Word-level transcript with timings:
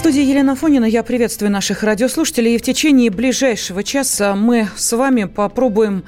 Студии 0.00 0.22
Елена 0.22 0.56
Фонина 0.56 0.86
я 0.86 1.02
приветствую 1.02 1.52
наших 1.52 1.82
радиослушателей. 1.82 2.54
И 2.54 2.58
в 2.58 2.62
течение 2.62 3.10
ближайшего 3.10 3.84
часа 3.84 4.34
мы 4.34 4.70
с 4.74 4.96
вами 4.96 5.24
попробуем 5.24 6.04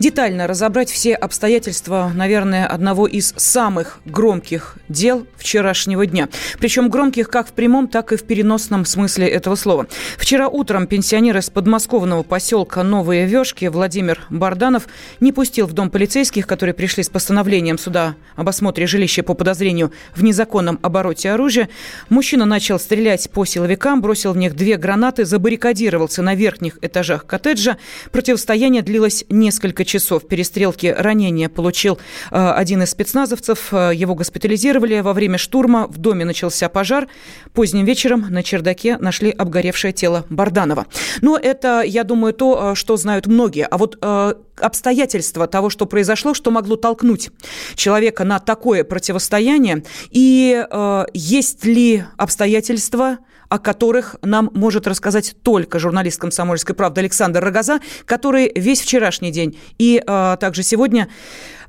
детально 0.00 0.48
разобрать 0.48 0.90
все 0.90 1.14
обстоятельства, 1.14 2.10
наверное, 2.12 2.66
одного 2.66 3.06
из 3.06 3.32
самых 3.36 4.00
громких 4.04 4.78
дел 4.88 5.28
вчерашнего 5.36 6.06
дня. 6.06 6.28
Причем 6.58 6.90
громких 6.90 7.30
как 7.30 7.46
в 7.46 7.52
прямом, 7.52 7.86
так 7.86 8.12
и 8.12 8.16
в 8.16 8.24
переносном 8.24 8.84
смысле 8.84 9.28
этого 9.28 9.54
слова. 9.54 9.86
Вчера 10.18 10.48
утром 10.48 10.88
пенсионер 10.88 11.36
из 11.36 11.48
подмосковного 11.48 12.24
поселка 12.24 12.82
Новые 12.82 13.26
Вешки 13.26 13.66
Владимир 13.66 14.22
Барданов 14.28 14.88
не 15.20 15.30
пустил 15.30 15.68
в 15.68 15.72
дом 15.72 15.90
полицейских, 15.90 16.48
которые 16.48 16.74
пришли 16.74 17.04
с 17.04 17.08
постановлением 17.08 17.78
суда 17.78 18.16
об 18.34 18.48
осмотре 18.48 18.88
жилища 18.88 19.22
по 19.22 19.34
подозрению 19.34 19.92
в 20.16 20.24
незаконном 20.24 20.80
обороте 20.82 21.30
оружия. 21.30 21.68
Мужчина 22.08 22.44
начал 22.44 22.80
стрелять 22.80 23.30
по 23.36 23.44
силовикам, 23.44 24.00
бросил 24.00 24.32
в 24.32 24.38
них 24.38 24.56
две 24.56 24.78
гранаты, 24.78 25.26
забаррикадировался 25.26 26.22
на 26.22 26.34
верхних 26.34 26.78
этажах 26.80 27.26
коттеджа. 27.26 27.76
Противостояние 28.10 28.80
длилось 28.80 29.26
несколько 29.28 29.84
часов. 29.84 30.26
Перестрелки 30.26 30.86
ранения 30.86 31.50
получил 31.50 31.98
э, 32.30 32.50
один 32.52 32.84
из 32.84 32.92
спецназовцев. 32.92 33.74
Э, 33.74 33.90
Его 33.94 34.14
госпитализировали. 34.14 35.00
Во 35.00 35.12
время 35.12 35.36
штурма 35.36 35.86
в 35.86 35.98
доме 35.98 36.24
начался 36.24 36.70
пожар. 36.70 37.08
Поздним 37.52 37.84
вечером 37.84 38.24
на 38.30 38.42
чердаке 38.42 38.96
нашли 38.96 39.32
обгоревшее 39.32 39.92
тело 39.92 40.24
Барданова. 40.30 40.86
Но 41.20 41.36
это, 41.36 41.82
я 41.82 42.04
думаю, 42.04 42.32
то, 42.32 42.70
э, 42.72 42.74
что 42.74 42.96
знают 42.96 43.26
многие. 43.26 43.66
А 43.66 43.76
вот 43.76 43.98
э, 44.00 44.32
обстоятельства 44.60 45.46
того, 45.46 45.70
что 45.70 45.86
произошло, 45.86 46.34
что 46.34 46.50
могло 46.50 46.76
толкнуть 46.76 47.30
человека 47.74 48.24
на 48.24 48.38
такое 48.38 48.84
противостояние, 48.84 49.84
и 50.10 50.64
э, 50.68 51.04
есть 51.12 51.64
ли 51.64 52.04
обстоятельства, 52.16 53.18
о 53.48 53.58
которых 53.58 54.16
нам 54.22 54.50
может 54.54 54.86
рассказать 54.86 55.36
только 55.42 55.78
журналист 55.78 56.20
«Комсомольской 56.20 56.74
правды» 56.74 57.00
Александр 57.00 57.44
Рогоза, 57.44 57.80
который 58.04 58.50
весь 58.54 58.80
вчерашний 58.80 59.30
день 59.30 59.58
и 59.78 60.02
э, 60.04 60.36
также 60.40 60.62
сегодня 60.62 61.08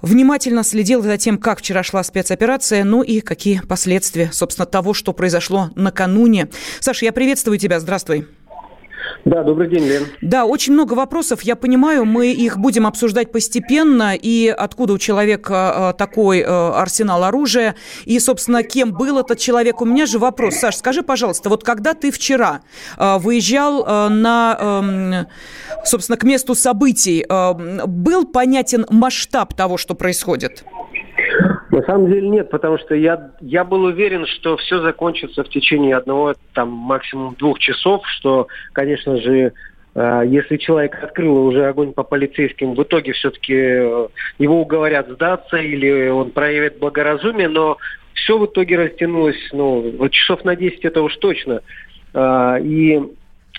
внимательно 0.02 0.64
следил 0.64 1.02
за 1.02 1.18
тем, 1.18 1.38
как 1.38 1.60
вчера 1.60 1.84
шла 1.84 2.04
спецоперация, 2.04 2.84
ну 2.84 3.02
и 3.02 3.22
какие 3.22 3.62
последствия, 3.62 4.32
собственно, 4.32 4.66
того, 4.66 4.94
что 4.94 5.14
произошло 5.14 5.70
накануне. 5.76 6.50
Саша, 6.80 7.06
я 7.06 7.12
приветствую 7.12 7.58
тебя, 7.58 7.80
здравствуй. 7.80 8.28
Да, 9.26 9.44
добрый 9.44 9.70
день, 9.70 9.84
Лен. 9.84 10.04
Да, 10.22 10.46
очень 10.46 10.74
много 10.74 10.94
вопросов, 10.94 11.42
я 11.42 11.56
понимаю, 11.56 12.06
мы 12.06 12.32
их 12.32 12.58
будем 12.58 12.88
обсуждать 12.88 13.32
постепенно, 13.32 14.16
и 14.16 14.48
откуда 14.48 14.94
у 14.94 14.98
человека 14.98 15.94
э, 15.94 15.98
такой 15.98 16.40
э, 16.40 16.46
арсенал 16.46 17.24
оружия, 17.24 17.76
и, 18.06 18.20
собственно, 18.20 18.64
кем 18.64 18.94
был 18.94 19.20
этот 19.20 19.40
человек. 19.40 19.82
У 19.82 19.86
меня 19.86 20.06
же 20.06 20.20
вопрос, 20.20 20.56
Саш, 20.56 20.78
скажи, 20.78 21.04
пожалуйста, 21.04 21.50
вот 21.50 21.64
когда 21.64 21.94
ты 21.94 22.12
вчера 22.12 22.62
э, 22.98 23.18
выезжал 23.18 23.86
на, 24.10 24.58
эм, 24.60 25.28
собственно, 25.84 26.18
к 26.18 26.24
месту 26.24 26.56
событий, 26.56 27.26
был 27.28 28.26
понятен 28.26 28.86
масштаб 28.90 29.54
того, 29.54 29.78
что 29.78 29.96
происходит? 29.96 30.64
На 31.78 31.84
самом 31.84 32.08
деле 32.08 32.28
нет, 32.28 32.50
потому 32.50 32.80
что 32.80 32.96
я, 32.96 33.30
я 33.40 33.64
был 33.64 33.84
уверен, 33.84 34.26
что 34.26 34.58
все 34.58 34.82
закончится 34.82 35.44
в 35.44 35.50
течение 35.50 35.96
одного, 35.96 36.34
там, 36.56 36.70
максимум 36.70 37.36
двух 37.38 37.60
часов, 37.60 38.02
что, 38.08 38.48
конечно 38.74 39.18
же, 39.18 39.54
э, 39.94 40.24
если 40.26 40.58
человек 40.58 40.98
открыл 41.04 41.46
уже 41.46 41.68
огонь 41.68 41.94
по 41.94 42.02
полицейским, 42.02 42.74
в 42.74 42.82
итоге 42.82 43.14
все-таки 43.14 43.54
э, 43.54 44.08
его 44.40 44.60
уговорят 44.60 45.08
сдаться 45.08 45.58
или 45.58 46.10
он 46.10 46.32
проявит 46.32 46.80
благоразумие, 46.80 47.48
но 47.48 47.78
все 48.16 48.40
в 48.40 48.48
итоге 48.48 48.78
растянулось, 48.78 49.38
ну, 49.54 50.10
часов 50.10 50.44
на 50.46 50.56
10 50.56 50.84
это 50.84 51.04
уж 51.04 51.16
точно. 51.18 51.62
Э, 52.16 52.58
и 52.60 53.04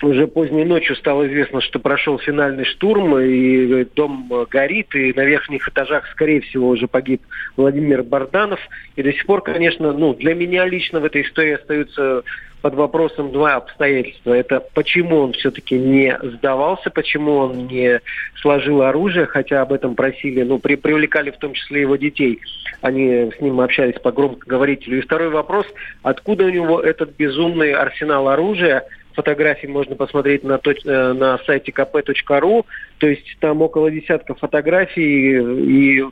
уже 0.01 0.27
поздней 0.27 0.65
ночью 0.65 0.95
стало 0.95 1.27
известно, 1.27 1.61
что 1.61 1.79
прошел 1.79 2.17
финальный 2.19 2.65
штурм, 2.65 3.17
и 3.19 3.85
дом 3.95 4.31
горит, 4.49 4.93
и 4.95 5.13
на 5.13 5.25
верхних 5.25 5.67
этажах, 5.67 6.07
скорее 6.11 6.41
всего, 6.41 6.69
уже 6.69 6.87
погиб 6.87 7.21
Владимир 7.57 8.03
Барданов. 8.03 8.59
И 8.95 9.03
до 9.03 9.11
сих 9.11 9.25
пор, 9.25 9.41
конечно, 9.41 9.91
ну, 9.91 10.13
для 10.13 10.33
меня 10.35 10.65
лично 10.65 10.99
в 10.99 11.05
этой 11.05 11.23
истории 11.23 11.53
остаются 11.53 12.23
под 12.61 12.75
вопросом 12.75 13.31
два 13.31 13.55
обстоятельства. 13.55 14.33
Это 14.33 14.59
почему 14.73 15.19
он 15.19 15.33
все-таки 15.33 15.77
не 15.77 16.17
сдавался, 16.21 16.89
почему 16.89 17.37
он 17.37 17.67
не 17.67 18.01
сложил 18.41 18.81
оружие, 18.81 19.25
хотя 19.25 19.61
об 19.61 19.71
этом 19.71 19.95
просили, 19.95 20.43
ну, 20.43 20.59
при, 20.59 20.75
привлекали 20.75 21.31
в 21.31 21.37
том 21.37 21.53
числе 21.53 21.81
его 21.81 21.95
детей. 21.95 22.39
Они 22.81 23.31
с 23.31 23.39
ним 23.41 23.61
общались 23.61 23.99
по 24.01 24.11
громкоговорителю. 24.11 24.97
И 24.97 25.01
второй 25.01 25.29
вопрос, 25.29 25.65
откуда 26.03 26.45
у 26.45 26.49
него 26.49 26.79
этот 26.81 27.15
безумный 27.17 27.73
арсенал 27.73 28.27
оружия, 28.27 28.83
фотографий 29.19 29.67
можно 29.67 29.95
посмотреть 29.97 30.45
на, 30.45 30.61
э, 30.63 31.13
на 31.13 31.37
сайте 31.39 31.73
kp.ru. 31.73 32.65
То 32.99 33.07
есть 33.07 33.37
там 33.41 33.61
около 33.61 33.91
десятка 33.91 34.33
фотографий 34.33 35.39
и 35.39 36.03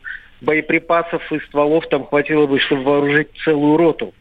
боеприпасов 0.42 1.32
и 1.32 1.40
стволов 1.48 1.88
там 1.88 2.06
хватило 2.06 2.48
бы, 2.48 2.60
чтобы 2.60 2.84
вооружить 2.84 3.30
целую 3.46 3.78
роту. 3.78 4.14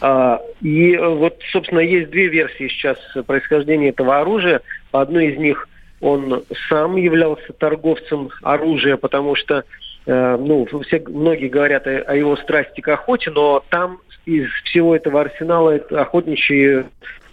А, 0.00 0.40
и 0.60 0.96
вот, 0.96 1.40
собственно, 1.52 1.78
есть 1.78 2.10
две 2.10 2.26
версии 2.26 2.66
сейчас 2.66 2.98
происхождения 3.26 3.90
этого 3.90 4.18
оружия. 4.18 4.60
По 4.90 5.02
одной 5.02 5.28
из 5.28 5.38
них 5.38 5.68
он 6.00 6.42
сам 6.68 6.96
являлся 6.96 7.52
торговцем 7.52 8.30
оружия, 8.42 8.96
потому 8.96 9.36
что 9.36 9.62
э, 10.06 10.36
ну, 10.36 10.66
все, 10.82 11.00
многие 11.06 11.48
говорят 11.48 11.86
о, 11.86 12.00
о 12.00 12.16
его 12.16 12.36
страсти 12.36 12.80
к 12.80 12.88
охоте, 12.88 13.30
но 13.30 13.62
там 13.70 14.00
из 14.26 14.50
всего 14.64 14.96
этого 14.96 15.20
арсенала 15.20 15.74
охотничьи 15.74 16.84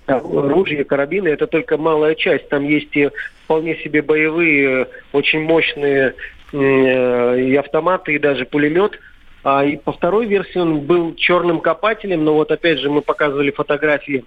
ружья, 0.07 0.83
карабины– 0.83 1.27
это 1.29 1.47
только 1.47 1.77
малая 1.77 2.15
часть. 2.15 2.49
Там 2.49 2.63
есть 2.65 2.95
и 2.95 3.09
вполне 3.45 3.75
себе 3.77 4.01
боевые, 4.01 4.87
очень 5.11 5.41
мощные 5.43 6.15
э, 6.51 7.39
и 7.39 7.55
автоматы, 7.55 8.15
и 8.15 8.19
даже 8.19 8.45
пулемет. 8.45 8.99
А 9.43 9.65
и 9.65 9.75
по 9.75 9.91
второй 9.91 10.25
версии 10.25 10.57
он 10.57 10.81
был 10.81 11.15
черным 11.15 11.59
копателем, 11.59 12.23
но 12.23 12.33
вот 12.33 12.51
опять 12.51 12.79
же 12.79 12.89
мы 12.89 13.01
показывали 13.01 13.51
фотографии 13.51 14.23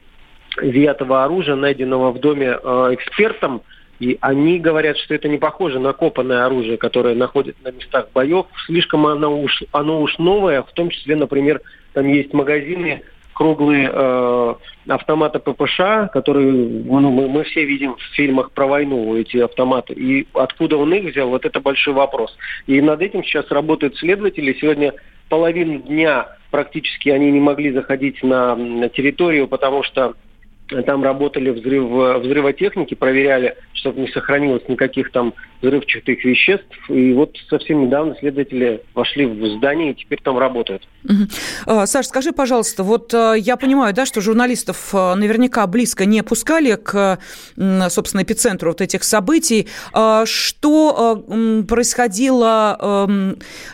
изъятого 0.60 1.24
оружия, 1.24 1.54
найденного 1.54 2.12
в 2.12 2.20
доме 2.20 2.58
э, 2.62 2.90
экспертом, 2.92 3.62
и 3.98 4.18
они 4.20 4.58
говорят, 4.58 4.98
что 4.98 5.14
это 5.14 5.28
не 5.28 5.38
похоже 5.38 5.78
на 5.78 5.92
копанное 5.92 6.44
оружие, 6.44 6.76
которое 6.76 7.14
находится 7.14 7.62
на 7.64 7.70
местах 7.70 8.08
боев. 8.12 8.46
Слишком 8.66 9.06
оно 9.06 9.40
уж, 9.40 9.62
оно 9.72 10.02
уж 10.02 10.18
новое, 10.18 10.62
в 10.62 10.72
том 10.72 10.90
числе, 10.90 11.16
например, 11.16 11.62
там 11.94 12.06
есть 12.06 12.34
магазины 12.34 13.02
круглые 13.36 13.90
э, 13.92 14.54
автоматы 14.88 15.38
ППШ, 15.40 16.10
которые 16.10 16.50
ну, 16.52 17.10
мы, 17.10 17.28
мы 17.28 17.44
все 17.44 17.66
видим 17.66 17.96
в 17.96 18.02
фильмах 18.14 18.50
про 18.52 18.66
войну, 18.66 19.14
эти 19.14 19.36
автоматы. 19.36 19.92
И 19.92 20.26
откуда 20.32 20.78
он 20.78 20.94
их 20.94 21.12
взял, 21.12 21.28
вот 21.28 21.44
это 21.44 21.60
большой 21.60 21.92
вопрос. 21.92 22.34
И 22.66 22.80
над 22.80 23.02
этим 23.02 23.22
сейчас 23.22 23.50
работают 23.50 23.96
следователи. 23.98 24.56
Сегодня 24.58 24.94
половину 25.28 25.80
дня 25.80 26.28
практически 26.50 27.10
они 27.10 27.30
не 27.30 27.40
могли 27.40 27.72
заходить 27.72 28.22
на, 28.22 28.88
территорию, 28.88 29.48
потому 29.48 29.82
что 29.82 30.14
там 30.86 31.02
работали 31.04 31.50
взрыв, 31.50 31.84
взрывотехники, 32.22 32.94
проверяли, 32.94 33.56
чтобы 33.72 34.00
не 34.00 34.08
сохранилось 34.08 34.62
никаких 34.68 35.12
там 35.12 35.34
взрывчатых 35.62 36.24
веществ. 36.24 36.66
И 36.88 37.12
вот 37.12 37.36
совсем 37.48 37.86
недавно 37.86 38.14
следователи 38.18 38.82
вошли 38.94 39.26
в 39.26 39.56
здание 39.56 39.92
и 39.92 39.94
теперь 39.94 40.20
там 40.22 40.38
работают. 40.38 40.86
Угу. 41.04 41.86
Саш, 41.86 42.06
скажи, 42.06 42.32
пожалуйста, 42.32 42.82
вот 42.82 43.14
а, 43.14 43.34
я 43.34 43.56
понимаю, 43.56 43.94
да, 43.94 44.06
что 44.06 44.20
журналистов 44.20 44.90
а, 44.92 45.14
наверняка 45.14 45.66
близко 45.66 46.04
не 46.04 46.22
пускали 46.22 46.74
к, 46.74 47.18
собственно, 47.88 48.22
эпицентру 48.22 48.70
вот 48.70 48.80
этих 48.80 49.04
событий. 49.04 49.68
Что 50.24 51.24
происходило, 51.68 53.08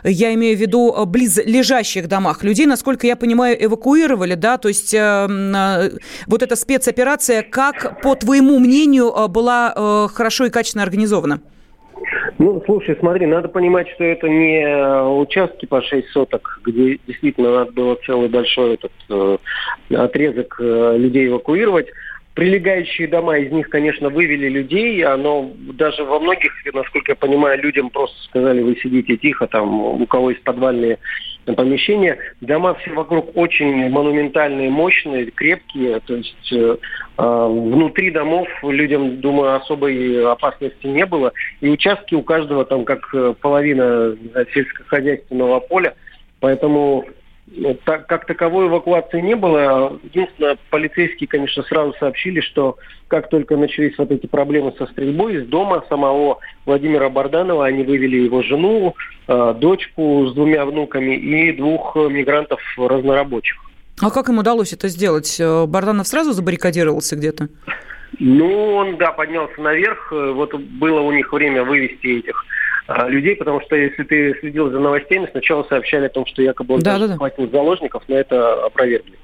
я 0.05 0.35
имею 0.35 0.57
в 0.57 0.61
виду, 0.61 1.07
близ 1.07 1.39
лежащих 1.45 2.09
домах 2.09 2.45
людей? 2.45 2.67
Насколько 2.67 3.07
я 3.07 3.17
понимаю, 3.17 3.57
эвакуировали, 3.65 4.35
да, 4.35 4.59
то 4.59 4.69
есть 4.69 4.95
вот 4.95 6.43
эта 6.43 6.57
спец 6.57 6.82
спецоперация, 6.83 7.43
как, 7.43 8.01
по 8.03 8.17
твоему 8.17 8.59
мнению, 8.59 9.13
э, 9.13 9.29
была 9.29 9.73
э, 9.75 10.09
хорошо 10.13 10.47
и 10.47 10.51
качественно 10.51 10.83
организована? 10.83 11.41
Ну, 12.39 12.61
слушай, 12.67 12.97
смотри, 12.99 13.27
надо 13.27 13.49
понимать, 13.49 13.89
что 13.91 14.03
это 14.05 14.29
не 14.29 14.63
э, 14.63 15.03
участки 15.03 15.67
по 15.67 15.81
6 15.81 16.09
соток, 16.09 16.61
где 16.65 16.99
действительно 17.07 17.53
надо 17.53 17.73
было 17.73 17.97
целый 18.05 18.29
большой 18.29 18.75
этот 18.75 18.93
э, 19.09 19.39
отрезок 19.95 20.57
э, 20.59 20.97
людей 20.99 21.29
эвакуировать, 21.29 21.87
прилегающие 22.35 23.07
дома, 23.07 23.39
из 23.39 23.53
них, 23.53 23.69
конечно, 23.69 24.09
вывели 24.09 24.49
людей, 24.49 25.05
но 25.05 25.53
даже 25.75 26.03
во 26.03 26.19
многих, 26.19 26.53
насколько 26.73 27.13
я 27.13 27.17
понимаю, 27.17 27.63
людям 27.63 27.91
просто 27.91 28.21
сказали, 28.25 28.63
вы 28.63 28.75
сидите 28.83 29.17
тихо, 29.19 29.47
там, 29.47 30.01
у 30.01 30.07
кого 30.07 30.31
есть 30.31 30.43
подвальные 30.43 30.99
помещения. 31.45 32.19
Дома 32.41 32.75
все 32.75 32.93
вокруг 32.93 33.37
очень 33.37 33.89
монументальные, 33.89 34.71
мощные, 34.71 35.31
крепкие, 35.31 36.01
то 36.01 36.15
есть 36.17 36.53
э, 36.53 36.77
э 37.19 37.47
внутри 37.49 38.11
домов 38.11 38.49
людям, 38.63 39.21
думаю, 39.21 39.57
особой 39.57 40.25
опасности 40.31 40.87
не 40.87 41.07
было. 41.07 41.33
И 41.61 41.69
участки 41.69 42.15
у 42.15 42.23
каждого 42.23 42.65
там 42.65 42.85
как 42.85 43.09
э, 43.15 43.35
половина 43.41 44.17
знаю, 44.31 44.47
сельскохозяйственного 44.53 45.61
поля, 45.61 45.95
поэтому 46.41 47.05
так, 47.85 48.07
как 48.07 48.27
таковой 48.27 48.69
эвакуации 48.69 49.21
не 49.21 49.35
было. 49.35 49.99
Единственное, 50.03 50.59
полицейские, 50.71 51.29
конечно, 51.29 51.63
сразу 51.65 51.95
сообщили, 51.99 52.41
что 52.41 52.77
как 53.09 53.29
только 53.29 53.57
начались 53.57 53.97
вот 53.99 54.11
эти 54.11 54.27
проблемы 54.27 54.75
со 54.79 54.87
стрельбой, 54.87 55.37
из 55.37 55.47
дома 55.47 55.85
самого 55.89 56.39
Владимира 56.65 57.09
Барданова 57.09 57.67
они 57.67 57.83
вывели 57.83 58.17
его 58.17 58.43
жену, 58.43 58.95
э, 59.29 59.55
дочку 59.59 60.27
с 60.29 60.35
двумя 60.35 60.65
внуками 60.65 61.15
и 61.17 61.53
двух 61.53 61.97
мигрантов 61.97 62.61
разнорабочих. 62.77 63.57
А 64.01 64.11
как 64.11 64.29
им 64.29 64.39
удалось 64.39 64.73
это 64.73 64.89
сделать? 64.89 65.39
Э, 65.39 65.67
Барданов 65.67 66.07
сразу 66.07 66.33
забаррикадировался 66.33 67.17
где-то? 67.17 67.49
Ну, 68.19 68.75
он, 68.75 68.97
да, 68.97 69.13
поднялся 69.13 69.61
наверх. 69.61 70.13
Вот 70.13 70.55
было 70.55 71.01
у 71.01 71.13
них 71.13 71.33
время 71.33 71.65
вывести 71.65 72.19
этих 72.19 72.45
людей, 73.09 73.37
потому 73.37 73.61
что 73.61 73.77
если 73.77 74.03
ты 74.03 74.37
следил 74.41 74.71
за 74.71 74.79
новостями, 74.79 75.29
сначала 75.31 75.63
сообщали 75.65 76.07
о 76.07 76.11
том, 76.11 76.27
что 76.27 76.43
якобы 76.43 76.75
он 76.75 76.81
да, 76.81 76.99
да, 76.99 77.09
да. 77.09 77.47
заложников, 77.53 78.03
но 78.09 78.17
это 78.17 78.65
опровергли. 78.65 79.15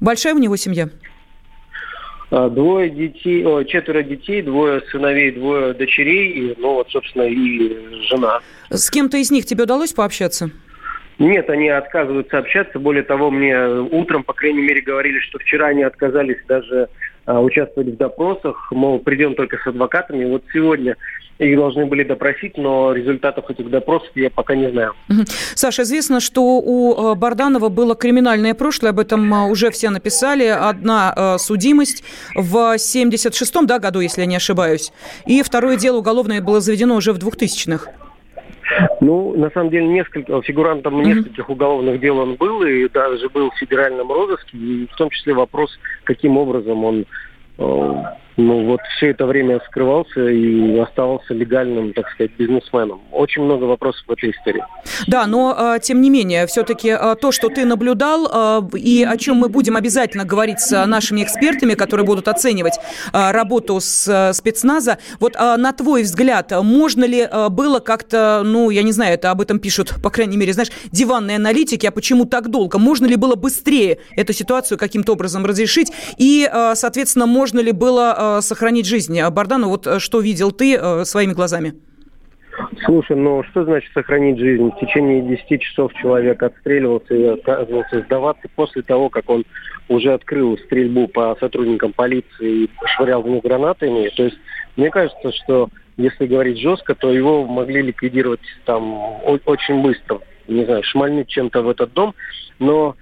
Большая 0.00 0.34
у 0.34 0.38
него 0.38 0.56
семья? 0.56 0.88
А, 2.30 2.48
двое 2.48 2.90
детей, 2.90 3.44
о, 3.46 3.62
четверо 3.64 4.02
детей, 4.02 4.42
двое 4.42 4.82
сыновей, 4.90 5.30
двое 5.30 5.72
дочерей, 5.72 6.30
и, 6.30 6.54
ну 6.58 6.74
вот, 6.74 6.90
собственно, 6.90 7.22
и 7.22 8.04
жена. 8.08 8.40
С 8.70 8.90
кем-то 8.90 9.16
из 9.16 9.30
них 9.30 9.46
тебе 9.46 9.64
удалось 9.64 9.92
пообщаться? 9.92 10.50
Нет, 11.18 11.50
они 11.50 11.68
отказываются 11.68 12.38
общаться. 12.38 12.78
Более 12.78 13.02
того, 13.02 13.30
мне 13.30 13.56
утром, 13.90 14.22
по 14.22 14.34
крайней 14.34 14.62
мере, 14.62 14.80
говорили, 14.80 15.18
что 15.20 15.38
вчера 15.38 15.68
они 15.68 15.82
отказались 15.82 16.38
даже 16.46 16.82
а, 16.82 16.88
участвовать 17.28 17.94
в 17.94 17.96
допросах, 17.96 18.70
мол, 18.72 18.98
придем 18.98 19.34
только 19.34 19.58
с 19.58 19.66
адвокатами. 19.66 20.24
Вот 20.24 20.42
сегодня 20.52 20.96
их 21.38 21.56
должны 21.56 21.86
были 21.86 22.02
допросить, 22.02 22.56
но 22.56 22.92
результатов 22.92 23.48
этих 23.48 23.70
допросов 23.70 24.08
я 24.14 24.30
пока 24.30 24.54
не 24.56 24.70
знаю. 24.70 24.94
Саша, 25.54 25.82
известно, 25.82 26.20
что 26.20 26.42
у 26.58 27.12
э, 27.12 27.14
Барданова 27.14 27.68
было 27.68 27.94
криминальное 27.94 28.54
прошлое, 28.54 28.90
об 28.90 28.98
этом 28.98 29.32
э, 29.32 29.48
уже 29.48 29.70
все 29.70 29.90
написали. 29.90 30.46
Одна 30.46 31.14
э, 31.16 31.38
судимость 31.38 32.02
в 32.34 32.74
76-м 32.74 33.66
да, 33.66 33.78
году, 33.78 34.00
если 34.00 34.22
я 34.22 34.26
не 34.26 34.36
ошибаюсь, 34.36 34.92
и 35.26 35.42
второе 35.42 35.76
дело 35.76 35.98
уголовное 35.98 36.40
было 36.40 36.60
заведено 36.60 36.96
уже 36.96 37.12
в 37.12 37.18
2000-х. 37.18 38.07
Ну, 39.00 39.34
на 39.36 39.50
самом 39.50 39.70
деле, 39.70 39.86
несколько 39.86 40.40
фигурантом 40.42 41.00
mm-hmm. 41.00 41.04
нескольких 41.04 41.48
уголовных 41.48 42.00
дел 42.00 42.18
он 42.18 42.34
был, 42.34 42.62
и 42.62 42.88
даже 42.88 43.28
был 43.28 43.50
в 43.50 43.58
федеральном 43.58 44.12
розыске, 44.12 44.56
и 44.56 44.86
в 44.86 44.96
том 44.96 45.10
числе 45.10 45.34
вопрос, 45.34 45.78
каким 46.04 46.36
образом 46.36 46.84
он 46.84 47.06
ну 48.38 48.64
вот 48.66 48.80
все 48.96 49.10
это 49.10 49.26
время 49.26 49.60
скрывался 49.66 50.28
и 50.28 50.78
оставался 50.78 51.34
легальным, 51.34 51.92
так 51.92 52.08
сказать, 52.10 52.30
бизнесменом. 52.38 53.00
Очень 53.10 53.42
много 53.42 53.64
вопросов 53.64 54.04
в 54.06 54.12
этой 54.12 54.30
истории. 54.30 54.64
Да, 55.08 55.26
но 55.26 55.54
а, 55.58 55.78
тем 55.80 56.00
не 56.00 56.08
менее, 56.08 56.46
все-таки 56.46 56.90
а, 56.90 57.16
то, 57.16 57.32
что 57.32 57.48
ты 57.48 57.64
наблюдал, 57.64 58.28
а, 58.32 58.68
и 58.74 59.02
о 59.02 59.16
чем 59.16 59.38
мы 59.38 59.48
будем 59.48 59.76
обязательно 59.76 60.24
говорить 60.24 60.60
с 60.60 60.86
нашими 60.86 61.24
экспертами, 61.24 61.74
которые 61.74 62.06
будут 62.06 62.28
оценивать 62.28 62.78
работу 63.12 63.80
с 63.80 64.32
спецназа, 64.34 64.98
вот 65.18 65.34
на 65.34 65.72
твой 65.72 66.02
взгляд, 66.02 66.52
можно 66.62 67.04
ли 67.04 67.28
было 67.50 67.80
как-то, 67.80 68.42
ну, 68.44 68.70
я 68.70 68.84
не 68.84 68.92
знаю, 68.92 69.14
это 69.14 69.32
об 69.32 69.40
этом 69.40 69.58
пишут, 69.58 69.94
по 70.00 70.10
крайней 70.10 70.36
мере, 70.36 70.52
знаешь, 70.52 70.70
диванные 70.92 71.36
аналитики, 71.36 71.86
а 71.86 71.90
почему 71.90 72.24
так 72.24 72.50
долго? 72.50 72.78
Можно 72.78 73.06
ли 73.06 73.16
было 73.16 73.34
быстрее 73.34 73.98
эту 74.14 74.32
ситуацию 74.32 74.78
каким-то 74.78 75.12
образом 75.14 75.44
разрешить? 75.44 75.92
И, 76.18 76.48
соответственно, 76.74 77.26
можно 77.26 77.58
ли 77.58 77.72
было 77.72 78.27
сохранить 78.40 78.86
жизнь. 78.86 79.18
А 79.20 79.30
Бардану, 79.30 79.68
вот 79.68 79.86
э, 79.86 79.98
что 79.98 80.20
видел 80.20 80.52
ты 80.52 80.76
э, 80.76 81.04
своими 81.04 81.32
глазами? 81.32 81.74
Слушай, 82.84 83.16
ну 83.16 83.42
что 83.50 83.64
значит 83.64 83.92
сохранить 83.92 84.38
жизнь? 84.38 84.70
В 84.70 84.80
течение 84.80 85.22
10 85.22 85.60
часов 85.60 85.92
человек 85.94 86.42
отстреливался 86.42 87.14
и 87.14 87.24
отказывался 87.24 88.00
сдаваться 88.02 88.48
после 88.54 88.82
того, 88.82 89.08
как 89.08 89.28
он 89.30 89.44
уже 89.88 90.12
открыл 90.12 90.58
стрельбу 90.58 91.08
по 91.08 91.36
сотрудникам 91.40 91.92
полиции 91.92 92.64
и 92.64 92.70
швырял 92.96 93.22
в 93.22 93.28
них 93.28 93.42
гранатами. 93.42 94.08
То 94.16 94.24
есть 94.24 94.38
мне 94.76 94.90
кажется, 94.90 95.32
что 95.32 95.68
если 95.96 96.26
говорить 96.26 96.60
жестко, 96.60 96.94
то 96.94 97.12
его 97.12 97.46
могли 97.46 97.82
ликвидировать 97.82 98.40
там 98.64 98.94
очень 99.24 99.82
быстро. 99.82 100.20
Не 100.46 100.64
знаю, 100.64 100.82
шмальнуть 100.84 101.28
чем-то 101.28 101.62
в 101.62 101.68
этот 101.68 101.92
дом. 101.92 102.14
Но 102.58 102.96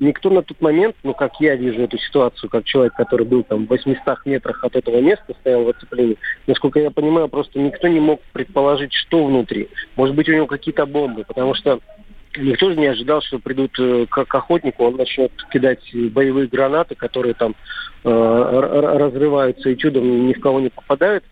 никто 0.00 0.30
на 0.30 0.42
тот 0.42 0.60
момент, 0.60 0.96
ну, 1.02 1.14
как 1.14 1.40
я 1.40 1.56
вижу 1.56 1.82
эту 1.82 1.98
ситуацию, 1.98 2.50
как 2.50 2.64
человек, 2.64 2.94
который 2.94 3.26
был 3.26 3.42
там 3.42 3.66
в 3.66 3.68
800 3.68 4.26
метрах 4.26 4.62
от 4.64 4.76
этого 4.76 5.00
места, 5.00 5.34
стоял 5.40 5.64
в 5.64 5.68
оцеплении, 5.68 6.16
насколько 6.46 6.78
я 6.80 6.90
понимаю, 6.90 7.28
просто 7.28 7.58
никто 7.58 7.88
не 7.88 8.00
мог 8.00 8.20
предположить, 8.32 8.92
что 8.92 9.24
внутри. 9.24 9.68
Может 9.96 10.14
быть, 10.14 10.28
у 10.28 10.32
него 10.32 10.46
какие-то 10.46 10.86
бомбы, 10.86 11.24
потому 11.24 11.54
что 11.54 11.80
никто 12.36 12.70
же 12.70 12.76
не 12.76 12.86
ожидал, 12.86 13.22
что 13.22 13.38
придут 13.38 13.72
э, 13.78 14.06
к, 14.08 14.24
к 14.24 14.34
охотнику, 14.34 14.84
он 14.84 14.96
начнет 14.96 15.32
кидать 15.50 15.82
боевые 15.92 16.46
гранаты, 16.46 16.94
которые 16.94 17.34
там 17.34 17.54
э, 18.04 18.08
разрываются 18.10 19.70
и 19.70 19.76
чудом 19.76 20.28
ни 20.28 20.32
в 20.32 20.40
кого 20.40 20.60
не 20.60 20.68
попадают. 20.68 21.24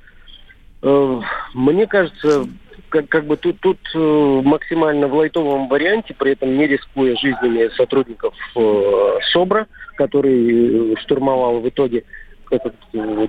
Э, 0.82 1.20
мне 1.54 1.86
кажется, 1.86 2.46
как, 2.88 3.08
как 3.08 3.26
бы 3.26 3.36
тут, 3.36 3.60
тут 3.60 3.78
э, 3.94 4.42
максимально 4.44 5.08
в 5.08 5.14
лайтовом 5.14 5.68
варианте, 5.68 6.14
при 6.14 6.32
этом 6.32 6.56
не 6.56 6.66
рискуя 6.66 7.16
жизнями 7.16 7.68
сотрудников 7.76 8.34
э, 8.54 9.18
СОБРа, 9.32 9.66
который 9.96 10.92
э, 10.92 10.96
штурмовал 11.00 11.60
в 11.60 11.68
итоге 11.68 12.04
этот 12.50 12.74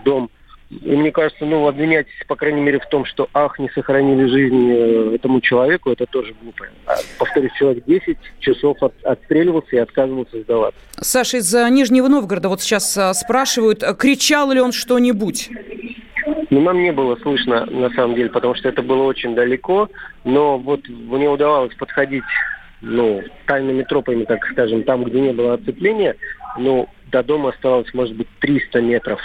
дом. 0.03 0.29
И 0.69 0.95
мне 0.97 1.11
кажется, 1.13 1.45
ну, 1.45 1.65
обвинять, 1.65 2.07
по 2.27 2.35
крайней 2.35 2.59
мере, 2.59 2.79
в 2.79 2.87
том, 2.87 3.05
что, 3.05 3.29
ах, 3.33 3.57
не 3.57 3.69
сохранили 3.69 4.27
жизнь 4.27 5.15
этому 5.15 5.39
человеку, 5.39 5.91
это 5.91 6.05
тоже 6.05 6.35
глупо. 6.41 6.65
А, 6.85 6.95
повторюсь, 7.17 7.53
человек 7.53 7.85
10 7.85 8.17
часов 8.39 8.77
от, 8.83 8.93
отстреливался 9.03 9.77
и 9.77 9.79
отказывался 9.79 10.41
сдаваться. 10.41 10.79
Саша, 10.99 11.37
из 11.37 11.53
Нижнего 11.53 12.09
Новгорода 12.09 12.49
вот 12.49 12.61
сейчас 12.61 12.97
а, 12.97 13.13
спрашивают, 13.13 13.81
кричал 13.97 14.51
ли 14.51 14.59
он 14.59 14.73
что-нибудь? 14.73 15.49
Ну, 16.49 16.61
нам 16.61 16.81
не 16.81 16.91
было 16.91 17.15
слышно, 17.17 17.65
на 17.65 17.89
самом 17.89 18.15
деле, 18.15 18.29
потому 18.29 18.55
что 18.55 18.69
это 18.69 18.81
было 18.81 19.03
очень 19.03 19.35
далеко, 19.35 19.89
но 20.23 20.57
вот 20.57 20.87
мне 20.87 21.29
удавалось 21.29 21.75
подходить, 21.75 22.23
ну, 22.81 23.21
тайными 23.45 23.83
тропами, 23.83 24.23
так 24.23 24.45
скажем, 24.51 24.83
там, 24.83 25.03
где 25.03 25.19
не 25.19 25.33
было 25.33 25.55
оцепления, 25.55 26.15
ну, 26.57 26.87
до 27.11 27.23
дома 27.23 27.49
оставалось, 27.49 27.93
может 27.93 28.15
быть, 28.15 28.27
300 28.39 28.81
метров. 28.81 29.19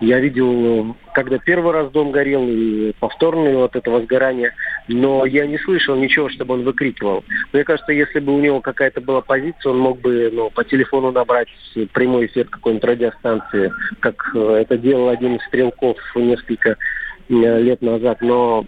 Я 0.00 0.20
видел, 0.20 0.96
когда 1.14 1.38
первый 1.38 1.72
раз 1.72 1.90
дом 1.90 2.10
горел, 2.10 2.46
и 2.48 2.92
повторный 2.98 3.54
вот 3.54 3.76
это 3.76 3.90
возгорание, 3.90 4.54
но 4.88 5.24
я 5.24 5.46
не 5.46 5.58
слышал 5.58 5.96
ничего, 5.96 6.28
чтобы 6.28 6.54
он 6.54 6.64
выкрикивал. 6.64 7.24
Мне 7.52 7.64
кажется, 7.64 7.92
если 7.92 8.20
бы 8.20 8.34
у 8.34 8.40
него 8.40 8.60
какая-то 8.60 9.00
была 9.00 9.20
позиция, 9.20 9.70
он 9.70 9.78
мог 9.78 10.00
бы 10.00 10.30
ну, 10.32 10.50
по 10.50 10.64
телефону 10.64 11.12
набрать 11.12 11.48
прямой 11.92 12.26
эфир 12.26 12.46
какой-нибудь 12.46 12.84
радиостанции, 12.84 13.72
как 14.00 14.30
э, 14.34 14.62
это 14.62 14.76
делал 14.76 15.08
один 15.08 15.36
из 15.36 15.44
стрелков 15.46 15.96
несколько 16.14 16.70
э, 16.70 17.34
лет 17.60 17.82
назад, 17.82 18.20
но 18.20 18.66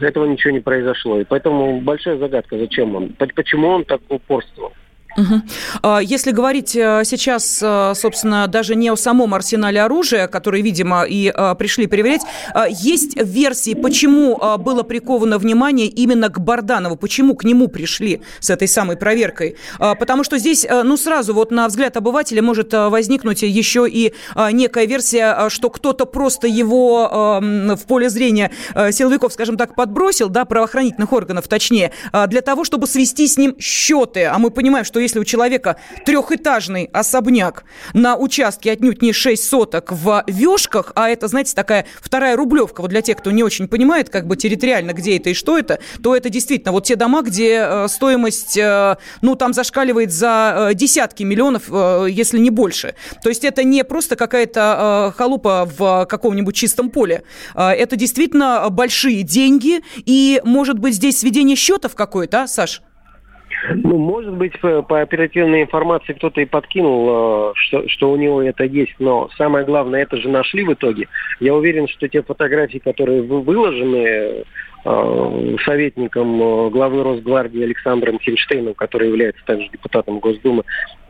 этого 0.00 0.26
ничего 0.26 0.52
не 0.52 0.60
произошло. 0.60 1.20
И 1.20 1.24
поэтому 1.24 1.80
большая 1.80 2.18
загадка, 2.18 2.58
зачем 2.58 2.94
он, 2.94 3.14
почему 3.34 3.68
он 3.68 3.84
так 3.84 4.00
упорствовал. 4.08 4.72
Угу. 5.18 5.98
Если 6.02 6.30
говорить 6.30 6.76
э, 6.76 7.02
сейчас, 7.04 7.60
э, 7.60 7.92
собственно, 7.96 8.46
даже 8.46 8.76
не 8.76 8.88
о 8.88 8.96
самом 8.96 9.34
арсенале 9.34 9.82
оружия, 9.82 10.28
который, 10.28 10.62
видимо, 10.62 11.02
и 11.02 11.32
э, 11.34 11.54
пришли 11.58 11.86
проверять, 11.88 12.22
есть 12.70 13.16
версии, 13.20 13.74
почему 13.74 14.40
было 14.58 14.82
приковано 14.82 15.38
внимание 15.38 15.88
именно 15.88 16.28
к 16.28 16.38
Барданову, 16.38 16.96
почему 16.96 17.34
к 17.34 17.44
нему 17.44 17.68
пришли 17.68 18.22
с 18.40 18.50
этой 18.50 18.68
самой 18.68 18.96
проверкой. 18.96 19.56
Потому 19.78 20.24
что 20.24 20.38
здесь, 20.38 20.66
ну, 20.70 20.96
сразу 20.96 21.34
вот 21.34 21.50
на 21.50 21.68
взгляд 21.68 21.96
обывателя 21.96 22.42
может 22.42 22.72
возникнуть 22.72 23.42
еще 23.42 23.88
и 23.88 24.14
некая 24.52 24.86
версия, 24.86 25.48
что 25.48 25.70
кто-то 25.70 26.04
просто 26.04 26.46
его 26.46 27.40
в 27.40 27.86
поле 27.86 28.08
зрения 28.08 28.50
силовиков, 28.90 29.32
скажем 29.32 29.56
так, 29.56 29.74
подбросил, 29.74 30.28
да, 30.28 30.44
правоохранительных 30.44 31.12
органов 31.12 31.48
точнее, 31.48 31.92
для 32.28 32.42
того, 32.42 32.64
чтобы 32.64 32.86
свести 32.86 33.26
с 33.26 33.36
ним 33.36 33.56
счеты. 33.58 34.24
А 34.24 34.38
мы 34.38 34.50
понимаем, 34.50 34.84
что 34.84 35.00
если 35.08 35.20
у 35.20 35.24
человека 35.24 35.76
трехэтажный 36.04 36.90
особняк 36.92 37.64
на 37.94 38.16
участке 38.16 38.72
отнюдь 38.72 39.00
не 39.00 39.14
6 39.14 39.42
соток 39.42 39.90
в 39.90 40.22
Вешках, 40.26 40.92
а 40.94 41.08
это, 41.08 41.28
знаете, 41.28 41.54
такая 41.54 41.86
вторая 42.02 42.36
рублевка, 42.36 42.82
вот 42.82 42.90
для 42.90 43.00
тех, 43.00 43.16
кто 43.16 43.30
не 43.30 43.42
очень 43.42 43.68
понимает, 43.68 44.10
как 44.10 44.26
бы 44.26 44.36
территориально, 44.36 44.92
где 44.92 45.16
это 45.16 45.30
и 45.30 45.34
что 45.34 45.56
это, 45.56 45.78
то 46.02 46.14
это 46.14 46.28
действительно 46.28 46.72
вот 46.72 46.84
те 46.84 46.94
дома, 46.94 47.22
где 47.22 47.60
э, 47.62 47.88
стоимость, 47.88 48.58
э, 48.58 48.96
ну, 49.22 49.34
там 49.34 49.54
зашкаливает 49.54 50.12
за 50.12 50.68
э, 50.70 50.74
десятки 50.74 51.22
миллионов, 51.22 51.68
если 52.08 52.38
не 52.38 52.50
больше. 52.50 52.94
То 53.22 53.30
есть 53.30 53.44
это 53.44 53.64
не 53.64 53.84
просто 53.84 54.14
какая-то 54.14 55.14
халупа 55.16 55.66
в 55.78 56.06
каком-нибудь 56.06 56.54
чистом 56.54 56.90
поле. 56.90 57.22
Это 57.54 57.96
действительно 57.96 58.68
большие 58.70 59.22
деньги, 59.22 59.80
и, 60.04 60.40
может 60.44 60.78
быть, 60.78 60.94
здесь 60.94 61.18
сведение 61.18 61.56
счетов 61.56 61.94
какое-то, 61.94 62.42
а, 62.42 62.46
Саш? 62.46 62.82
Ну, 63.74 63.98
может 63.98 64.34
быть, 64.34 64.58
по, 64.60 65.00
оперативной 65.00 65.62
информации 65.62 66.12
кто-то 66.12 66.40
и 66.40 66.46
подкинул, 66.46 67.50
э, 67.50 67.52
что, 67.56 67.88
что 67.88 68.10
у 68.10 68.16
него 68.16 68.42
это 68.42 68.64
есть, 68.64 68.94
но 68.98 69.28
самое 69.36 69.64
главное, 69.64 70.02
это 70.02 70.16
же 70.16 70.28
нашли 70.28 70.64
в 70.64 70.72
итоге. 70.72 71.08
Я 71.40 71.54
уверен, 71.54 71.88
что 71.88 72.08
те 72.08 72.22
фотографии, 72.22 72.78
которые 72.78 73.22
выложены 73.22 74.44
э, 74.84 75.56
советником 75.64 76.40
э, 76.40 76.70
главы 76.70 77.02
Росгвардии 77.02 77.62
Александром 77.62 78.18
Хинштейном, 78.20 78.74
который 78.74 79.08
является 79.08 79.44
также 79.44 79.68
депутатом 79.68 80.20
Госдумы, 80.20 80.62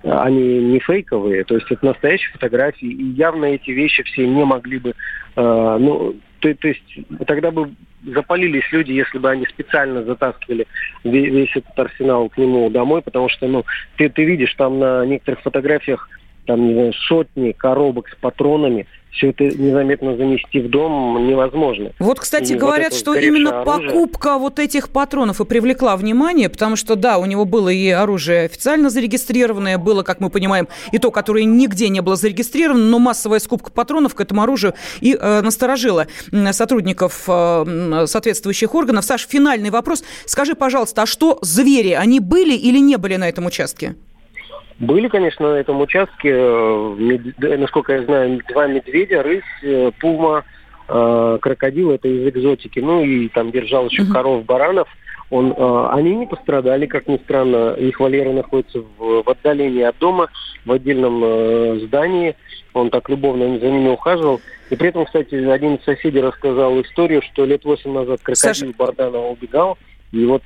они 0.02 0.60
не 0.60 0.78
фейковые, 0.78 1.44
то 1.44 1.54
есть 1.54 1.70
это 1.70 1.84
настоящие 1.84 2.32
фотографии, 2.32 2.88
и 2.88 3.04
явно 3.14 3.46
эти 3.46 3.72
вещи 3.72 4.04
все 4.04 4.26
не 4.26 4.44
могли 4.44 4.78
бы, 4.78 4.94
ну, 5.34 6.14
то, 6.40 6.54
то 6.54 6.68
есть 6.68 6.98
тогда 7.26 7.50
бы 7.50 7.70
запалились 8.04 8.70
люди, 8.72 8.92
если 8.92 9.18
бы 9.18 9.30
они 9.30 9.46
специально 9.46 10.02
затаскивали 10.04 10.66
весь 11.04 11.54
этот 11.56 11.78
арсенал 11.78 12.28
к 12.28 12.38
нему 12.38 12.70
домой, 12.70 13.02
потому 13.02 13.28
что, 13.28 13.46
ну, 13.46 13.64
ты, 13.96 14.08
ты 14.08 14.24
видишь 14.24 14.54
там 14.54 14.78
на 14.78 15.04
некоторых 15.04 15.40
фотографиях 15.40 16.08
там, 16.48 16.66
не 16.66 16.72
знаю, 16.72 16.92
сотни 16.94 17.52
коробок 17.52 18.08
с 18.08 18.14
патронами, 18.16 18.86
все 19.10 19.30
это 19.30 19.44
незаметно 19.44 20.16
занести 20.16 20.60
в 20.60 20.70
дом 20.70 21.26
невозможно. 21.26 21.92
Вот, 21.98 22.20
кстати, 22.20 22.52
и 22.52 22.56
говорят, 22.56 22.92
вот 22.92 22.98
что 22.98 23.14
именно 23.14 23.60
оружие... 23.60 23.90
покупка 23.90 24.38
вот 24.38 24.58
этих 24.58 24.88
патронов 24.88 25.40
и 25.40 25.44
привлекла 25.44 25.96
внимание, 25.96 26.48
потому 26.48 26.76
что, 26.76 26.96
да, 26.96 27.18
у 27.18 27.26
него 27.26 27.44
было 27.44 27.68
и 27.68 27.90
оружие 27.90 28.44
официально 28.44 28.90
зарегистрированное, 28.90 29.76
было, 29.76 30.02
как 30.02 30.20
мы 30.20 30.30
понимаем, 30.30 30.68
и 30.92 30.98
то, 30.98 31.10
которое 31.10 31.44
нигде 31.44 31.88
не 31.88 32.00
было 32.00 32.16
зарегистрировано, 32.16 32.84
но 32.84 32.98
массовая 32.98 33.40
скупка 33.40 33.70
патронов 33.70 34.14
к 34.14 34.20
этому 34.20 34.42
оружию 34.42 34.74
и 35.00 35.14
э, 35.20 35.40
насторожила 35.42 36.06
сотрудников 36.52 37.24
э, 37.26 38.04
соответствующих 38.06 38.74
органов. 38.74 39.04
Саш, 39.04 39.26
финальный 39.28 39.70
вопрос. 39.70 40.02
Скажи, 40.24 40.54
пожалуйста, 40.54 41.02
а 41.02 41.06
что 41.06 41.38
звери, 41.42 41.90
они 41.90 42.20
были 42.20 42.54
или 42.54 42.78
не 42.78 42.96
были 42.96 43.16
на 43.16 43.28
этом 43.28 43.46
участке? 43.46 43.96
Были, 44.78 45.08
конечно, 45.08 45.54
на 45.54 45.56
этом 45.56 45.80
участке, 45.80 46.30
э, 46.30 47.56
насколько 47.56 47.94
я 47.94 48.04
знаю, 48.04 48.40
два 48.48 48.68
медведя, 48.68 49.24
рысь, 49.24 49.42
э, 49.62 49.90
пума, 49.98 50.44
э, 50.88 51.38
крокодил, 51.40 51.90
это 51.90 52.06
из 52.06 52.28
экзотики, 52.28 52.78
ну 52.78 53.02
и 53.02 53.28
там 53.28 53.50
держал 53.50 53.86
еще 53.86 54.02
uh-huh. 54.02 54.12
коров, 54.12 54.44
баранов. 54.44 54.88
Он, 55.30 55.54
они 55.90 56.14
не 56.14 56.26
пострадали, 56.26 56.86
как 56.86 57.06
ни 57.06 57.18
странно. 57.18 57.74
Их 57.74 58.00
вольеры 58.00 58.32
находятся 58.32 58.78
в, 58.80 59.24
в 59.24 59.28
отдалении 59.28 59.82
от 59.82 59.98
дома, 59.98 60.28
в 60.64 60.72
отдельном 60.72 61.80
здании. 61.80 62.34
Он 62.72 62.88
так 62.88 63.10
любовно 63.10 63.58
за 63.58 63.66
ними 63.66 63.90
ухаживал. 63.90 64.40
И 64.70 64.76
при 64.76 64.88
этом, 64.88 65.04
кстати, 65.04 65.34
один 65.34 65.74
из 65.74 65.84
соседей 65.84 66.22
рассказал 66.22 66.80
историю, 66.80 67.20
что 67.20 67.44
лет 67.44 67.62
восемь 67.66 67.92
назад 67.92 68.20
крокодил 68.22 68.54
Саша... 68.54 68.66
Барданова 68.78 69.28
убегал, 69.28 69.76
и 70.12 70.24
вот 70.24 70.42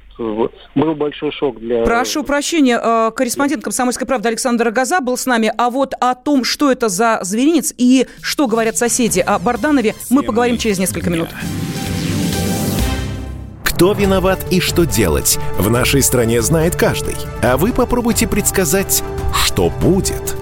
был 0.74 0.94
большой 0.94 1.32
шок 1.32 1.58
для... 1.58 1.84
Прошу 1.84 2.24
прощения, 2.24 2.80
э, 2.82 3.10
корреспондент 3.14 3.62
«Комсомольской 3.62 4.06
правды» 4.06 4.28
Александр 4.28 4.70
Газа 4.70 5.00
был 5.00 5.16
с 5.16 5.26
нами. 5.26 5.52
А 5.56 5.70
вот 5.70 5.94
о 6.00 6.14
том, 6.14 6.44
что 6.44 6.70
это 6.70 6.88
за 6.88 7.20
зверинец 7.22 7.72
и 7.76 8.06
что 8.20 8.46
говорят 8.46 8.76
соседи 8.76 9.20
о 9.20 9.38
Барданове, 9.38 9.94
мы 10.10 10.22
поговорим 10.22 10.58
через 10.58 10.78
несколько 10.78 11.10
минут. 11.10 11.28
Кто 13.64 13.94
виноват 13.94 14.44
и 14.50 14.60
что 14.60 14.84
делать, 14.84 15.38
в 15.58 15.70
нашей 15.70 16.02
стране 16.02 16.40
знает 16.42 16.76
каждый. 16.76 17.16
А 17.42 17.56
вы 17.56 17.72
попробуйте 17.72 18.28
предсказать, 18.28 19.02
что 19.32 19.70
будет– 19.70 20.36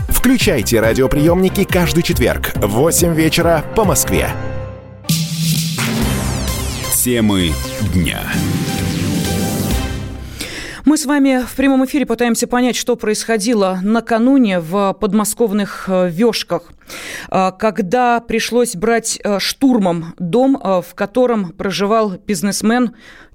Включайте 0.21 0.79
радиоприемники 0.79 1.63
каждый 1.63 2.03
четверг 2.03 2.51
в 2.57 2.67
8 2.67 3.15
вечера 3.15 3.65
по 3.75 3.85
Москве. 3.85 4.29
Темы 6.95 7.53
дня. 7.91 8.19
Мы 10.85 10.97
с 10.97 11.07
вами 11.07 11.43
в 11.43 11.55
прямом 11.55 11.85
эфире 11.85 12.05
пытаемся 12.05 12.45
понять, 12.45 12.75
что 12.75 12.95
происходило 12.95 13.79
накануне 13.81 14.59
в 14.59 14.93
подмосковных 14.93 15.85
э, 15.87 16.11
Вешках, 16.11 16.71
когда 17.29 18.19
пришлось 18.19 18.75
брать 18.75 19.19
э, 19.23 19.39
штурмом 19.39 20.13
дом, 20.17 20.59
в 20.61 20.95
котором 20.95 21.51
проживал 21.51 22.11
бизнесмен 22.11 22.91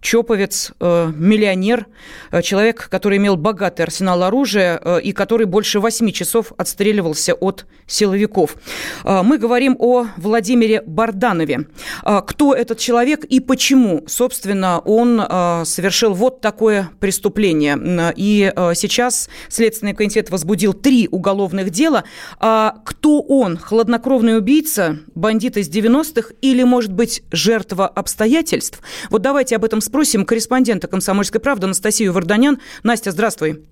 Чоповец, 0.07 0.73
э, 0.79 1.13
миллионер, 1.17 1.87
э, 2.31 2.41
человек, 2.43 2.89
который 2.89 3.19
имел 3.19 3.37
богатый 3.37 3.83
арсенал 3.83 4.23
оружия 4.23 4.81
э, 4.81 5.01
и 5.01 5.13
который 5.13 5.47
больше 5.47 5.81
восьми 5.81 6.13
часов 6.13 6.53
отстреливался 6.57 7.35
от 7.35 7.67
силовиков. 7.87 8.57
Мы 9.05 9.39
говорим 9.39 9.77
о 9.79 10.07
Владимире 10.17 10.83
Барданове. 10.83 11.67
Кто 12.03 12.53
этот 12.53 12.79
человек 12.79 13.25
и 13.25 13.39
почему, 13.39 14.05
собственно, 14.09 14.81
он 14.81 15.19
совершил 15.65 16.13
вот 16.13 16.41
такое 16.41 16.91
преступление. 16.99 17.79
И 18.17 18.53
сейчас 18.75 19.29
Следственный 19.49 19.95
комитет 19.95 20.31
возбудил 20.31 20.73
три 20.75 21.09
уголовных 21.09 21.71
дела. 21.71 22.03
А 22.41 22.75
кто 22.85 23.21
он? 23.21 23.46
Хладнокровный 23.55 24.37
убийца, 24.37 24.99
бандит 25.15 25.57
из 25.57 25.69
90-х 25.71 26.35
или, 26.41 26.65
может 26.65 26.93
быть, 26.93 27.23
жертва 27.31 27.87
обстоятельств? 27.87 28.81
Вот 29.11 29.23
давайте 29.23 29.55
об 29.55 29.65
этом 29.65 29.81
спросим 29.81 30.25
корреспондента 30.25 30.89
«Комсомольской 30.89 31.41
правды» 31.41 31.67
Анастасию 31.67 32.13
Варданян. 32.13 32.59
Настя, 32.83 33.13
здравствуй. 33.13 33.65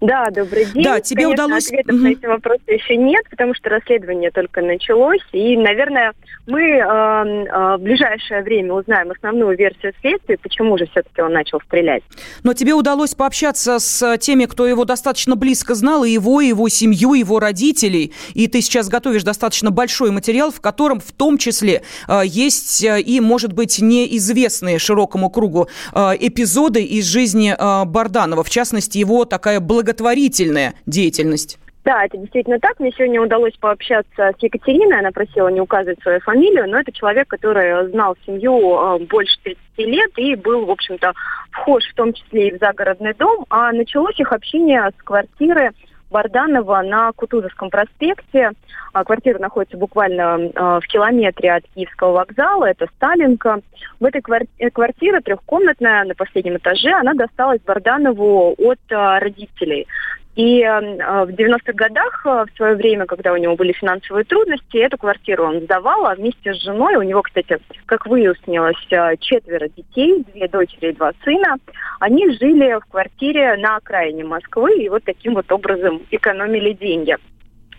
Да, 0.00 0.30
добрый 0.30 0.66
день. 0.66 0.82
Да, 0.82 1.00
тебе 1.00 1.24
Конечно, 1.24 1.44
удалось... 1.44 1.66
ответов 1.66 1.94
угу. 1.94 2.02
на 2.02 2.08
эти 2.08 2.26
вопросы 2.26 2.62
еще 2.66 2.96
нет, 2.96 3.24
потому 3.30 3.54
что 3.54 3.70
расследование 3.70 4.30
только 4.30 4.60
началось. 4.62 5.22
И, 5.32 5.56
наверное, 5.56 6.12
мы 6.46 6.60
э, 6.60 6.82
э, 6.82 7.76
в 7.76 7.80
ближайшее 7.80 8.42
время 8.42 8.74
узнаем 8.74 9.10
основную 9.10 9.56
версию 9.56 9.92
следствия, 10.00 10.38
почему 10.38 10.76
же 10.78 10.86
все-таки 10.86 11.22
он 11.22 11.32
начал 11.32 11.60
стрелять. 11.60 12.02
Но 12.42 12.52
тебе 12.54 12.74
удалось 12.74 13.14
пообщаться 13.14 13.78
с 13.78 14.18
теми, 14.18 14.46
кто 14.46 14.66
его 14.66 14.84
достаточно 14.84 15.36
близко 15.36 15.74
знал, 15.74 16.04
и 16.04 16.10
его, 16.10 16.40
и 16.40 16.48
его 16.48 16.68
семью, 16.68 17.14
и 17.14 17.20
его 17.20 17.38
родителей. 17.38 18.12
И 18.34 18.48
ты 18.48 18.60
сейчас 18.60 18.88
готовишь 18.88 19.22
достаточно 19.22 19.70
большой 19.70 20.10
материал, 20.10 20.50
в 20.50 20.60
котором 20.60 21.00
в 21.00 21.12
том 21.12 21.38
числе 21.38 21.82
э, 22.08 22.22
есть 22.24 22.82
э, 22.82 23.00
и, 23.00 23.20
может 23.20 23.52
быть, 23.52 23.80
неизвестные 23.80 24.78
широкому 24.78 25.30
кругу 25.30 25.68
э, 25.92 26.12
эпизоды 26.18 26.82
из 26.82 27.06
жизни 27.06 27.54
э, 27.56 27.84
Барданова. 27.84 28.42
В 28.42 28.50
частности, 28.50 28.98
его 28.98 29.24
такая 29.24 29.60
благотворительная 29.72 30.74
деятельность. 30.84 31.58
Да, 31.84 32.04
это 32.04 32.18
действительно 32.18 32.60
так. 32.60 32.78
Мне 32.78 32.92
сегодня 32.92 33.22
удалось 33.22 33.54
пообщаться 33.58 34.32
с 34.38 34.42
Екатериной. 34.42 34.98
Она 34.98 35.10
просила 35.10 35.48
не 35.48 35.60
указывать 35.60 36.00
свою 36.02 36.20
фамилию, 36.20 36.68
но 36.68 36.78
это 36.78 36.92
человек, 36.92 37.26
который 37.28 37.90
знал 37.90 38.14
семью 38.24 38.54
э, 38.54 38.98
больше 39.06 39.34
30 39.42 39.58
лет 39.78 40.10
и 40.16 40.36
был, 40.36 40.66
в 40.66 40.70
общем-то, 40.70 41.12
вхож 41.50 41.82
в 41.84 41.94
том 41.94 42.12
числе 42.12 42.48
и 42.48 42.54
в 42.54 42.58
загородный 42.60 43.14
дом. 43.14 43.46
А 43.48 43.72
началось 43.72 44.20
их 44.20 44.30
общение 44.30 44.90
с 44.96 45.02
квартиры 45.02 45.72
Барданова 46.12 46.82
на 46.82 47.10
Кутузовском 47.12 47.70
проспекте. 47.70 48.52
А, 48.92 49.02
квартира 49.04 49.38
находится 49.38 49.76
буквально 49.76 50.50
а, 50.54 50.80
в 50.80 50.86
километре 50.86 51.52
от 51.52 51.64
Киевского 51.74 52.12
вокзала, 52.12 52.66
это 52.66 52.86
Сталинка. 52.96 53.60
В 53.98 54.04
этой 54.04 54.22
э, 54.58 54.70
квартире 54.70 55.20
трехкомнатная 55.20 56.04
на 56.04 56.14
последнем 56.14 56.58
этаже, 56.58 56.92
она 56.92 57.14
досталась 57.14 57.60
Барданову 57.62 58.54
от 58.58 58.78
а, 58.90 59.18
родителей. 59.18 59.88
И 60.34 60.62
э, 60.62 60.80
в 61.26 61.28
90-х 61.28 61.72
годах, 61.74 62.22
э, 62.24 62.44
в 62.50 62.56
свое 62.56 62.74
время, 62.74 63.04
когда 63.04 63.34
у 63.34 63.36
него 63.36 63.54
были 63.54 63.72
финансовые 63.72 64.24
трудности, 64.24 64.78
эту 64.78 64.96
квартиру 64.96 65.44
он 65.44 65.60
сдавал, 65.60 66.06
а 66.06 66.14
вместе 66.14 66.54
с 66.54 66.62
женой, 66.62 66.96
у 66.96 67.02
него, 67.02 67.20
кстати, 67.20 67.58
как 67.84 68.06
выяснилось, 68.06 68.76
э, 68.90 69.16
четверо 69.18 69.68
детей, 69.68 70.24
две 70.32 70.48
дочери 70.48 70.90
и 70.90 70.94
два 70.94 71.12
сына, 71.22 71.56
они 72.00 72.30
жили 72.38 72.80
в 72.80 72.90
квартире 72.90 73.56
на 73.56 73.76
окраине 73.76 74.24
Москвы 74.24 74.72
и 74.78 74.88
вот 74.88 75.04
таким 75.04 75.34
вот 75.34 75.52
образом 75.52 76.00
экономили 76.10 76.72
деньги. 76.72 77.16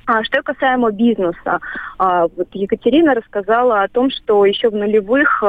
А 0.05 0.24
что 0.24 0.43
касаемо 0.43 0.91
бизнеса, 0.91 1.60
а, 1.98 2.27
вот 2.27 2.50
Екатерина 2.51 3.15
рассказала 3.15 3.83
о 3.83 3.88
том, 3.88 4.12
что 4.12 4.45
еще 4.45 4.69
в 4.69 4.75
нулевых 4.75 5.41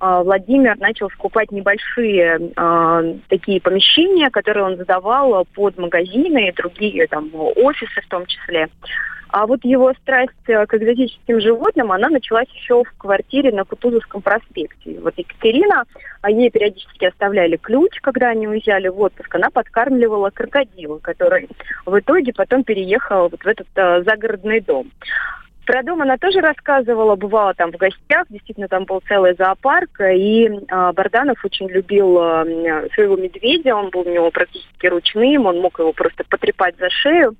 Владимир 0.00 0.78
начал 0.78 1.10
скупать 1.10 1.52
небольшие 1.52 2.52
э, 2.56 3.14
такие 3.28 3.60
помещения, 3.60 4.30
которые 4.30 4.64
он 4.64 4.76
сдавал 4.76 5.46
под 5.54 5.76
магазины 5.78 6.48
и 6.48 6.52
другие 6.52 7.06
там 7.06 7.30
офисы 7.34 8.00
в 8.00 8.08
том 8.08 8.24
числе. 8.26 8.68
А 9.32 9.46
вот 9.46 9.64
его 9.64 9.92
страсть 9.94 10.32
к 10.44 10.74
экзотическим 10.74 11.40
животным, 11.40 11.92
она 11.92 12.08
началась 12.08 12.48
еще 12.48 12.82
в 12.82 12.92
квартире 12.98 13.52
на 13.52 13.64
Кутузовском 13.64 14.22
проспекте. 14.22 14.98
Вот 15.00 15.14
Екатерина, 15.16 15.84
а 16.20 16.30
ей 16.30 16.50
периодически 16.50 17.04
оставляли 17.04 17.56
ключ, 17.56 17.92
когда 18.00 18.30
они 18.30 18.48
уезжали 18.48 18.88
в 18.88 19.00
отпуск, 19.00 19.32
она 19.34 19.50
подкармливала 19.50 20.30
крокодила, 20.30 20.98
который 20.98 21.48
в 21.86 21.96
итоге 21.98 22.32
потом 22.32 22.64
переехал 22.64 23.28
вот 23.28 23.40
в 23.40 23.46
этот 23.46 23.68
э, 23.76 24.02
загородный 24.02 24.60
дом. 24.60 24.90
Про 25.70 25.84
дом 25.84 26.02
она 26.02 26.16
тоже 26.18 26.40
рассказывала, 26.40 27.14
бывала 27.14 27.54
там 27.54 27.70
в 27.70 27.76
гостях, 27.76 28.26
действительно 28.28 28.66
там 28.66 28.86
был 28.86 29.00
целый 29.06 29.36
зоопарк, 29.36 30.00
и 30.00 30.46
э, 30.48 30.92
Барданов 30.92 31.44
очень 31.44 31.68
любил 31.68 32.18
э, 32.20 32.88
своего 32.92 33.14
медведя, 33.14 33.76
он 33.76 33.90
был 33.90 34.00
у 34.00 34.10
него 34.12 34.32
практически 34.32 34.88
ручным, 34.88 35.46
он 35.46 35.60
мог 35.60 35.78
его 35.78 35.92
просто 35.92 36.24
потрепать 36.28 36.74
за 36.76 36.90
шею. 36.90 37.36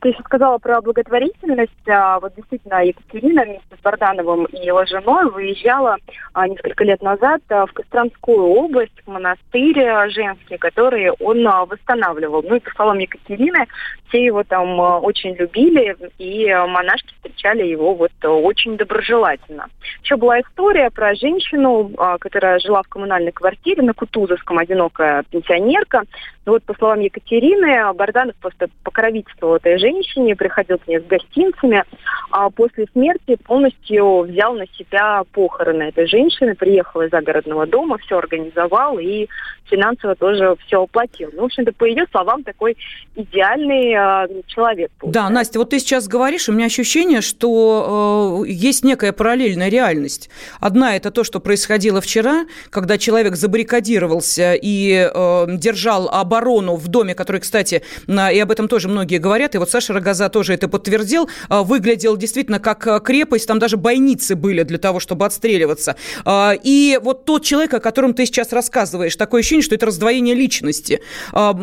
Ты 0.00 0.10
еще 0.10 0.22
сказала 0.22 0.58
про 0.58 0.80
благотворительность. 0.80 1.88
А, 1.88 2.20
вот 2.20 2.34
действительно, 2.36 2.84
Екатерина 2.84 3.42
вместе 3.42 3.76
с 3.76 3.82
Бардановым 3.82 4.44
и 4.44 4.64
его 4.64 4.84
женой 4.84 5.28
выезжала 5.30 5.96
а, 6.34 6.46
несколько 6.46 6.84
лет 6.84 7.02
назад 7.02 7.40
а, 7.48 7.66
в 7.66 7.72
Костромскую 7.72 8.44
область, 8.44 8.92
в 9.04 9.10
монастырь 9.10 10.10
женский, 10.10 10.56
который 10.56 11.10
он 11.10 11.44
восстанавливал. 11.66 12.44
Ну 12.44 12.56
и 12.56 12.60
по 12.60 12.70
словам 12.70 12.98
Екатерины, 12.98 13.66
все 14.08 14.24
его 14.24 14.44
там 14.44 14.78
очень 14.78 15.34
любили, 15.34 15.96
и 16.18 16.48
монашки 16.48 17.12
встречали 17.14 17.66
его 17.66 17.94
вот 17.94 18.12
очень 18.22 18.76
доброжелательно. 18.76 19.66
Еще 20.02 20.16
была 20.16 20.40
история 20.40 20.90
про 20.90 21.14
женщину, 21.14 21.90
которая 22.20 22.58
жила 22.60 22.82
в 22.82 22.88
коммунальной 22.88 23.32
квартире 23.32 23.82
на 23.82 23.92
Кутузовском, 23.92 24.58
одинокая 24.58 25.24
пенсионерка. 25.24 26.04
Ну 26.46 26.52
вот 26.52 26.62
по 26.64 26.74
словам 26.74 27.00
Екатерины, 27.00 27.92
Барданов 27.92 28.36
просто 28.36 28.68
покровительствовал 28.82 29.56
этой 29.56 29.72
женщине, 29.72 29.87
женщине, 29.88 30.36
приходил 30.36 30.78
к 30.78 30.86
ней 30.86 31.00
с 31.00 31.04
гостинцами, 31.04 31.84
а 32.30 32.50
после 32.50 32.86
смерти 32.92 33.36
полностью 33.44 34.22
взял 34.22 34.54
на 34.54 34.66
себя 34.78 35.22
похороны 35.32 35.84
этой 35.84 36.06
женщины, 36.06 36.54
приехал 36.54 37.02
из 37.02 37.10
загородного 37.10 37.66
дома, 37.66 37.98
все 37.98 38.18
организовал 38.18 38.98
и 38.98 39.28
финансово 39.70 40.14
тоже 40.14 40.56
все 40.66 40.82
оплатил. 40.82 41.30
Ну, 41.32 41.42
в 41.42 41.44
общем-то, 41.46 41.72
по 41.72 41.84
ее 41.84 42.06
словам, 42.10 42.42
такой 42.42 42.76
идеальный 43.16 43.92
э, 43.92 44.42
человек. 44.46 44.90
Получается. 44.98 45.28
Да, 45.28 45.30
Настя, 45.30 45.58
вот 45.58 45.70
ты 45.70 45.78
сейчас 45.78 46.08
говоришь, 46.08 46.48
у 46.48 46.52
меня 46.52 46.66
ощущение, 46.66 47.20
что 47.20 48.44
э, 48.44 48.48
есть 48.48 48.84
некая 48.84 49.12
параллельная 49.12 49.68
реальность. 49.68 50.30
Одна– 50.60 50.96
это 50.96 51.10
то, 51.10 51.24
что 51.24 51.40
происходило 51.40 52.00
вчера, 52.00 52.46
когда 52.70 52.98
человек 52.98 53.36
забаррикадировался 53.36 54.54
и 54.54 55.10
э, 55.12 55.46
держал 55.48 56.08
оборону 56.08 56.76
в 56.76 56.88
доме, 56.88 57.14
который, 57.14 57.40
кстати, 57.40 57.82
и 58.06 58.38
об 58.40 58.50
этом 58.50 58.68
тоже 58.68 58.88
многие 58.88 59.18
говорят, 59.18 59.54
и 59.54 59.58
вот 59.58 59.70
Саша 59.78 59.92
Рогоза 59.92 60.28
тоже 60.28 60.54
это 60.54 60.66
подтвердил, 60.66 61.30
а, 61.48 61.62
выглядел 61.62 62.16
действительно 62.16 62.58
как 62.58 62.84
а, 62.88 62.98
крепость, 62.98 63.46
там 63.46 63.60
даже 63.60 63.76
бойницы 63.76 64.34
были 64.34 64.64
для 64.64 64.78
того, 64.78 64.98
чтобы 64.98 65.24
отстреливаться. 65.24 65.94
А, 66.24 66.52
и 66.60 66.98
вот 67.00 67.24
тот 67.24 67.44
человек, 67.44 67.74
о 67.74 67.78
котором 67.78 68.12
ты 68.12 68.26
сейчас 68.26 68.52
рассказываешь, 68.52 69.14
такое 69.14 69.38
ощущение, 69.38 69.62
что 69.62 69.76
это 69.76 69.86
раздвоение 69.86 70.34
личности. 70.34 71.00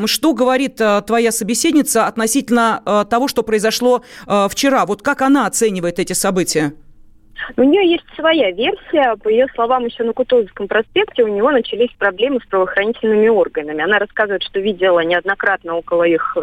Что 0.05 0.33
говорит 0.33 0.79
твоя 1.05 1.33
собеседница 1.33 2.07
относительно 2.07 3.05
того, 3.09 3.27
что 3.27 3.43
произошло 3.43 4.01
вчера? 4.49 4.85
Вот 4.85 5.01
как 5.01 5.21
она 5.21 5.45
оценивает 5.45 5.99
эти 5.99 6.13
события? 6.13 6.73
У 7.57 7.63
нее 7.63 7.91
есть 7.91 8.05
своя 8.15 8.51
версия. 8.51 9.17
По 9.17 9.27
ее 9.27 9.47
словам, 9.55 9.85
еще 9.85 10.03
на 10.03 10.13
Кутузовском 10.13 10.69
проспекте 10.69 11.23
у 11.23 11.27
него 11.27 11.51
начались 11.51 11.91
проблемы 11.97 12.39
с 12.39 12.47
правоохранительными 12.47 13.27
органами. 13.27 13.83
Она 13.83 13.99
рассказывает, 13.99 14.43
что 14.43 14.61
видела 14.61 15.01
неоднократно 15.01 15.75
около 15.75 16.03
их 16.03 16.37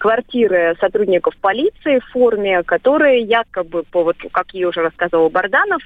квартиры 0.00 0.74
сотрудников 0.80 1.36
полиции 1.36 2.00
в 2.00 2.06
форме, 2.12 2.62
которые 2.62 3.20
якобы, 3.20 3.84
по, 3.84 4.02
вот, 4.02 4.16
как 4.32 4.46
я 4.54 4.66
уже 4.66 4.80
рассказывал 4.80 5.28
Барданов, 5.28 5.82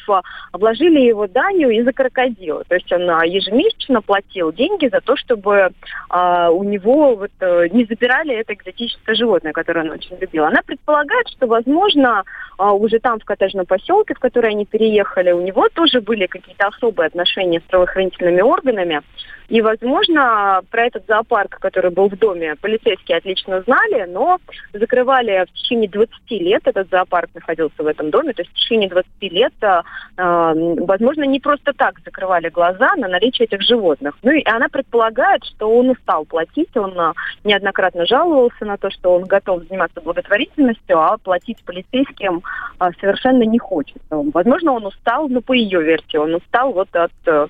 обложили 0.53 1.01
его 1.01 1.27
данью 1.27 1.71
из-за 1.71 1.93
крокодила. 1.93 2.63
То 2.65 2.77
есть 2.77 2.91
он 2.93 3.11
а, 3.11 3.27
ежемесячно 3.27 4.01
платил 4.03 4.53
деньги 4.53 4.89
за 4.89 5.01
то, 5.01 5.17
чтобы 5.17 5.71
а, 6.09 6.51
у 6.51 6.63
него 6.63 7.17
вот, 7.17 7.33
э, 7.41 7.69
не 7.73 7.85
забирали 7.85 8.37
это 8.37 8.55
экзотическое 8.55 9.17
животное, 9.17 9.53
которое 9.53 9.81
он 9.81 9.91
очень 9.91 10.17
любил. 10.21 10.45
Она 10.45 10.61
предполагает, 10.65 11.29
что, 11.29 11.49
возможно, 11.49 12.23
а, 12.57 12.73
уже 12.73 13.01
там, 13.01 13.19
в 13.19 13.25
коттеджном 13.25 13.67
поселке, 13.67 14.15
в 14.15 14.21
который 14.21 14.51
они 14.51 14.65
переехали, 14.65 15.33
у 15.33 15.41
него 15.41 15.69
тоже 15.75 16.01
были 16.01 16.27
какие-то 16.27 16.69
особые 16.69 17.09
отношения 17.09 17.59
с 17.59 17.69
правоохранительными 17.69 18.43
органами. 18.43 19.03
И, 19.49 19.61
возможно, 19.61 20.63
про 20.71 20.87
этот 20.87 21.07
зоопарк, 21.07 21.59
который 21.61 21.91
был 21.91 22.09
в 22.09 22.17
доме, 22.17 22.57
полицейские 22.61 23.19
отлично 23.19 23.63
знали, 23.63 24.07
но 24.09 24.39
закрывали 24.73 25.45
в 25.49 25.53
течение 25.53 25.89
20 25.89 26.31
лет, 26.31 26.63
этот 26.67 26.89
зоопарк 26.91 27.31
находился 27.35 27.83
в 27.83 27.87
этом 27.87 28.11
доме, 28.11 28.33
то 28.33 28.43
есть 28.43 28.53
в 28.53 28.55
течение 28.55 28.89
20 28.89 29.09
лет, 29.23 29.53
э, 29.63 29.83
возможно, 30.17 31.25
не 31.25 31.41
просто 31.41 31.73
так 31.73 32.01
закрывали 32.05 32.49
глаза 32.49 32.95
на 32.97 33.09
наличие 33.09 33.47
этих 33.47 33.63
животных. 33.63 34.17
Ну 34.23 34.33
и 34.33 34.43
она 34.49 34.69
предполагает, 34.69 35.45
что 35.45 35.71
он 35.71 35.91
устал 35.91 36.25
платить, 36.25 36.75
он 36.77 36.99
э, 36.99 37.13
неоднократно 37.45 38.07
жаловался 38.07 38.65
на 38.65 38.77
то, 38.79 38.91
что 38.91 39.15
он 39.15 39.25
готов 39.25 39.65
заниматься 39.65 40.01
благотворительностью, 40.01 40.99
а 40.99 41.19
платить 41.19 41.63
полицейским 41.65 42.43
э, 42.81 42.91
совершенно 43.01 43.43
не 43.43 43.59
хочет. 43.59 44.01
Возможно, 44.11 44.73
он 44.73 44.87
устал, 44.87 45.29
но 45.29 45.41
по 45.41 45.53
ее 45.53 45.83
версии, 45.83 46.17
он 46.17 46.35
устал 46.35 46.73
вот 46.73 46.89
от 46.95 47.13
э, 47.27 47.47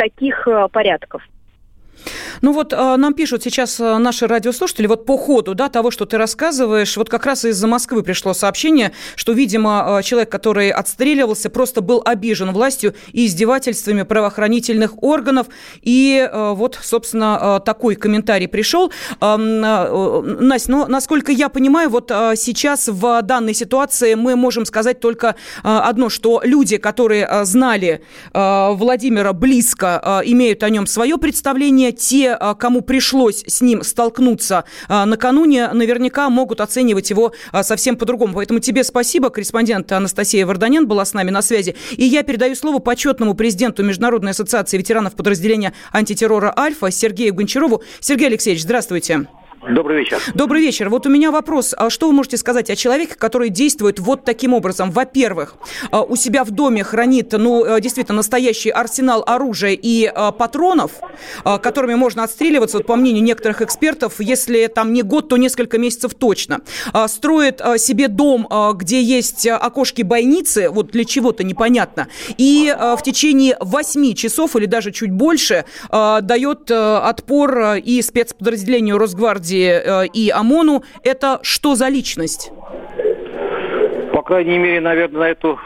таких 0.00 0.48
э, 0.48 0.68
порядков. 0.72 1.22
Ну 2.42 2.52
вот 2.52 2.72
э, 2.72 2.96
нам 2.96 3.14
пишут 3.14 3.42
сейчас 3.42 3.78
э, 3.80 3.98
наши 3.98 4.26
радиослушатели, 4.26 4.86
вот 4.86 5.04
по 5.04 5.16
ходу 5.16 5.54
да, 5.54 5.68
того, 5.68 5.90
что 5.90 6.06
ты 6.06 6.16
рассказываешь, 6.16 6.96
вот 6.96 7.08
как 7.08 7.26
раз 7.26 7.44
из-за 7.44 7.66
Москвы 7.66 8.02
пришло 8.02 8.34
сообщение, 8.34 8.92
что, 9.14 9.32
видимо, 9.32 9.98
э, 10.00 10.02
человек, 10.02 10.30
который 10.30 10.70
отстреливался, 10.70 11.50
просто 11.50 11.80
был 11.80 12.02
обижен 12.04 12.52
властью 12.52 12.94
и 13.12 13.26
издевательствами 13.26 14.02
правоохранительных 14.02 15.02
органов. 15.02 15.48
И 15.82 16.28
вот, 16.32 16.78
собственно, 16.82 17.60
такой 17.64 17.94
комментарий 17.94 18.48
пришел. 18.48 18.92
Настя, 19.20 20.70
ну, 20.70 20.86
насколько 20.86 21.32
я 21.32 21.48
понимаю, 21.48 21.90
вот 21.90 22.08
сейчас 22.08 22.88
в 22.88 23.22
данной 23.22 23.54
ситуации 23.54 24.14
мы 24.14 24.36
можем 24.36 24.64
сказать 24.64 25.00
только 25.00 25.36
одно, 25.62 26.08
что 26.08 26.40
люди, 26.44 26.76
которые 26.76 27.44
знали 27.44 28.02
Владимира 28.32 29.32
близко, 29.32 30.22
имеют 30.24 30.62
о 30.62 30.70
нем 30.70 30.86
свое 30.86 31.18
представление, 31.18 31.89
те, 31.92 32.32
а, 32.32 32.54
кому 32.54 32.80
пришлось 32.80 33.44
с 33.46 33.60
ним 33.60 33.82
столкнуться 33.82 34.64
а, 34.88 35.06
накануне, 35.06 35.68
наверняка 35.72 36.28
могут 36.30 36.60
оценивать 36.60 37.10
его 37.10 37.32
а, 37.52 37.62
совсем 37.62 37.96
по-другому. 37.96 38.34
Поэтому 38.34 38.60
тебе 38.60 38.84
спасибо. 38.84 39.30
Корреспондент 39.30 39.90
Анастасия 39.92 40.46
Варданян 40.46 40.86
была 40.86 41.04
с 41.04 41.14
нами 41.14 41.30
на 41.30 41.42
связи. 41.42 41.76
И 41.92 42.04
я 42.04 42.22
передаю 42.22 42.54
слово 42.54 42.78
почетному 42.78 43.34
президенту 43.34 43.82
Международной 43.82 44.32
ассоциации 44.32 44.78
ветеранов 44.78 45.14
подразделения 45.14 45.72
антитеррора 45.92 46.52
«Альфа» 46.56 46.90
Сергею 46.90 47.34
Гончарову. 47.34 47.82
Сергей 48.00 48.28
Алексеевич, 48.28 48.62
здравствуйте. 48.62 49.26
Добрый 49.68 49.98
вечер. 49.98 50.22
Добрый 50.32 50.62
вечер. 50.62 50.88
Вот 50.88 51.06
у 51.06 51.10
меня 51.10 51.30
вопрос. 51.30 51.74
А 51.76 51.90
что 51.90 52.06
вы 52.06 52.14
можете 52.14 52.38
сказать 52.38 52.70
о 52.70 52.76
человеке, 52.76 53.14
который 53.14 53.50
действует 53.50 53.98
вот 53.98 54.24
таким 54.24 54.54
образом? 54.54 54.90
Во-первых, 54.90 55.54
а, 55.90 56.02
у 56.02 56.16
себя 56.16 56.44
в 56.44 56.50
доме 56.50 56.82
хранит, 56.82 57.32
ну, 57.32 57.64
э, 57.64 57.78
действительно, 57.80 58.16
настоящий 58.16 58.70
арсенал 58.70 59.22
оружия 59.26 59.72
и 59.72 60.06
а, 60.06 60.32
патронов, 60.32 60.92
а, 61.44 61.58
которыми 61.58 61.94
можно 61.94 62.24
отстреливаться, 62.24 62.78
вот, 62.78 62.86
по 62.86 62.96
мнению 62.96 63.22
некоторых 63.22 63.60
экспертов, 63.60 64.14
если 64.18 64.66
там 64.66 64.94
не 64.94 65.02
год, 65.02 65.28
то 65.28 65.36
несколько 65.36 65.78
месяцев 65.78 66.14
точно. 66.14 66.60
Строит 67.08 67.60
себе 67.76 68.08
дом, 68.08 68.48
где 68.74 69.02
есть 69.02 69.46
окошки-бойницы, 69.46 70.70
вот 70.70 70.90
для 70.90 71.04
чего-то 71.04 71.44
непонятно, 71.44 72.08
и 72.38 72.74
в 72.78 73.02
течение 73.02 73.56
8 73.60 74.14
часов 74.14 74.56
или 74.56 74.66
даже 74.66 74.90
чуть 74.90 75.10
больше 75.10 75.64
дает 75.90 76.70
отпор 76.70 77.76
и 77.76 78.00
спецподразделению 78.02 78.98
Росгвардии 78.98 79.49
Росгвардии 79.50 80.10
и 80.12 80.30
ОМОНу, 80.30 80.82
это 81.02 81.40
что 81.42 81.74
за 81.74 81.88
личность? 81.88 82.52
По 84.12 84.22
крайней 84.22 84.58
мере, 84.58 84.80
наверное, 84.80 85.20
на 85.20 85.28
эту 85.28 85.58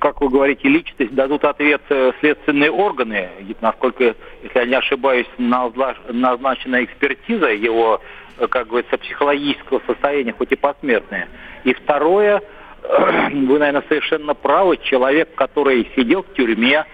как 0.00 0.20
вы 0.20 0.28
говорите, 0.28 0.68
личность, 0.68 1.14
дадут 1.14 1.44
ответ 1.44 1.80
следственные 2.20 2.70
органы. 2.70 3.30
Насколько, 3.62 4.14
если 4.42 4.58
я 4.58 4.66
не 4.66 4.74
ошибаюсь, 4.74 5.26
назначена 5.38 6.84
экспертиза 6.84 7.46
его, 7.46 8.02
как 8.50 8.68
говорится, 8.68 8.98
психологического 8.98 9.80
состояния, 9.86 10.34
хоть 10.36 10.52
и 10.52 10.56
посмертное. 10.56 11.26
И 11.62 11.72
второе, 11.72 12.42
вы, 12.82 13.58
наверное, 13.58 13.84
совершенно 13.88 14.34
правы, 14.34 14.76
человек, 14.76 15.34
который 15.34 15.90
сидел 15.96 16.22
в 16.22 16.34
тюрьме, 16.34 16.84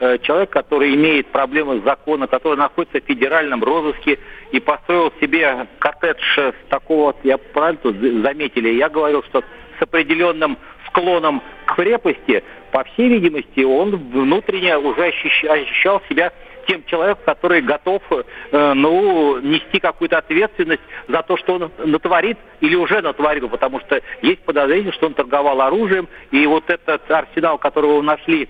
э, 0.00 0.18
человек, 0.18 0.50
который 0.50 0.94
имеет 0.94 1.28
проблемы 1.28 1.80
с 1.80 1.84
законом, 1.84 2.28
который 2.28 2.58
находится 2.58 3.00
в 3.00 3.04
федеральном 3.04 3.62
розыске 3.62 4.18
и 4.50 4.60
построил 4.60 5.12
себе 5.20 5.66
коттедж 5.78 6.20
с 6.38 6.54
такого, 6.68 7.14
я 7.22 7.38
правильно 7.38 8.22
заметили, 8.22 8.70
я 8.70 8.88
говорил, 8.88 9.22
что 9.24 9.42
с 9.78 9.82
определенным 9.82 10.58
склоном 10.88 11.42
к 11.66 11.76
крепости, 11.76 12.42
по 12.72 12.84
всей 12.84 13.08
видимости, 13.08 13.60
он 13.60 13.96
внутренне 13.96 14.76
уже 14.78 15.06
ощущал 15.06 16.02
себя 16.08 16.32
тем 16.66 16.84
человеком, 16.84 17.22
который 17.24 17.62
готов 17.62 18.02
э, 18.10 18.72
ну, 18.74 19.38
нести 19.40 19.80
какую-то 19.80 20.18
ответственность 20.18 20.82
за 21.08 21.22
то, 21.22 21.36
что 21.36 21.54
он 21.54 21.70
натворит 21.84 22.38
или 22.60 22.76
уже 22.76 23.00
натворил, 23.00 23.48
потому 23.48 23.80
что 23.80 24.00
есть 24.22 24.42
подозрение, 24.42 24.92
что 24.92 25.06
он 25.06 25.14
торговал 25.14 25.60
оружием, 25.60 26.08
и 26.30 26.46
вот 26.46 26.68
этот 26.68 27.10
арсенал, 27.10 27.58
которого 27.58 28.02
нашли 28.02 28.48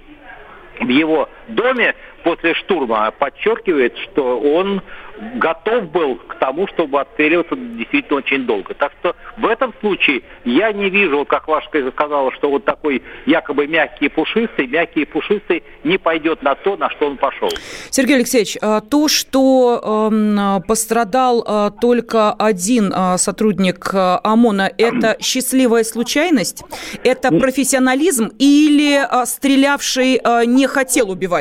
в 0.81 0.89
его 0.89 1.29
доме 1.55 1.95
после 2.23 2.55
штурма, 2.55 3.11
подчеркивает, 3.19 3.97
что 3.99 4.39
он 4.41 4.83
готов 5.37 5.91
был 5.91 6.17
к 6.17 6.37
тому, 6.39 6.67
чтобы 6.69 7.01
отстреливаться 7.01 7.55
действительно 7.57 8.19
очень 8.19 8.47
долго. 8.47 8.75
Так 8.75 8.93
что 9.01 9.15
в 9.37 9.47
этом 9.47 9.75
случае 9.81 10.23
я 10.45 10.73
не 10.73 10.89
вижу, 10.89 11.25
как 11.27 11.47
Вашка 11.47 11.91
сказала, 11.91 12.33
что 12.33 12.51
вот 12.51 12.65
такой 12.65 13.03
якобы 13.27 13.67
мягкий 13.67 14.07
и 14.07 14.09
пушистый, 14.09 14.67
мягкий 14.67 15.03
и 15.03 15.05
пушистый 15.05 15.63
не 15.85 15.99
пойдет 15.99 16.43
на 16.43 16.55
то, 16.55 16.77
на 16.77 16.89
что 16.91 17.07
он 17.07 17.17
пошел. 17.17 17.51
Сергей 17.91 18.17
Алексеевич, 18.17 18.57
а 18.63 18.81
то, 18.81 19.09
что 19.09 20.11
э, 20.11 20.67
пострадал 20.67 21.45
э, 21.47 21.71
только 21.81 22.33
один 22.33 22.93
сотрудник 23.17 23.91
ОМОНа, 23.93 24.73
это 24.79 25.17
счастливая 25.21 25.85
случайность? 25.85 26.65
Это 27.05 27.31
профессионализм 27.31 28.31
или 28.39 29.01
стрелявший 29.27 30.21
не 30.47 30.67
хотел 30.67 31.11
убивать? 31.11 31.40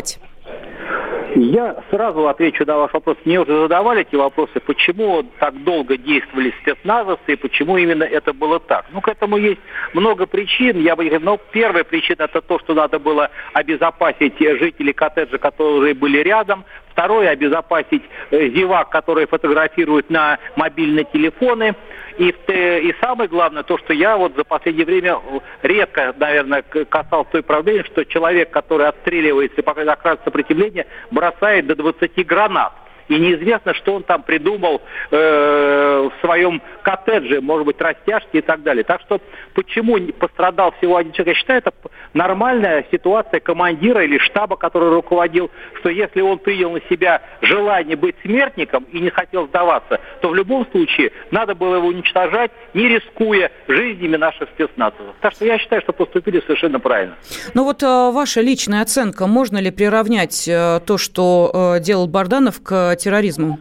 Я 1.35 1.83
сразу 1.91 2.27
отвечу 2.27 2.65
на 2.65 2.77
ваш 2.77 2.93
вопрос. 2.93 3.17
Мне 3.23 3.39
уже 3.39 3.61
задавали 3.61 4.01
эти 4.01 4.15
вопросы, 4.15 4.59
почему 4.59 5.23
так 5.39 5.63
долго 5.63 5.95
действовали 5.97 6.53
спецназовцы 6.61 7.33
и 7.33 7.35
почему 7.35 7.77
именно 7.77 8.03
это 8.03 8.33
было 8.33 8.59
так. 8.59 8.85
Ну, 8.91 9.01
к 9.01 9.07
этому 9.07 9.37
есть 9.37 9.61
много 9.93 10.25
причин. 10.25 10.79
Я 10.81 10.95
бы 10.95 11.03
говорил, 11.03 11.25
но 11.25 11.37
первая 11.51 11.83
причина 11.83 12.23
это 12.23 12.41
то, 12.41 12.59
что 12.59 12.73
надо 12.73 12.99
было 12.99 13.29
обезопасить 13.53 14.39
жителей 14.39 14.93
коттеджа, 14.93 15.37
которые 15.37 15.93
были 15.93 16.17
рядом. 16.19 16.65
Второе, 16.91 17.29
обезопасить 17.29 18.03
э, 18.31 18.49
зевак, 18.49 18.89
которые 18.89 19.27
фотографируют 19.27 20.09
на 20.09 20.39
мобильные 20.55 21.05
телефоны. 21.05 21.75
И, 22.17 22.35
и 22.49 22.95
самое 23.01 23.29
главное, 23.29 23.63
то, 23.63 23.77
что 23.77 23.93
я 23.93 24.17
вот 24.17 24.35
за 24.35 24.43
последнее 24.43 24.85
время 24.85 25.19
редко, 25.61 26.13
наверное, 26.17 26.61
касался 26.61 27.31
той 27.31 27.43
проблемы, 27.43 27.85
что 27.85 28.03
человек, 28.03 28.49
который 28.49 28.87
отстреливается 28.87 29.61
и 29.61 29.63
оказывает 29.63 30.21
сопротивление, 30.25 30.85
бросает 31.11 31.67
до 31.67 31.75
20 31.75 32.25
гранат 32.25 32.73
и 33.09 33.15
неизвестно, 33.19 33.73
что 33.73 33.95
он 33.95 34.03
там 34.03 34.23
придумал 34.23 34.81
э, 35.11 36.09
в 36.09 36.25
своем 36.25 36.61
коттедже, 36.83 37.41
может 37.41 37.65
быть, 37.65 37.81
растяжки 37.81 38.37
и 38.37 38.41
так 38.41 38.63
далее. 38.63 38.83
Так 38.83 39.01
что 39.01 39.19
почему 39.53 39.97
пострадал 40.13 40.71
всего 40.77 40.95
один 40.97 41.11
человек, 41.11 41.35
я 41.35 41.39
считаю, 41.39 41.59
это 41.59 41.73
нормальная 42.13 42.85
ситуация 42.91 43.39
командира 43.39 44.03
или 44.03 44.17
штаба, 44.19 44.55
который 44.55 44.89
руководил, 44.89 45.51
что 45.79 45.89
если 45.89 46.21
он 46.21 46.37
принял 46.37 46.71
на 46.71 46.81
себя 46.89 47.21
желание 47.41 47.95
быть 47.95 48.15
смертником 48.23 48.85
и 48.91 48.99
не 48.99 49.09
хотел 49.09 49.47
сдаваться, 49.47 49.99
то 50.21 50.29
в 50.29 50.35
любом 50.35 50.67
случае 50.71 51.11
надо 51.31 51.55
было 51.55 51.77
его 51.77 51.87
уничтожать, 51.87 52.51
не 52.73 52.87
рискуя 52.87 53.51
жизнями 53.67 54.17
наших 54.17 54.49
спецназовцев. 54.49 55.15
Так 55.21 55.33
что 55.33 55.45
я 55.45 55.57
считаю, 55.57 55.81
что 55.81 55.93
поступили 55.93 56.41
совершенно 56.41 56.79
правильно. 56.79 57.15
Ну 57.53 57.63
вот 57.63 57.81
э, 57.81 58.11
ваша 58.11 58.41
личная 58.41 58.81
оценка, 58.81 59.27
можно 59.27 59.57
ли 59.57 59.71
приравнять 59.71 60.47
э, 60.47 60.79
то, 60.85 60.97
что 60.97 61.75
э, 61.77 61.79
делал 61.81 62.07
Барданов 62.07 62.61
к 62.61 62.95
терроризму? 62.99 63.57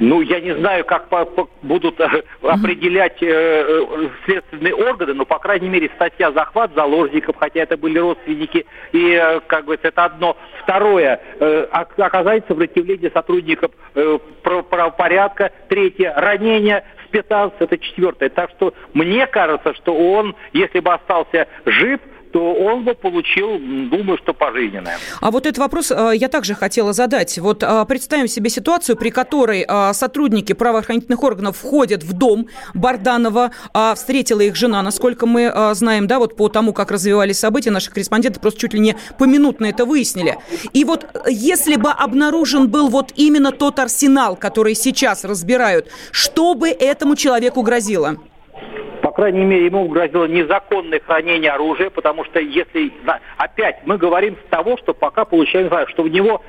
Ну, 0.00 0.20
я 0.20 0.40
не 0.40 0.54
знаю, 0.54 0.84
как 0.84 1.08
по, 1.08 1.24
по, 1.24 1.48
будут 1.62 1.98
э, 1.98 2.22
определять 2.42 3.20
э, 3.20 3.26
э, 3.26 4.08
следственные 4.24 4.74
органы, 4.74 5.14
но, 5.14 5.24
по 5.24 5.38
крайней 5.38 5.68
мере, 5.68 5.90
статья 5.96 6.30
захват 6.30 6.72
заложников, 6.74 7.36
хотя 7.36 7.62
это 7.62 7.76
были 7.76 7.98
родственники, 7.98 8.64
и, 8.92 9.12
э, 9.12 9.40
как 9.46 9.64
бы, 9.64 9.76
это 9.80 10.04
одно. 10.04 10.36
Второе, 10.62 11.20
э, 11.40 11.66
оказать 11.72 12.44
сопротивление 12.46 13.10
сотрудников 13.10 13.72
э, 13.94 14.18
правопорядка. 14.42 15.50
Третье, 15.68 16.14
ранение 16.16 16.84
спецназ, 17.08 17.50
это 17.58 17.76
четвертое. 17.78 18.28
Так 18.28 18.50
что 18.50 18.74
мне 18.92 19.26
кажется, 19.26 19.74
что 19.74 19.94
он, 19.94 20.36
если 20.52 20.78
бы 20.78 20.92
остался 20.92 21.48
жив, 21.66 22.00
то 22.32 22.54
он 22.54 22.84
бы 22.84 22.94
получил, 22.94 23.58
думаю, 23.90 24.18
что 24.18 24.32
пожизненное. 24.34 24.98
А 25.20 25.30
вот 25.30 25.46
этот 25.46 25.58
вопрос 25.58 25.90
э, 25.90 26.12
я 26.14 26.28
также 26.28 26.54
хотела 26.54 26.92
задать. 26.92 27.38
Вот 27.38 27.62
э, 27.62 27.84
представим 27.86 28.28
себе 28.28 28.50
ситуацию, 28.50 28.96
при 28.96 29.10
которой 29.10 29.64
э, 29.68 29.92
сотрудники 29.92 30.52
правоохранительных 30.52 31.22
органов 31.22 31.56
входят 31.58 32.02
в 32.02 32.12
дом 32.12 32.48
Барданова, 32.74 33.52
а 33.72 33.94
встретила 33.94 34.40
их 34.40 34.56
жена, 34.56 34.82
насколько 34.82 35.26
мы 35.26 35.52
знаем, 35.72 36.06
да, 36.06 36.18
вот 36.18 36.36
по 36.36 36.48
тому, 36.48 36.72
как 36.72 36.90
развивались 36.90 37.38
события, 37.38 37.70
наши 37.70 37.90
корреспонденты 37.90 38.40
просто 38.40 38.60
чуть 38.60 38.74
ли 38.74 38.80
не 38.80 38.96
поминутно 39.18 39.66
это 39.66 39.84
выяснили. 39.84 40.38
И 40.72 40.84
вот 40.84 41.06
если 41.28 41.76
бы 41.76 41.90
обнаружен 41.90 42.68
был 42.68 42.88
вот 42.88 43.12
именно 43.16 43.52
тот 43.52 43.78
арсенал, 43.78 44.36
который 44.36 44.74
сейчас 44.74 45.24
разбирают, 45.24 45.88
что 46.10 46.54
бы 46.54 46.68
этому 46.68 47.16
человеку 47.16 47.62
грозило? 47.62 48.18
По 49.18 49.22
крайней 49.22 49.44
мере, 49.44 49.66
ему 49.66 49.88
грозило 49.88 50.26
незаконное 50.26 51.00
хранение 51.00 51.50
оружия, 51.50 51.90
потому 51.90 52.24
что 52.24 52.38
если... 52.38 52.92
Опять 53.36 53.84
мы 53.84 53.98
говорим 53.98 54.36
с 54.36 54.48
того, 54.48 54.76
что 54.76 54.94
пока 54.94 55.24
получаем, 55.24 55.68
что 55.88 56.04
у 56.04 56.06
него 56.06 56.40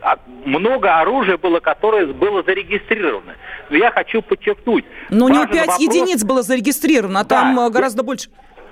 а, 0.00 0.18
много 0.44 0.98
оружия 0.98 1.38
было, 1.38 1.60
которое 1.60 2.06
было 2.06 2.42
зарегистрировано. 2.42 3.36
Но 3.70 3.76
я 3.76 3.92
хочу 3.92 4.20
подчеркнуть... 4.20 4.84
Но 5.10 5.26
у 5.26 5.28
него 5.28 5.46
5 5.46 5.54
вопрос... 5.54 5.78
единиц 5.78 6.24
было 6.24 6.42
зарегистрировано, 6.42 7.20
а 7.20 7.22
да, 7.22 7.40
там 7.40 7.60
э, 7.60 7.70
гораздо 7.70 8.00
я... 8.00 8.04
больше. 8.04 8.30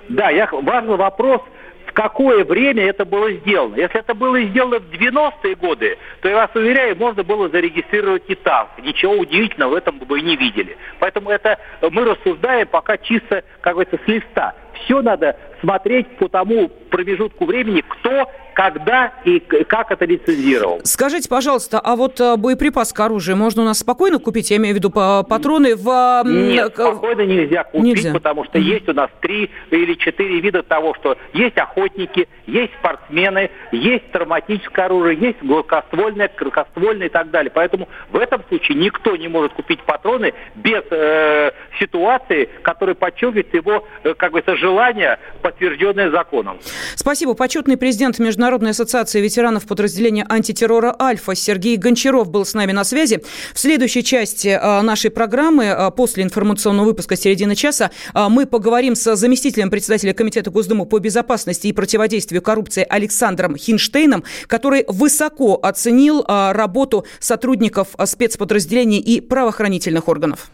Да, 0.09 0.29
я... 0.29 0.49
важный 0.51 0.97
вопрос 0.97 1.39
в 1.85 1.93
какое 1.93 2.43
время 2.43 2.85
это 2.85 3.05
было 3.05 3.31
сделано. 3.31 3.75
Если 3.75 3.99
это 3.99 4.13
было 4.13 4.41
сделано 4.41 4.79
в 4.79 4.89
90-е 4.91 5.55
годы, 5.55 5.97
то, 6.21 6.29
я 6.29 6.35
вас 6.35 6.49
уверяю, 6.53 6.95
можно 6.95 7.23
было 7.23 7.49
зарегистрировать 7.49 8.23
и 8.27 8.35
танк. 8.35 8.69
Ничего 8.81 9.13
удивительного 9.13 9.71
в 9.71 9.75
этом 9.75 9.99
бы 9.99 10.21
не 10.21 10.35
видели. 10.35 10.77
Поэтому 10.99 11.29
это 11.29 11.59
мы 11.81 12.05
рассуждаем 12.05 12.67
пока 12.67 12.97
чисто, 12.97 13.43
как 13.61 13.73
говорится, 13.73 13.99
с 14.05 14.07
листа. 14.07 14.55
Все 14.73 15.01
надо 15.01 15.37
смотреть 15.61 16.17
по 16.17 16.27
тому 16.27 16.69
промежутку 16.89 17.45
времени, 17.45 17.83
кто 17.87 18.27
когда 18.53 19.13
и 19.23 19.39
как 19.39 19.91
это 19.91 20.05
лицензировал. 20.05 20.81
Скажите, 20.83 21.29
пожалуйста, 21.29 21.79
а 21.79 21.95
вот 21.95 22.19
э, 22.19 22.35
боеприпас 22.35 22.93
к 22.93 22.99
оружию 22.99 23.37
можно 23.37 23.61
у 23.61 23.65
нас 23.65 23.79
спокойно 23.79 24.19
купить? 24.19 24.51
Я 24.51 24.57
имею 24.57 24.75
в 24.75 24.77
виду 24.77 24.91
патроны 24.91 25.75
в... 25.75 26.23
Нет, 26.25 26.73
спокойно 26.73 27.21
нельзя 27.21 27.63
купить, 27.63 27.83
нельзя. 27.83 28.13
потому 28.13 28.43
что 28.45 28.59
есть 28.59 28.87
у 28.89 28.93
нас 28.93 29.09
три 29.21 29.49
или 29.69 29.93
четыре 29.95 30.41
вида 30.41 30.63
того, 30.63 30.93
что 30.95 31.17
есть 31.33 31.57
охотники, 31.57 32.27
есть 32.45 32.73
спортсмены, 32.79 33.49
есть 33.71 34.11
травматическое 34.11 34.85
оружие, 34.85 35.17
есть 35.17 35.41
гладкоствольное, 35.41 36.27
краткоствольное 36.27 37.07
и 37.07 37.09
так 37.09 37.31
далее. 37.31 37.51
Поэтому 37.53 37.87
в 38.11 38.17
этом 38.17 38.43
случае 38.49 38.77
никто 38.77 39.15
не 39.15 39.27
может 39.27 39.53
купить 39.53 39.81
патроны 39.83 40.33
без 40.55 40.83
э, 40.91 41.51
ситуации, 41.79 42.49
которая 42.63 42.95
подчеркивает 42.95 43.53
его, 43.53 43.87
э, 44.03 44.13
как 44.15 44.33
бы, 44.33 44.39
это 44.39 44.55
желание, 44.57 45.19
подтвержденное 45.51 46.09
законом. 46.11 46.57
Спасибо. 46.95 47.33
Почетный 47.33 47.77
президент 47.77 48.19
Международной 48.19 48.71
ассоциации 48.71 49.21
ветеранов 49.21 49.65
подразделения 49.65 50.25
антитеррора 50.27 50.95
«Альфа» 50.99 51.35
Сергей 51.35 51.77
Гончаров 51.77 52.29
был 52.29 52.45
с 52.45 52.53
нами 52.53 52.71
на 52.71 52.83
связи. 52.83 53.21
В 53.53 53.59
следующей 53.59 54.03
части 54.03 54.57
а, 54.59 54.81
нашей 54.81 55.11
программы, 55.11 55.69
а, 55.69 55.91
после 55.91 56.23
информационного 56.23 56.85
выпуска 56.85 57.15
середины 57.15 57.55
часа, 57.55 57.91
а, 58.13 58.29
мы 58.29 58.45
поговорим 58.45 58.95
с 58.95 59.15
заместителем 59.15 59.69
председателя 59.69 60.13
Комитета 60.13 60.51
Госдумы 60.51 60.85
по 60.85 60.99
безопасности 60.99 61.67
и 61.67 61.73
противодействию 61.73 62.41
коррупции 62.41 62.85
Александром 62.87 63.57
Хинштейном, 63.57 64.23
который 64.47 64.85
высоко 64.87 65.59
оценил 65.61 66.23
работу 66.27 67.05
сотрудников 67.19 67.89
спецподразделений 68.05 68.99
и 68.99 69.19
правоохранительных 69.21 70.07
органов. 70.07 70.51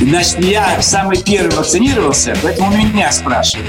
Значит, 0.00 0.38
я 0.40 0.82
самый 0.82 1.22
первый 1.22 1.56
вакцинировался, 1.56 2.36
поэтому 2.42 2.76
меня 2.76 3.10
спрашивают. 3.10 3.68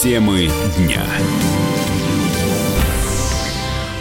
Темы 0.00 0.48
дня. 0.76 1.04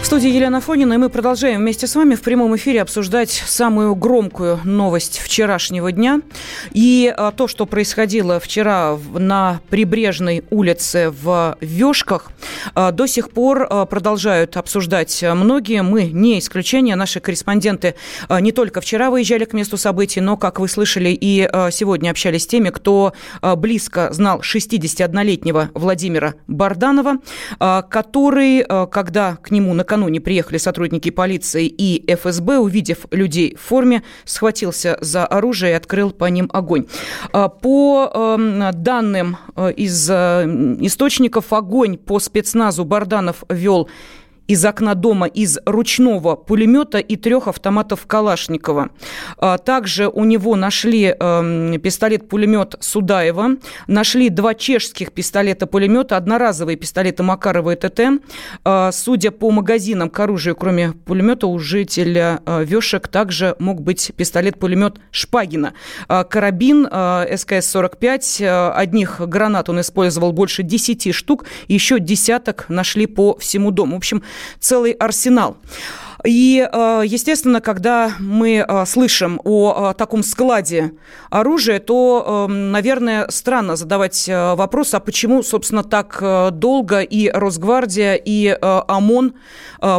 Студии 0.07 0.29
Елена 0.29 0.61
Фонина, 0.61 0.93
и 0.93 0.97
мы 0.97 1.09
продолжаем 1.09 1.59
вместе 1.59 1.85
с 1.85 1.93
вами 1.93 2.15
в 2.15 2.21
прямом 2.21 2.55
эфире 2.55 2.81
обсуждать 2.81 3.29
самую 3.29 3.93
громкую 3.93 4.61
новость 4.63 5.19
вчерашнего 5.19 5.91
дня. 5.91 6.21
И 6.71 7.13
а, 7.15 7.33
то, 7.33 7.49
что 7.49 7.65
происходило 7.65 8.39
вчера 8.39 8.97
на 9.13 9.59
Прибрежной 9.69 10.45
улице 10.49 11.09
в 11.09 11.57
Вешках, 11.59 12.31
а, 12.73 12.93
до 12.93 13.05
сих 13.05 13.31
пор 13.31 13.67
а, 13.69 13.85
продолжают 13.85 14.55
обсуждать 14.55 15.25
многие. 15.35 15.81
Мы 15.81 16.05
не 16.05 16.39
исключение. 16.39 16.95
Наши 16.95 17.19
корреспонденты 17.19 17.95
не 18.29 18.53
только 18.53 18.79
вчера 18.79 19.11
выезжали 19.11 19.43
к 19.43 19.51
месту 19.51 19.75
событий, 19.75 20.21
но, 20.21 20.37
как 20.37 20.61
вы 20.61 20.69
слышали, 20.69 21.09
и 21.09 21.49
сегодня 21.71 22.11
общались 22.11 22.43
с 22.43 22.47
теми, 22.47 22.69
кто 22.69 23.11
близко 23.57 24.13
знал 24.13 24.39
61-летнего 24.39 25.69
Владимира 25.73 26.35
Барданова, 26.47 27.17
который, 27.89 28.63
когда 28.89 29.35
к 29.41 29.51
нему 29.51 29.73
накануне 29.73 29.96
накануне 29.97 30.21
приехали 30.21 30.57
сотрудники 30.57 31.09
полиции 31.09 31.65
и 31.65 32.03
ФСБ, 32.13 32.59
увидев 32.59 33.05
людей 33.11 33.55
в 33.55 33.61
форме, 33.61 34.03
схватился 34.25 34.97
за 35.01 35.25
оружие 35.25 35.71
и 35.71 35.75
открыл 35.75 36.11
по 36.11 36.25
ним 36.25 36.49
огонь. 36.53 36.85
А, 37.33 37.49
по 37.49 38.11
эм, 38.13 38.63
данным 38.73 39.37
э, 39.55 39.71
из 39.73 40.09
э, 40.09 40.45
источников, 40.81 41.51
огонь 41.51 41.97
по 41.97 42.19
спецназу 42.19 42.85
Барданов 42.85 43.43
вел 43.49 43.89
из 44.47 44.63
окна 44.65 44.95
дома 44.95 45.27
из 45.27 45.59
ручного 45.65 46.35
пулемета 46.35 46.99
и 46.99 47.15
трех 47.15 47.47
автоматов 47.47 48.05
Калашникова. 48.07 48.89
А, 49.37 49.57
также 49.57 50.07
у 50.07 50.23
него 50.23 50.55
нашли 50.55 51.15
эм, 51.19 51.79
пистолет-пулемет 51.79 52.75
Судаева, 52.79 53.57
нашли 53.87 54.29
два 54.29 54.55
чешских 54.55 55.11
пистолета-пулемета, 55.11 56.17
одноразовые 56.17 56.77
пистолеты 56.77 57.23
Макарова 57.23 57.71
и 57.71 57.75
ТТ. 57.75 58.21
А, 58.63 58.91
судя 58.91 59.31
по 59.31 59.51
магазинам 59.51 60.09
к 60.09 60.19
оружию, 60.19 60.55
кроме 60.55 60.91
пулемета, 60.91 61.47
у 61.47 61.59
жителя 61.59 62.39
э, 62.45 62.63
Вешек 62.63 63.07
также 63.07 63.55
мог 63.59 63.81
быть 63.81 64.11
пистолет-пулемет 64.15 64.99
Шпагина. 65.11 65.73
А, 66.07 66.23
карабин 66.23 66.87
э, 66.89 67.35
СКС-45, 67.35 68.43
э, 68.43 68.71
одних 68.71 69.19
гранат 69.19 69.69
он 69.69 69.81
использовал 69.81 70.31
больше 70.31 70.63
10 70.63 71.13
штук, 71.13 71.45
еще 71.67 71.99
десяток 71.99 72.65
нашли 72.69 73.07
по 73.07 73.37
всему 73.37 73.71
дому. 73.71 73.95
В 73.95 73.97
общем, 73.97 74.23
целый 74.59 74.91
арсенал. 74.91 75.57
И, 76.25 76.67
э, 76.69 77.03
естественно, 77.05 77.61
когда 77.61 78.11
мы 78.19 78.65
э, 78.67 78.85
слышим 78.85 79.39
о 79.43 79.91
э, 79.91 79.93
таком 79.97 80.23
складе 80.23 80.93
оружия, 81.29 81.79
то, 81.79 82.47
наверное, 82.49 83.27
странно 83.29 83.75
задавать 83.75 84.27
вопрос, 84.29 84.93
а 84.93 84.99
почему, 84.99 85.43
собственно, 85.43 85.83
так 85.83 86.23
долго 86.53 87.01
и 87.01 87.29
Росгвардия, 87.29 88.15
и 88.15 88.47
ОМОН 88.61 89.33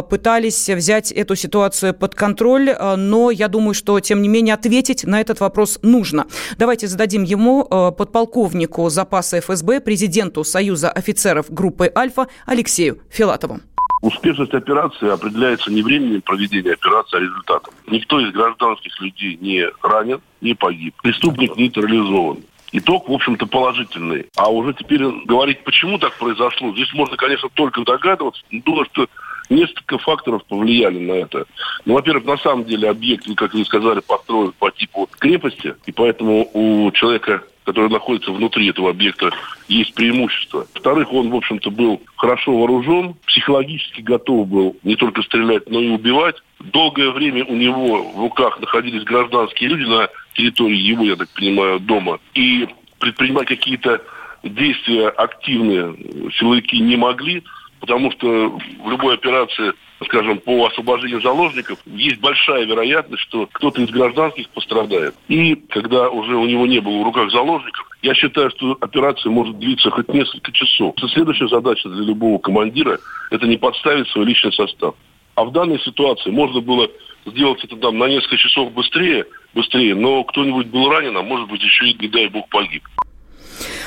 пытались 0.09 0.69
взять 0.69 1.11
эту 1.11 1.35
ситуацию 1.35 1.93
под 1.93 2.15
контроль, 2.15 2.75
но 2.97 3.29
я 3.29 3.47
думаю, 3.47 3.73
что, 3.73 3.99
тем 3.99 4.21
не 4.21 4.27
менее, 4.27 4.55
ответить 4.55 5.03
на 5.03 5.21
этот 5.21 5.39
вопрос 5.39 5.79
нужно. 5.83 6.25
Давайте 6.57 6.87
зададим 6.87 7.23
ему, 7.23 7.63
подполковнику 7.65 8.89
запаса 8.89 9.39
ФСБ, 9.39 9.81
президенту 9.81 10.43
Союза 10.43 10.89
офицеров 10.89 11.45
группы 11.49 11.91
«Альфа» 11.95 12.27
Алексею 12.45 12.99
Филатову. 13.09 13.59
Успешность 14.01 14.53
операции 14.53 15.09
определяется 15.09 15.71
не 15.71 15.81
временем 15.81 16.21
проведения 16.21 16.73
операции, 16.73 17.17
а 17.17 17.19
результатом. 17.19 17.73
Никто 17.87 18.19
из 18.19 18.31
гражданских 18.31 18.99
людей 19.01 19.37
не 19.41 19.65
ранен, 19.81 20.21
не 20.41 20.53
погиб. 20.53 20.95
Преступник 21.01 21.55
нейтрализован. 21.57 22.39
Итог, 22.71 23.09
в 23.09 23.13
общем-то, 23.13 23.47
положительный. 23.47 24.27
А 24.37 24.49
уже 24.49 24.73
теперь 24.73 25.03
говорить, 25.25 25.63
почему 25.63 25.97
так 25.97 26.15
произошло, 26.17 26.71
здесь 26.73 26.93
можно, 26.93 27.17
конечно, 27.17 27.49
только 27.53 27.81
догадываться. 27.81 28.43
Думаю, 28.51 28.85
что 28.91 29.07
несколько 29.49 29.97
факторов 29.97 30.45
повлияли 30.45 30.99
на 30.99 31.13
это. 31.13 31.45
Ну, 31.85 31.95
во-первых, 31.95 32.25
на 32.25 32.37
самом 32.37 32.65
деле 32.65 32.89
объект, 32.89 33.25
как 33.35 33.53
вы 33.53 33.65
сказали, 33.65 34.01
построен 34.01 34.53
по 34.57 34.69
типу 34.71 35.09
крепости, 35.17 35.75
и 35.85 35.91
поэтому 35.91 36.49
у 36.53 36.91
человека 36.91 37.43
который 37.69 37.89
находится 37.89 38.31
внутри 38.31 38.67
этого 38.69 38.89
объекта, 38.89 39.31
есть 39.67 39.93
преимущество. 39.93 40.65
Во-вторых, 40.73 41.13
он, 41.13 41.29
в 41.29 41.35
общем-то, 41.35 41.69
был 41.69 42.01
хорошо 42.15 42.57
вооружен, 42.57 43.15
психологически 43.27 44.01
готов 44.01 44.47
был 44.47 44.75
не 44.83 44.95
только 44.95 45.21
стрелять, 45.21 45.69
но 45.69 45.79
и 45.79 45.89
убивать. 45.89 46.35
Долгое 46.59 47.11
время 47.11 47.45
у 47.45 47.55
него 47.55 48.11
в 48.11 48.19
руках 48.19 48.59
находились 48.59 49.03
гражданские 49.03 49.69
люди 49.69 49.87
на 49.87 50.09
территории 50.33 50.77
его, 50.77 51.03
я 51.03 51.15
так 51.15 51.29
понимаю, 51.29 51.79
дома. 51.79 52.19
И 52.33 52.67
предпринимать 52.99 53.47
какие-то 53.47 54.01
действия 54.43 55.09
активные 55.09 55.95
силовики 56.37 56.79
не 56.79 56.95
могли 56.95 57.43
потому 57.79 58.11
что 58.11 58.59
в 58.83 58.89
любой 58.89 59.15
операции, 59.15 59.73
скажем, 60.05 60.39
по 60.39 60.65
освобождению 60.65 61.21
заложников, 61.21 61.79
есть 61.85 62.19
большая 62.19 62.65
вероятность, 62.65 63.23
что 63.23 63.47
кто-то 63.51 63.81
из 63.81 63.89
гражданских 63.89 64.49
пострадает. 64.49 65.13
И 65.27 65.55
когда 65.55 66.09
уже 66.09 66.35
у 66.35 66.45
него 66.45 66.65
не 66.65 66.79
было 66.79 66.99
в 66.99 67.03
руках 67.03 67.31
заложников, 67.31 67.87
я 68.01 68.13
считаю, 68.13 68.49
что 68.51 68.77
операция 68.79 69.29
может 69.29 69.59
длиться 69.59 69.89
хоть 69.89 70.07
несколько 70.13 70.51
часов. 70.51 70.95
Следующая 71.13 71.49
задача 71.49 71.89
для 71.89 72.05
любого 72.05 72.39
командира– 72.39 72.99
это 73.31 73.45
не 73.45 73.57
подставить 73.57 74.07
свой 74.09 74.25
личный 74.25 74.53
состав. 74.53 74.95
А 75.35 75.43
в 75.43 75.51
данной 75.51 75.79
ситуации 75.79 76.29
можно 76.29 76.61
было 76.61 76.89
сделать 77.25 77.63
это 77.63 77.75
там 77.77 77.97
на 77.97 78.05
несколько 78.05 78.37
часов 78.37 78.71
быстрее, 78.73 79.25
быстрее, 79.53 79.95
но 79.95 80.23
кто-нибудь 80.23 80.67
был 80.67 80.89
ранен, 80.89 81.15
а 81.17 81.21
может 81.21 81.49
быть 81.49 81.61
еще 81.61 81.87
и, 81.87 81.97
не 81.99 82.07
дай 82.07 82.27
бог, 82.27 82.47
погиб. 82.49 82.83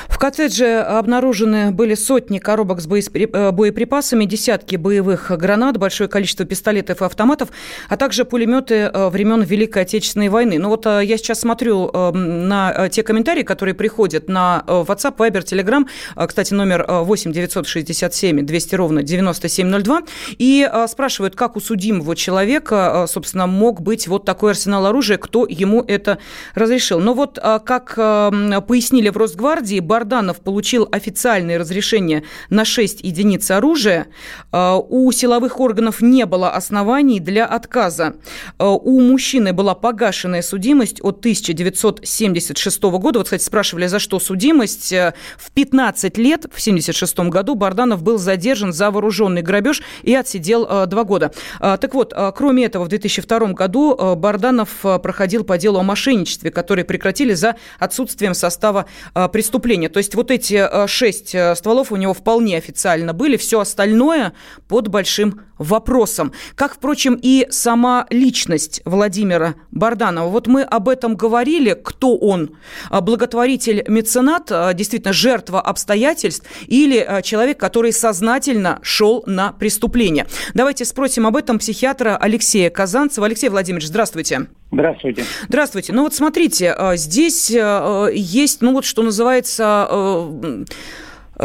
В 0.07 0.17
коттедже 0.17 0.79
обнаружены 0.79 1.71
были 1.71 1.95
сотни 1.95 2.39
коробок 2.39 2.81
с 2.81 2.87
э, 2.87 3.51
боеприпасами, 3.51 4.25
десятки 4.25 4.75
боевых 4.75 5.31
гранат, 5.37 5.77
большое 5.77 6.09
количество 6.09 6.45
пистолетов 6.45 7.01
и 7.01 7.05
автоматов, 7.05 7.49
а 7.89 7.97
также 7.97 8.25
пулеметы 8.25 8.75
э, 8.93 9.09
времен 9.09 9.41
Великой 9.41 9.83
Отечественной 9.83 10.29
войны. 10.29 10.59
Ну 10.59 10.69
вот 10.69 10.85
э, 10.85 11.01
я 11.03 11.17
сейчас 11.17 11.41
смотрю 11.41 11.91
на 12.13 12.89
те 12.89 13.03
комментарии, 13.03 13.43
которые 13.43 13.75
приходят 13.75 14.27
на 14.27 14.63
WhatsApp, 14.67 15.17
Viber, 15.17 15.43
Telegram, 15.43 15.85
кстати, 16.27 16.53
номер 16.53 16.85
8 16.87 17.31
967 17.31 18.45
200 18.45 18.75
ровно 18.75 19.03
9702, 19.03 20.01
и 20.37 20.69
спрашивают, 20.87 21.35
как 21.35 21.55
у 21.55 21.59
судимого 21.59 22.15
человека, 22.15 23.05
собственно, 23.07 23.47
мог 23.47 23.81
быть 23.81 24.07
вот 24.07 24.25
такой 24.25 24.51
арсенал 24.51 24.85
оружия, 24.85 25.17
кто 25.17 25.45
ему 25.47 25.83
это 25.83 26.17
разрешил. 26.55 26.99
Но 26.99 27.13
вот 27.13 27.39
как 27.39 27.95
пояснили 27.95 29.09
в 29.09 29.17
Росгвардии, 29.17 29.79
Барданов 29.93 30.39
получил 30.39 30.89
официальное 30.91 31.59
разрешение 31.59 32.23
на 32.49 32.65
6 32.65 33.03
единиц 33.03 33.51
оружия, 33.51 34.07
э, 34.51 34.79
у 34.89 35.11
силовых 35.11 35.59
органов 35.59 36.01
не 36.01 36.25
было 36.25 36.49
оснований 36.49 37.19
для 37.19 37.45
отказа. 37.45 38.15
Э, 38.57 38.65
у 38.65 38.99
мужчины 39.01 39.53
была 39.53 39.75
погашенная 39.75 40.41
судимость 40.41 40.99
от 41.03 41.19
1976 41.19 42.97
года. 42.97 43.19
Вот, 43.19 43.25
кстати, 43.25 43.43
спрашивали, 43.43 43.85
за 43.85 43.99
что 43.99 44.19
судимость. 44.19 44.91
Э, 44.91 45.13
в 45.37 45.51
15 45.51 46.17
лет, 46.17 46.45
в 46.45 46.57
1976 46.57 47.29
году, 47.29 47.53
Барданов 47.53 48.01
был 48.01 48.17
задержан 48.17 48.73
за 48.73 48.89
вооруженный 48.89 49.43
грабеж 49.43 49.83
и 50.01 50.15
отсидел 50.15 50.87
два 50.87 51.03
года. 51.03 51.31
Так 51.59 51.93
вот, 51.93 52.13
кроме 52.35 52.65
этого, 52.65 52.85
в 52.85 52.87
2002 52.87 53.53
году 53.53 54.15
Барданов 54.15 54.69
проходил 54.81 55.43
по 55.43 55.57
делу 55.59 55.79
о 55.79 55.83
мошенничестве, 55.83 56.49
которое 56.49 56.83
прекратили 56.83 57.33
за 57.33 57.57
отсутствием 57.77 58.33
состава 58.33 58.85
преступления. 59.31 59.82
Преступления. 59.83 59.89
То 59.89 59.97
есть 59.97 60.15
вот 60.15 60.31
эти 60.31 60.55
э, 60.55 60.87
шесть 60.87 61.35
э, 61.35 61.55
стволов 61.55 61.91
у 61.91 61.95
него 61.95 62.13
вполне 62.13 62.57
официально 62.57 63.13
были, 63.13 63.37
все 63.37 63.59
остальное 63.59 64.33
под 64.67 64.87
большим 64.87 65.41
вопросом. 65.57 66.31
Как, 66.55 66.73
впрочем, 66.73 67.19
и 67.21 67.47
сама 67.49 68.05
личность 68.09 68.81
Владимира 68.85 69.55
Барданова. 69.71 70.29
Вот 70.29 70.47
мы 70.47 70.63
об 70.63 70.89
этом 70.89 71.15
говорили, 71.15 71.73
кто 71.73 72.17
он, 72.17 72.49
а, 72.89 73.01
благотворитель, 73.01 73.83
меценат, 73.87 74.51
а, 74.51 74.73
действительно 74.73 75.13
жертва 75.13 75.61
обстоятельств 75.61 76.45
или 76.67 77.21
человек, 77.23 77.59
который 77.59 77.93
сознательно 77.93 78.79
шел 78.81 79.23
на 79.25 79.51
преступление. 79.53 80.25
Давайте 80.53 80.85
спросим 80.85 81.27
об 81.27 81.35
этом 81.35 81.59
психиатра 81.59 82.17
Алексея 82.17 82.69
Казанцева. 82.69 83.27
Алексей 83.27 83.49
Владимирович, 83.49 83.87
здравствуйте. 83.87 84.47
Здравствуйте. 84.73 85.23
Здравствуйте. 85.47 85.93
Ну 85.93 86.03
вот 86.03 86.13
смотрите, 86.13 86.75
здесь 86.95 87.49
есть, 87.49 88.61
ну 88.61 88.73
вот 88.73 88.85
что 88.85 89.03
называется 89.03 89.87
Э, 89.91 90.63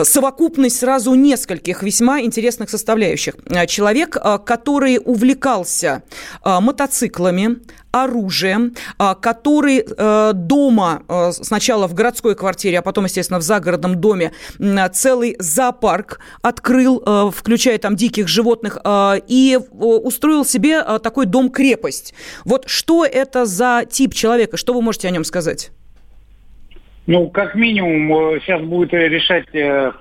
совокупность 0.04 0.78
сразу 0.78 1.14
нескольких 1.14 1.82
весьма 1.82 2.20
интересных 2.20 2.70
составляющих. 2.70 3.34
Э, 3.46 3.66
человек, 3.66 4.16
э, 4.16 4.38
который 4.44 5.00
увлекался 5.04 6.02
мотоциклами, 6.44 7.58
оружием, 7.90 8.74
который 9.20 9.84
дома, 10.34 11.02
сначала 11.32 11.86
в 11.88 11.94
городской 11.94 12.34
квартире, 12.34 12.78
а 12.78 12.82
потом, 12.82 13.06
естественно, 13.06 13.38
в 13.38 13.42
загородном 13.42 14.00
доме, 14.00 14.32
целый 14.92 15.36
зоопарк 15.38 16.20
открыл, 16.42 17.32
включая 17.32 17.78
там 17.78 17.96
диких 17.96 18.28
животных, 18.28 18.78
и 19.26 19.58
устроил 19.72 20.44
себе 20.44 20.82
такой 20.98 21.26
дом-крепость. 21.26 22.14
Вот 22.44 22.68
что 22.68 23.04
это 23.06 23.46
за 23.46 23.84
тип 23.90 24.14
человека? 24.14 24.56
Что 24.58 24.74
вы 24.74 24.82
можете 24.82 25.08
о 25.08 25.10
нем 25.10 25.24
сказать? 25.24 25.70
Ну, 27.08 27.30
как 27.30 27.54
минимум, 27.54 28.34
э, 28.34 28.40
сейчас 28.40 28.60
будет 28.60 28.92
решать 28.92 29.46
э, 29.54 29.92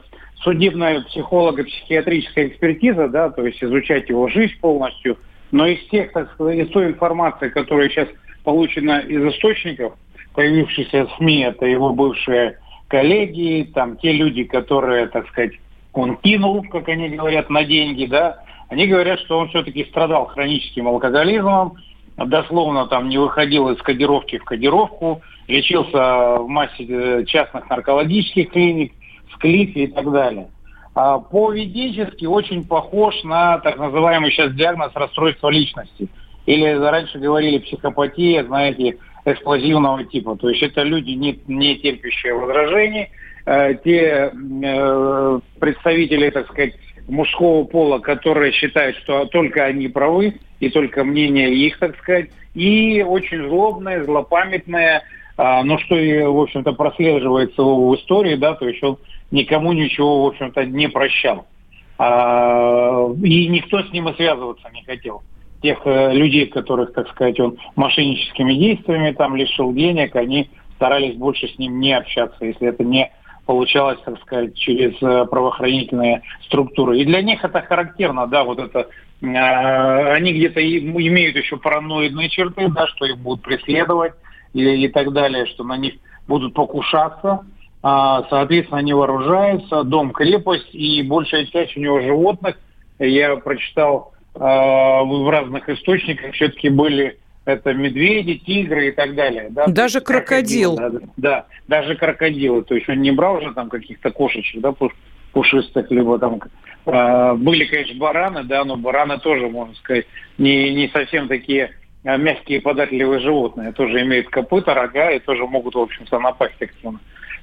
судебная 0.42 1.00
психолого-психиатрическая 1.04 2.48
экспертиза, 2.48 3.08
да, 3.08 3.30
то 3.30 3.46
есть 3.48 3.64
изучать 3.64 4.10
его 4.10 4.28
жизнь 4.28 4.60
полностью. 4.60 5.18
Но 5.52 5.66
из 5.68 5.88
тех, 5.88 6.12
так 6.12 6.30
сказать, 6.34 6.60
из 6.60 6.68
той 6.68 6.88
информации, 6.88 7.48
которая 7.48 7.88
сейчас 7.88 8.10
получена 8.44 9.00
из 9.00 9.24
источников, 9.24 9.94
появившихся 10.34 11.08
СМИ, 11.16 11.44
это 11.44 11.66
его 11.66 11.94
бывшие 11.94 12.60
коллеги, 12.90 13.72
там 13.74 13.96
те 13.96 14.12
люди, 14.12 14.44
которые, 14.44 15.08
так 15.08 15.30
сказать, 15.30 15.54
он 15.94 16.18
кинул, 16.18 16.62
как 16.64 16.90
они 16.90 17.08
говорят, 17.08 17.50
на 17.50 17.64
деньги, 17.64 18.06
да, 18.06 18.44
они 18.68 18.86
говорят, 18.86 19.22
что 19.22 19.40
он 19.40 19.48
все-таки 19.48 19.86
страдал 19.86 20.26
хроническим 20.26 20.90
алкоголизмом, 20.90 21.78
дословно 22.18 22.86
там 22.88 23.08
не 23.08 23.18
выходил 23.18 23.70
из 23.70 23.82
кодировки 23.82 24.40
в 24.40 24.44
кодировку, 24.44 25.22
лечился 25.48 26.38
в 26.40 26.48
массе 26.48 26.86
э, 26.88 27.26
частных 27.26 27.70
наркологических 27.70 28.50
клиник, 28.52 28.94
в 29.32 29.38
клифе 29.38 29.86
и 29.86 29.88
так 29.88 30.12
далее. 30.12 30.50
А 30.94 31.20
поведенчески 31.20 32.26
очень 32.26 32.66
похож 32.66 33.24
на 33.24 33.60
так 33.60 33.78
называемый 33.78 34.32
сейчас 34.32 34.54
диагноз 34.54 34.92
расстройства 34.96 35.50
личности. 35.50 36.08
Или 36.46 36.74
раньше 36.74 37.20
говорили 37.20 37.60
психопатия, 37.60 38.44
знаете, 38.44 38.98
эксплозивного 39.26 40.04
типа. 40.06 40.38
То 40.38 40.50
есть 40.50 40.64
это 40.64 40.84
люди, 40.84 41.12
не, 41.12 41.40
не 41.48 41.76
терпящие 41.76 42.34
возражений, 42.34 43.10
э, 43.46 43.76
те 43.84 44.32
э, 44.32 45.40
представители, 45.60 46.30
так 46.30 46.48
сказать, 46.48 46.74
мужского 47.08 47.64
пола, 47.64 48.00
которые 48.00 48.52
считают, 48.52 48.96
что 48.98 49.26
только 49.26 49.66
они 49.66 49.88
правы, 49.88 50.36
и 50.60 50.70
только 50.70 51.04
мнение 51.04 51.54
их, 51.54 51.78
так 51.80 51.98
сказать, 51.98 52.30
и 52.54 53.04
очень 53.08 53.48
злобные, 53.48 54.04
злопамятные, 54.04 55.04
а, 55.38 55.64
но 55.64 55.78
что 55.78 55.96
и, 55.96 56.24
в 56.24 56.40
общем-то, 56.40 56.74
прослеживается 56.74 57.62
в 57.62 57.96
истории, 57.96 58.36
да, 58.36 58.56
то 58.56 58.68
есть 58.68 58.84
он 58.84 58.98
никому 59.30 59.72
ничего, 59.72 60.24
в 60.24 60.28
общем-то, 60.28 60.66
не 60.66 60.90
прощал. 60.90 61.46
А, 62.00 63.08
и 63.24 63.48
никто 63.48 63.82
с 63.82 63.92
ним 63.92 64.10
и 64.10 64.16
связываться 64.16 64.68
не 64.74 64.84
хотел. 64.84 65.22
Тех 65.62 65.80
э, 65.86 66.14
людей, 66.14 66.48
которых, 66.48 66.94
так 66.94 67.10
сказать, 67.10 67.40
он 67.40 67.58
мошенническими 67.76 68.54
действиями 68.54 69.12
там 69.12 69.36
лишил 69.36 69.74
денег, 69.74 70.16
они 70.16 70.50
старались 70.76 71.16
больше 71.16 71.48
с 71.48 71.58
ним 71.58 71.80
не 71.80 71.94
общаться, 71.94 72.46
если 72.46 72.68
это 72.68 72.84
не 72.84 73.12
получалось, 73.48 74.00
так 74.06 74.20
сказать, 74.22 74.56
через 74.56 75.02
э, 75.02 75.26
правоохранительные 75.26 76.22
структуры. 76.44 77.00
И 77.00 77.06
для 77.06 77.22
них 77.22 77.44
это 77.44 77.62
характерно, 77.62 78.28
да, 78.28 78.44
вот 78.44 78.60
это, 78.60 78.88
э, 79.22 80.14
они 80.14 80.34
где-то 80.34 80.62
имеют 80.62 81.36
еще 81.36 81.58
параноидные 81.58 82.30
черты, 82.30 82.68
да, 82.70 82.86
что 82.88 83.06
их 83.06 83.18
будут 83.18 83.42
преследовать, 83.42 84.14
и, 84.58 84.86
и 84.86 84.88
так 84.88 85.14
далее, 85.14 85.46
что 85.46 85.64
на 85.64 85.78
них 85.78 85.94
будут 86.28 86.54
покушаться. 86.54 87.46
А, 87.84 88.26
соответственно, 88.30 88.80
они 88.80 88.94
вооружаются, 88.94 89.84
дом, 89.84 90.12
крепость, 90.12 90.74
и 90.74 91.04
большая 91.04 91.46
часть 91.46 91.78
у 91.78 91.80
него 91.80 92.02
животных, 92.02 92.58
я 93.00 93.36
прочитал 93.36 94.14
а, 94.34 95.04
в 95.04 95.30
разных 95.30 95.70
источниках, 95.70 96.34
все-таки 96.34 96.70
были 96.70 97.20
это 97.46 97.74
медведи, 97.74 98.40
тигры 98.40 98.90
и 98.90 98.92
так 98.92 99.16
далее. 99.16 99.48
Да? 99.52 99.68
Даже 99.68 100.02
крокодил. 100.02 100.76
крокодил 100.76 101.10
да, 101.16 101.46
да, 101.68 101.78
даже 101.80 101.96
крокодилы. 101.96 102.64
То 102.64 102.76
есть 102.76 102.90
он 102.90 103.02
не 103.02 103.12
брал 103.12 103.40
же 103.42 103.54
там 103.54 103.70
каких-то 103.70 104.12
кошечек, 104.12 104.60
да, 104.60 104.74
пушистых, 105.32 105.90
либо 105.92 106.20
там 106.20 106.42
э, 106.86 107.34
были, 107.36 107.66
конечно, 107.66 107.96
бараны, 107.98 108.44
да, 108.44 108.66
но 108.66 108.76
бараны 108.76 109.20
тоже, 109.20 109.48
можно 109.48 109.76
сказать, 109.76 110.08
не, 110.38 110.74
не 110.74 110.90
совсем 110.90 111.28
такие 111.28 111.66
а 111.66 111.70
мягкие 112.04 112.62
податливые 112.62 113.20
животные 113.20 113.72
тоже 113.74 114.02
имеют 114.02 114.30
копыта, 114.30 114.74
рога 114.74 115.12
и 115.12 115.20
тоже 115.20 115.46
могут, 115.46 115.76
в 115.76 115.80
общем-то, 115.80 116.20
напасть 116.20 116.62
активно. 116.62 117.00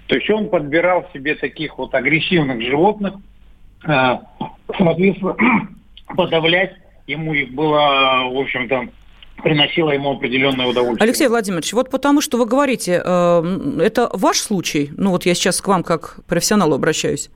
То 0.07 0.17
есть 0.17 0.29
он 0.31 0.49
подбирал 0.49 1.07
себе 1.13 1.35
таких 1.35 1.79
вот 1.79 1.95
агрессивных 1.95 2.61
животных, 2.63 3.15
а, 3.87 4.23
соответственно, 4.77 5.37
подавлять 6.17 6.75
ему 7.07 7.35
их 7.35 7.53
было, 7.53 8.29
в 8.31 8.39
общем-то, 8.39 8.89
приносило 9.43 9.91
ему 9.91 10.13
определенное 10.13 10.67
удовольствие. 10.67 11.07
Алексей 11.07 11.29
Владимирович, 11.29 11.73
вот 11.73 11.91
потому 11.91 12.21
что 12.21 12.39
вы 12.39 12.47
говорите, 12.47 13.03
э, 13.05 13.79
это 13.81 14.09
ваш 14.13 14.39
случай? 14.39 14.91
Ну 14.97 15.11
вот 15.11 15.27
я 15.27 15.35
сейчас 15.35 15.61
к 15.61 15.69
вам 15.69 15.83
как 15.83 16.21
профессионалу 16.27 16.75
обращаюсь. 16.75 17.31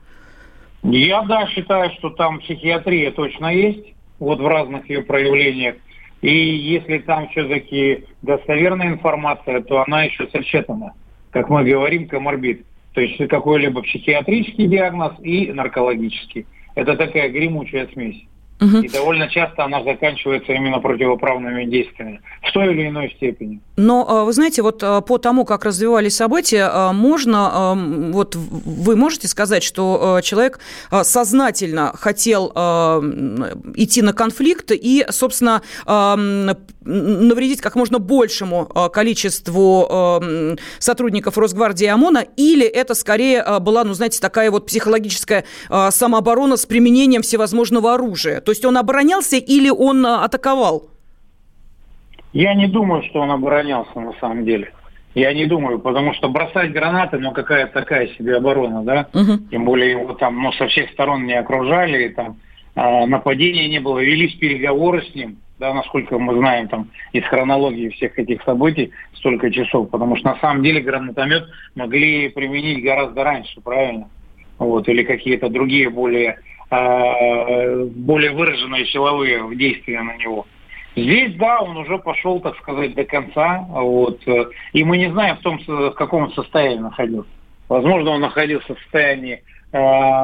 Я, 0.83 1.21
да, 1.23 1.45
считаю, 1.47 1.91
что 1.97 2.09
там 2.09 2.39
психиатрия 2.39 3.11
точно 3.11 3.47
есть, 3.47 3.93
вот 4.17 4.39
в 4.39 4.47
разных 4.47 4.89
ее 4.89 5.01
проявлениях. 5.01 5.75
И 6.21 6.31
если 6.31 6.99
там 6.99 7.29
все-таки 7.29 8.05
достоверная 8.21 8.89
информация, 8.89 9.61
то 9.61 9.81
она 9.81 10.03
еще 10.03 10.27
сочетана, 10.27 10.93
как 11.31 11.49
мы 11.49 11.63
говорим, 11.63 12.07
коморбид. 12.07 12.65
То 12.93 13.01
есть 13.01 13.17
какой-либо 13.29 13.81
психиатрический 13.81 14.67
диагноз 14.67 15.13
и 15.21 15.51
наркологический. 15.53 16.45
Это 16.75 16.97
такая 16.97 17.29
гремучая 17.29 17.87
смесь. 17.93 18.23
Угу. 18.61 18.77
И 18.79 18.89
довольно 18.89 19.29
часто 19.29 19.63
она 19.63 19.83
заканчивается 19.83 20.51
именно 20.51 20.79
противоправными 20.79 21.63
действиями 21.65 22.21
в 22.41 22.51
той 22.51 22.73
или 22.73 22.89
иной 22.89 23.11
степени. 23.15 23.61
Но 23.77 24.05
а, 24.07 24.25
вы 24.25 24.33
знаете, 24.33 24.61
вот 24.61 24.83
а, 24.83 24.99
по 24.99 25.17
тому, 25.17 25.45
как 25.45 25.63
развивались 25.63 26.17
события, 26.17 26.69
а, 26.71 26.91
можно, 26.91 27.73
вот 28.11 28.35
вы 28.35 28.95
можете 28.97 29.27
сказать, 29.29 29.63
что 29.63 30.19
человек 30.23 30.59
сознательно 30.91 31.93
хотел 31.95 32.49
идти 33.75 34.01
на 34.01 34.13
конфликт 34.13 34.71
и, 34.71 35.05
собственно, 35.09 35.61
навредить 36.89 37.61
как 37.61 37.75
можно 37.75 37.99
большему 37.99 38.65
количеству 38.91 40.21
сотрудников 40.79 41.37
Росгвардии 41.37 41.85
и 41.85 41.89
ОМОНа, 41.89 42.25
или 42.35 42.65
это 42.65 42.95
скорее 42.95 43.43
была, 43.59 43.83
ну, 43.83 43.93
знаете, 43.93 44.19
такая 44.19 44.51
вот 44.51 44.65
психологическая 44.65 45.45
самооборона 45.89 46.57
с 46.57 46.65
применением 46.65 47.21
всевозможного 47.21 47.93
оружия? 47.93 48.41
То 48.41 48.51
есть 48.51 48.65
он 48.65 48.77
оборонялся 48.77 49.37
или 49.37 49.69
он 49.69 50.05
атаковал? 50.05 50.89
Я 52.33 52.53
не 52.53 52.67
думаю, 52.67 53.03
что 53.03 53.19
он 53.21 53.31
оборонялся 53.31 53.99
на 53.99 54.13
самом 54.19 54.45
деле. 54.45 54.71
Я 55.15 55.33
не 55.33 55.45
думаю, 55.47 55.79
потому 55.79 56.13
что 56.13 56.29
бросать 56.29 56.71
гранаты, 56.71 57.17
ну 57.17 57.31
какая-то 57.31 57.73
такая 57.73 58.07
себе 58.09 58.37
оборона, 58.37 58.83
да? 58.83 59.07
Угу. 59.13 59.49
Тем 59.49 59.65
более 59.65 59.91
его 59.91 60.13
там, 60.13 60.41
ну, 60.41 60.51
со 60.53 60.67
всех 60.67 60.91
сторон 60.91 61.25
не 61.25 61.33
окружали, 61.33 62.05
и 62.05 62.09
там 62.09 62.37
э, 62.75 63.05
нападения 63.07 63.67
не 63.67 63.79
было, 63.79 63.99
велись 63.99 64.35
переговоры 64.35 65.01
с 65.01 65.15
ним, 65.15 65.39
да, 65.59 65.73
насколько 65.73 66.17
мы 66.17 66.35
знаем 66.35 66.67
там 66.67 66.89
из 67.11 67.23
хронологии 67.25 67.89
всех 67.89 68.17
этих 68.17 68.41
событий 68.43 68.91
столько 69.13 69.51
часов, 69.51 69.89
потому 69.89 70.15
что 70.15 70.29
на 70.29 70.39
самом 70.39 70.63
деле 70.63 70.81
гранатомет 70.81 71.43
могли 71.75 72.29
применить 72.29 72.83
гораздо 72.83 73.23
раньше, 73.23 73.59
правильно? 73.61 74.09
Вот, 74.57 74.87
или 74.87 75.03
какие-то 75.03 75.49
другие 75.49 75.89
более, 75.89 76.39
э, 76.71 77.85
более 77.85 78.31
выраженные 78.31 78.85
силовые 78.87 79.55
действия 79.55 80.01
на 80.01 80.15
него. 80.17 80.47
Здесь, 80.95 81.35
да, 81.35 81.61
он 81.61 81.77
уже 81.77 81.97
пошел, 81.99 82.39
так 82.39 82.57
сказать, 82.57 82.93
до 82.95 83.03
конца. 83.05 83.65
Вот, 83.69 84.21
и 84.73 84.83
мы 84.83 84.97
не 84.97 85.09
знаем, 85.11 85.37
в, 85.37 85.41
том, 85.41 85.59
в 85.65 85.91
каком 85.91 86.23
он 86.23 86.31
состоянии 86.33 86.79
находился. 86.79 87.29
Возможно, 87.69 88.11
он 88.11 88.21
находился 88.21 88.75
в 88.75 88.79
состоянии 88.79 89.43
э, 89.71 89.77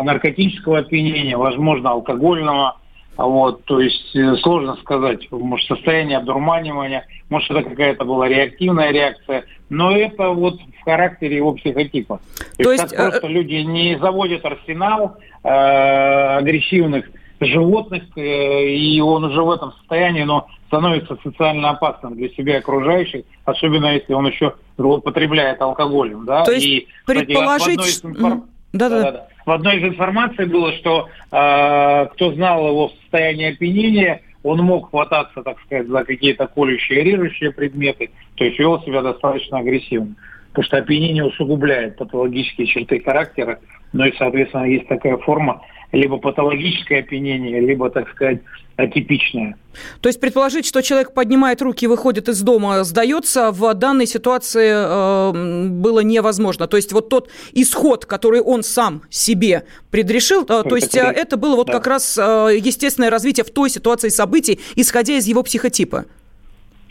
наркотического 0.03 0.79
опьянения, 0.79 1.37
возможно, 1.37 1.91
алкогольного. 1.91 2.77
Вот, 3.17 3.63
то 3.63 3.79
есть 3.79 4.13
э, 4.15 4.35
сложно 4.37 4.75
сказать, 4.81 5.31
может 5.31 5.67
состояние 5.67 6.17
обдурманивания, 6.17 7.05
может 7.29 7.49
это 7.51 7.63
какая-то 7.63 8.03
была 8.03 8.27
реактивная 8.27 8.91
реакция, 8.91 9.45
но 9.69 9.95
это 9.95 10.29
вот 10.29 10.59
в 10.59 10.83
характере 10.83 11.37
его 11.37 11.53
психотипа. 11.53 12.19
То, 12.57 12.63
то 12.63 12.71
есть, 12.71 12.83
есть 12.83 12.95
просто 12.95 13.27
люди 13.27 13.55
не 13.55 13.97
заводят 13.99 14.45
арсенал 14.45 15.17
э, 15.43 15.47
агрессивных 15.47 17.05
животных, 17.39 18.03
э, 18.17 18.67
и 18.67 18.99
он 18.99 19.23
уже 19.23 19.41
в 19.41 19.51
этом 19.51 19.71
состоянии, 19.73 20.23
но 20.23 20.47
становится 20.67 21.17
социально 21.23 21.69
опасным 21.69 22.15
для 22.15 22.29
себя 22.29 22.55
и 22.55 22.59
окружающих, 22.59 23.23
особенно 23.45 23.93
если 23.93 24.13
он 24.13 24.27
еще 24.27 24.55
злоупотребляет 24.77 25.61
алкоголем. 25.61 26.25
Да? 26.25 26.43
То 26.43 26.51
есть 26.51 26.65
и, 26.65 26.87
предположить... 27.05 27.79
Кстати, 27.79 28.05
информ... 28.05 28.45
да, 28.73 28.89
да, 28.89 29.11
да. 29.11 29.27
В 29.45 29.51
одной 29.51 29.77
из 29.77 29.83
информаций 29.83 30.45
было, 30.47 30.73
что 30.73 31.07
э, 31.31 32.05
кто 32.13 32.33
знал 32.33 32.67
его 32.67 32.89
состояние 33.01 33.49
опьянения, 33.49 34.21
он 34.43 34.59
мог 34.59 34.89
хвататься, 34.89 35.43
так 35.43 35.59
сказать, 35.61 35.87
за 35.87 36.03
какие-то 36.03 36.47
колющие, 36.47 37.03
режущие 37.03 37.51
предметы, 37.51 38.09
то 38.35 38.43
есть 38.43 38.59
вел 38.59 38.81
себя 38.81 39.01
достаточно 39.01 39.59
агрессивно. 39.59 40.15
Потому 40.49 40.65
что 40.65 40.77
опьянение 40.77 41.25
усугубляет 41.25 41.97
патологические 41.97 42.67
черты 42.67 43.01
характера, 43.01 43.59
ну 43.93 44.05
и, 44.05 44.13
соответственно, 44.17 44.65
есть 44.65 44.87
такая 44.87 45.17
форма 45.17 45.61
либо 45.95 46.17
патологическое 46.17 46.99
опьянение, 46.99 47.59
либо, 47.61 47.89
так 47.89 48.09
сказать, 48.09 48.41
атипичное. 48.75 49.55
То 50.01 50.09
есть 50.09 50.19
предположить, 50.19 50.65
что 50.65 50.81
человек 50.81 51.13
поднимает 51.13 51.61
руки 51.61 51.85
и 51.85 51.87
выходит 51.87 52.27
из 52.27 52.41
дома, 52.41 52.83
сдается, 52.83 53.51
в 53.51 53.73
данной 53.73 54.05
ситуации 54.05 54.71
э, 54.73 55.69
было 55.69 56.01
невозможно. 56.01 56.67
То 56.67 56.77
есть 56.77 56.91
вот 56.91 57.09
тот 57.09 57.29
исход, 57.53 58.05
который 58.05 58.41
он 58.41 58.63
сам 58.63 59.01
себе 59.09 59.63
предрешил, 59.89 60.43
э, 60.43 60.63
то 60.63 60.75
есть 60.75 60.95
э, 60.95 61.01
это 61.01 61.37
было 61.37 61.55
вот 61.55 61.67
да. 61.67 61.73
как 61.73 61.87
раз 61.87 62.17
э, 62.17 62.21
естественное 62.61 63.09
развитие 63.09 63.45
в 63.45 63.51
той 63.51 63.69
ситуации 63.69 64.09
событий, 64.09 64.59
исходя 64.75 65.13
из 65.13 65.25
его 65.25 65.43
психотипа. 65.43 66.05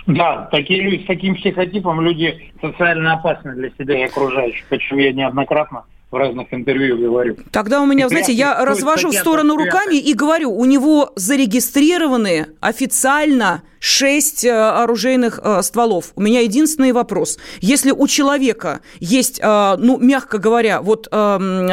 Да, 0.07 0.49
такие 0.51 0.83
люди, 0.83 1.03
с 1.03 1.07
таким 1.07 1.35
психотипом 1.35 2.01
люди 2.01 2.53
социально 2.61 3.15
опасны 3.15 3.55
для 3.55 3.71
себя 3.79 3.99
и 4.01 4.03
окружающих, 4.03 4.65
о 4.71 4.79
чем 4.79 4.99
я 4.99 5.13
неоднократно 5.13 5.85
в 6.15 6.17
разных 6.17 6.55
интервью 6.55 6.97
говорю. 6.97 7.37
Тогда 7.51 7.83
у 7.83 7.87
меня, 7.87 8.09
знаете, 8.09 8.33
я 8.33 8.65
развожу 8.65 9.11
в 9.11 9.15
сторону 9.15 9.57
руками 9.57 9.97
и 9.97 10.15
говорю, 10.15 10.53
у 10.53 10.65
него 10.65 11.13
зарегистрированы 11.17 12.47
официально 12.61 13.63
шесть 13.81 14.45
э, 14.45 14.51
оружейных 14.51 15.41
э, 15.43 15.61
стволов. 15.63 16.13
У 16.15 16.23
меня 16.23 16.41
единственный 16.41 16.93
вопрос. 16.93 17.39
Если 17.61 17.91
у 17.91 18.07
человека 18.07 18.81
есть, 19.01 19.41
э, 19.43 19.77
ну, 19.79 19.99
мягко 19.99 20.39
говоря, 20.39 20.81
вот 20.81 21.09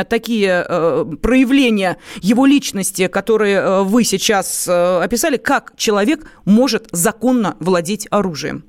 такие 0.10 0.66
проявления 1.22 1.98
его 2.22 2.46
личности, 2.46 3.08
которые 3.08 3.84
вы 3.84 4.04
сейчас 4.04 4.68
описали, 4.68 5.38
как 5.38 5.74
человек 5.78 6.26
может 6.46 6.88
законно 6.92 7.56
владеть 7.60 8.08
оружием? 8.10 8.64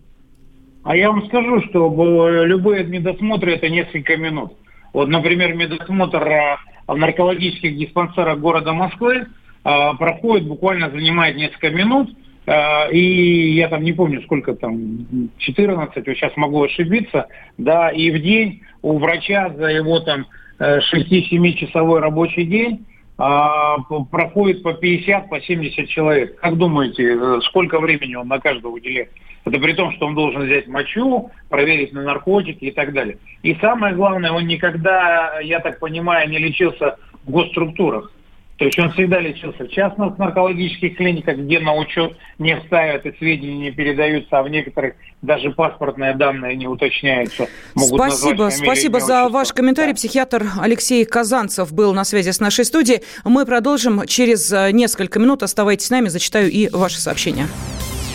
А 0.84 0.96
я 0.96 1.10
вам 1.10 1.26
скажу, 1.26 1.62
что 1.68 2.28
любые 2.44 2.84
медосмотры– 2.84 3.52
это 3.54 3.68
несколько 3.68 4.16
минут. 4.16 4.52
Вот, 4.92 5.08
например, 5.08 5.54
медосмотр 5.54 6.22
э, 6.22 6.56
в 6.86 6.96
наркологических 6.96 7.76
диспансерах 7.76 8.38
города 8.38 8.72
Москвы 8.72 9.26
э, 9.64 9.90
проходит, 9.98 10.46
буквально 10.46 10.90
занимает 10.90 11.36
несколько 11.36 11.70
минут, 11.70 12.10
э, 12.46 12.92
и 12.92 13.52
я 13.52 13.68
там 13.68 13.82
не 13.82 13.92
помню, 13.92 14.22
сколько 14.22 14.54
там, 14.54 15.30
14, 15.38 15.96
вот 15.96 16.04
сейчас 16.04 16.36
могу 16.36 16.62
ошибиться, 16.62 17.26
да, 17.56 17.90
и 17.90 18.10
в 18.10 18.20
день 18.20 18.62
у 18.82 18.98
врача 18.98 19.50
за 19.56 19.68
его 19.68 20.00
там 20.00 20.26
6-7 20.58 21.52
часовой 21.54 22.00
рабочий 22.00 22.44
день 22.44 22.86
проходит 23.16 24.62
по 24.62 24.74
50, 24.74 25.28
по 25.28 25.40
70 25.40 25.88
человек. 25.88 26.38
Как 26.40 26.56
думаете, 26.56 27.40
сколько 27.48 27.80
времени 27.80 28.14
он 28.14 28.28
на 28.28 28.38
каждого 28.38 28.72
уделяет? 28.72 29.10
Это 29.44 29.58
при 29.58 29.72
том, 29.72 29.92
что 29.92 30.06
он 30.06 30.14
должен 30.14 30.44
взять 30.44 30.68
мочу, 30.68 31.30
проверить 31.48 31.92
на 31.92 32.02
наркотики 32.02 32.64
и 32.66 32.70
так 32.70 32.92
далее. 32.92 33.18
И 33.42 33.54
самое 33.56 33.94
главное, 33.94 34.30
он 34.30 34.46
никогда, 34.46 35.40
я 35.40 35.60
так 35.60 35.80
понимаю, 35.80 36.28
не 36.28 36.38
лечился 36.38 36.96
в 37.24 37.30
госструктурах. 37.30 38.12
То 38.58 38.66
есть 38.66 38.78
он 38.78 38.92
всегда 38.92 39.18
лечился 39.18 39.64
в 39.64 39.70
частных 39.70 40.16
наркологических 40.18 40.96
клиниках, 40.96 41.36
где 41.36 41.58
на 41.58 41.74
учет 41.74 42.16
не 42.38 42.56
вставят 42.60 43.04
и 43.04 43.12
сведения 43.18 43.56
не 43.56 43.70
передаются, 43.72 44.38
а 44.38 44.42
в 44.44 44.48
некоторых 44.48 44.94
даже 45.20 45.50
паспортные 45.50 46.14
данные 46.14 46.54
не 46.54 46.68
уточняются. 46.68 47.48
Могут 47.74 48.00
спасибо, 48.00 48.50
спасибо 48.50 49.00
за 49.00 49.28
ваш 49.28 49.52
комментарий. 49.52 49.92
Да. 49.92 49.96
Психиатр 49.96 50.44
Алексей 50.60 51.04
Казанцев 51.04 51.72
был 51.72 51.92
на 51.92 52.04
связи 52.04 52.30
с 52.30 52.38
нашей 52.38 52.64
студией. 52.64 53.02
Мы 53.24 53.46
продолжим 53.46 54.06
через 54.06 54.52
э, 54.52 54.70
несколько 54.70 55.18
минут. 55.18 55.42
Оставайтесь 55.42 55.86
с 55.86 55.90
нами, 55.90 56.06
зачитаю 56.06 56.48
и 56.48 56.68
ваши 56.70 57.00
сообщения. 57.00 57.48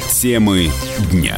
Темы 0.10 0.72
дня. 1.12 1.38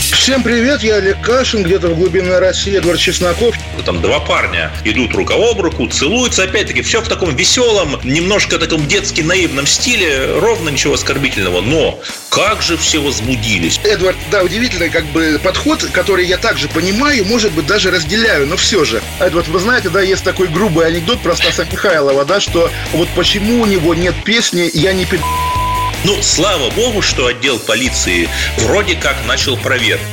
Всем 0.00 0.42
привет, 0.42 0.82
я 0.82 0.96
Олег 0.96 1.20
Кашин, 1.20 1.62
где-то 1.62 1.88
в 1.88 1.96
глубине 1.96 2.38
России 2.38 2.76
Эдвард 2.76 2.98
Чесноков. 2.98 3.56
Там 3.84 4.00
два 4.00 4.20
парня 4.20 4.70
идут 4.84 5.14
рука 5.14 5.34
об 5.34 5.60
руку, 5.60 5.86
целуются, 5.88 6.44
опять-таки, 6.44 6.82
все 6.82 7.00
в 7.00 7.08
таком 7.08 7.34
веселом, 7.34 7.98
немножко 8.04 8.58
таком 8.58 8.86
детски 8.86 9.20
наивном 9.20 9.66
стиле, 9.66 10.38
ровно 10.38 10.70
ничего 10.70 10.94
оскорбительного, 10.94 11.60
но 11.60 11.98
как 12.30 12.62
же 12.62 12.76
все 12.76 13.00
возбудились. 13.00 13.80
Эдвард, 13.84 14.16
да, 14.30 14.42
удивительный 14.42 14.90
как 14.90 15.06
бы 15.06 15.40
подход, 15.42 15.84
который 15.92 16.26
я 16.26 16.36
также 16.36 16.68
понимаю, 16.68 17.24
может 17.24 17.52
быть, 17.52 17.66
даже 17.66 17.90
разделяю, 17.90 18.46
но 18.46 18.56
все 18.56 18.84
же. 18.84 19.02
Эдвард, 19.18 19.48
вы 19.48 19.58
знаете, 19.58 19.88
да, 19.88 20.00
есть 20.00 20.24
такой 20.24 20.48
грубый 20.48 20.86
анекдот 20.86 21.20
про 21.20 21.34
Стаса 21.34 21.64
Михайлова, 21.64 22.24
да, 22.24 22.40
что 22.40 22.70
вот 22.92 23.08
почему 23.16 23.62
у 23.62 23.66
него 23.66 23.94
нет 23.94 24.14
песни 24.24 24.70
«Я 24.72 24.92
не 24.92 25.04
пи***». 25.04 25.20
Ну, 26.04 26.20
слава 26.20 26.68
богу, 26.70 27.00
что 27.00 27.26
отдел 27.26 27.60
полиции 27.60 28.28
вроде 28.58 28.96
как 28.96 29.14
начал 29.24 29.56
проверку. 29.56 30.04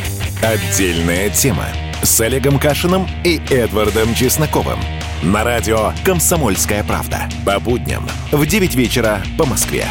Отдельная 0.43 1.31
тема 1.31 1.65
с 2.03 2.21
Олегом 2.21 2.59
Кашиным 2.59 3.07
и 3.23 3.41
Эдвардом 3.49 4.13
Чесноковым. 4.13 4.79
На 5.23 5.43
радио 5.43 5.93
«Комсомольская 6.05 6.83
правда». 6.83 7.27
По 7.43 7.59
будням 7.59 8.07
в 8.31 8.45
9 8.45 8.75
вечера 8.75 9.23
по 9.35 9.45
Москве. 9.45 9.87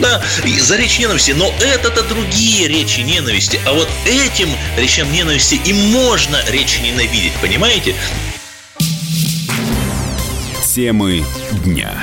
Да, 0.00 0.22
за 0.60 0.76
речь 0.76 0.98
ненависти, 0.98 1.32
но 1.32 1.52
это-то 1.60 2.02
другие 2.04 2.66
речи 2.66 3.00
ненависти. 3.00 3.60
А 3.66 3.74
вот 3.74 3.88
этим 4.06 4.48
речам 4.78 5.12
ненависти 5.12 5.60
и 5.62 5.74
можно 5.74 6.38
речь 6.48 6.80
ненавидеть, 6.80 7.34
понимаете? 7.42 7.94
Темы 10.74 11.22
дня 11.64 12.02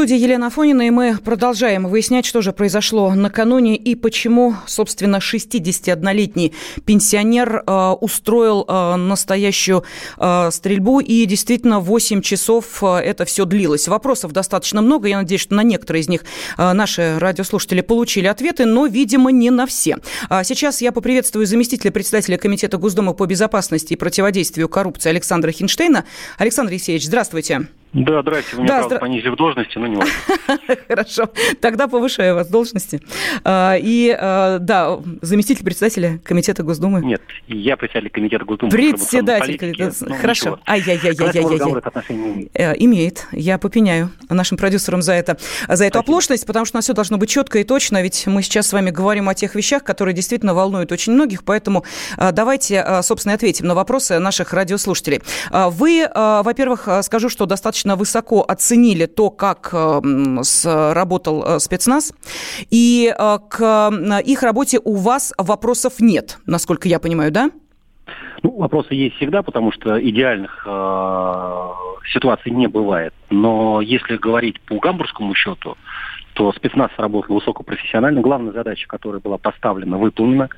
студии 0.00 0.16
Елена 0.16 0.46
Афонина, 0.46 0.86
и 0.86 0.88
мы 0.88 1.18
продолжаем 1.22 1.86
выяснять, 1.86 2.24
что 2.24 2.40
же 2.40 2.54
произошло 2.54 3.12
накануне 3.14 3.76
и 3.76 3.94
почему, 3.94 4.54
собственно, 4.66 5.16
61-летний 5.16 6.54
пенсионер 6.86 7.62
э, 7.66 7.90
устроил 8.00 8.64
э, 8.66 8.96
настоящую 8.96 9.84
э, 10.16 10.48
стрельбу, 10.52 11.00
и 11.00 11.26
действительно 11.26 11.80
8 11.80 12.22
часов 12.22 12.82
э, 12.82 12.96
это 12.96 13.26
все 13.26 13.44
длилось. 13.44 13.88
Вопросов 13.88 14.32
достаточно 14.32 14.80
много, 14.80 15.06
я 15.06 15.18
надеюсь, 15.18 15.42
что 15.42 15.54
на 15.54 15.64
некоторые 15.64 16.00
из 16.00 16.08
них 16.08 16.24
э, 16.56 16.72
наши 16.72 17.18
радиослушатели 17.18 17.82
получили 17.82 18.26
ответы, 18.26 18.64
но, 18.64 18.86
видимо, 18.86 19.30
не 19.30 19.50
на 19.50 19.66
все. 19.66 19.98
А 20.30 20.44
сейчас 20.44 20.80
я 20.80 20.92
поприветствую 20.92 21.44
заместителя 21.44 21.90
председателя 21.90 22.38
Комитета 22.38 22.78
Госдумы 22.78 23.12
по 23.12 23.26
безопасности 23.26 23.92
и 23.92 23.96
противодействию 23.96 24.70
коррупции 24.70 25.10
Александра 25.10 25.52
Хинштейна. 25.52 26.06
Александр 26.38 26.70
Алексеевич, 26.70 27.04
здравствуйте. 27.04 27.68
Да, 27.92 28.22
здрасте, 28.22 28.54
вы 28.54 28.62
меня, 28.62 28.68
да, 28.68 28.78
правда, 28.78 28.96
здра... 28.96 28.98
понизили 29.00 29.30
в 29.30 29.36
должности, 29.36 29.76
но 29.76 29.88
не 29.88 29.96
важно. 29.96 30.12
Хорошо, 30.88 31.28
тогда 31.60 31.88
повышаю 31.88 32.36
вас 32.36 32.46
в 32.46 32.50
должности. 32.50 33.00
А, 33.42 33.74
и, 33.76 34.16
а, 34.16 34.58
да, 34.60 35.00
заместитель 35.22 35.64
председателя 35.64 36.20
Комитета 36.22 36.62
Госдумы. 36.62 37.04
Нет, 37.04 37.20
я 37.48 37.76
председатель 37.76 38.10
Комитета 38.10 38.44
Госдумы. 38.44 38.70
Председатель 38.70 39.58
Комитета, 39.58 39.96
ну, 40.02 40.14
хорошо. 40.14 40.60
Ай-яй-яй-яй-яй. 40.68 42.48
Э, 42.54 42.74
имеет, 42.76 43.26
я 43.32 43.58
попеняю 43.58 44.10
нашим 44.28 44.56
продюсерам 44.56 45.02
за 45.02 45.14
это, 45.14 45.36
за 45.68 45.84
эту 45.84 45.98
оплошность, 45.98 46.46
потому 46.46 46.66
что 46.66 46.76
у 46.76 46.78
нас 46.78 46.84
все 46.84 46.92
должно 46.92 47.18
быть 47.18 47.28
четко 47.28 47.58
и 47.58 47.64
точно, 47.64 48.02
ведь 48.02 48.24
мы 48.28 48.42
сейчас 48.42 48.68
с 48.68 48.72
вами 48.72 48.90
говорим 48.90 49.28
о 49.28 49.34
тех 49.34 49.56
вещах, 49.56 49.82
которые 49.82 50.14
действительно 50.14 50.54
волнуют 50.54 50.92
очень 50.92 51.12
многих, 51.12 51.42
поэтому 51.42 51.84
а, 52.16 52.30
давайте, 52.30 53.02
собственно, 53.02 53.34
ответим 53.34 53.66
на 53.66 53.74
вопросы 53.74 54.20
наших 54.20 54.52
радиослушателей. 54.52 55.22
Вы, 55.50 56.08
во-первых, 56.14 56.88
скажу, 57.02 57.28
что 57.28 57.46
достаточно 57.46 57.79
достаточно 57.80 57.96
высоко 57.96 58.44
оценили 58.46 59.06
то, 59.06 59.30
как 59.30 59.70
эм, 59.72 60.40
работал 60.64 61.44
э, 61.44 61.58
спецназ, 61.58 62.12
и 62.70 63.12
э, 63.16 63.38
к 63.48 63.90
их 64.26 64.42
работе 64.42 64.78
у 64.84 64.96
вас 64.96 65.32
вопросов 65.38 66.00
нет, 66.00 66.38
насколько 66.46 66.88
я 66.88 66.98
понимаю, 66.98 67.32
да? 67.32 67.50
Ну, 68.42 68.56
вопросы 68.58 68.94
есть 68.94 69.16
всегда, 69.16 69.42
потому 69.42 69.72
что 69.72 70.00
идеальных 70.00 70.64
э, 70.66 71.68
ситуаций 72.12 72.52
не 72.52 72.66
бывает. 72.66 73.12
Но 73.30 73.80
если 73.80 74.16
говорить 74.16 74.60
по 74.60 74.78
гамбургскому 74.78 75.34
счету, 75.34 75.76
то 76.34 76.52
спецназ 76.52 76.90
работал 76.96 77.36
высокопрофессионально. 77.36 78.20
Главная 78.20 78.52
задача, 78.52 78.86
которая 78.88 79.20
была 79.20 79.36
поставлена, 79.36 79.98
выполнена. 79.98 80.48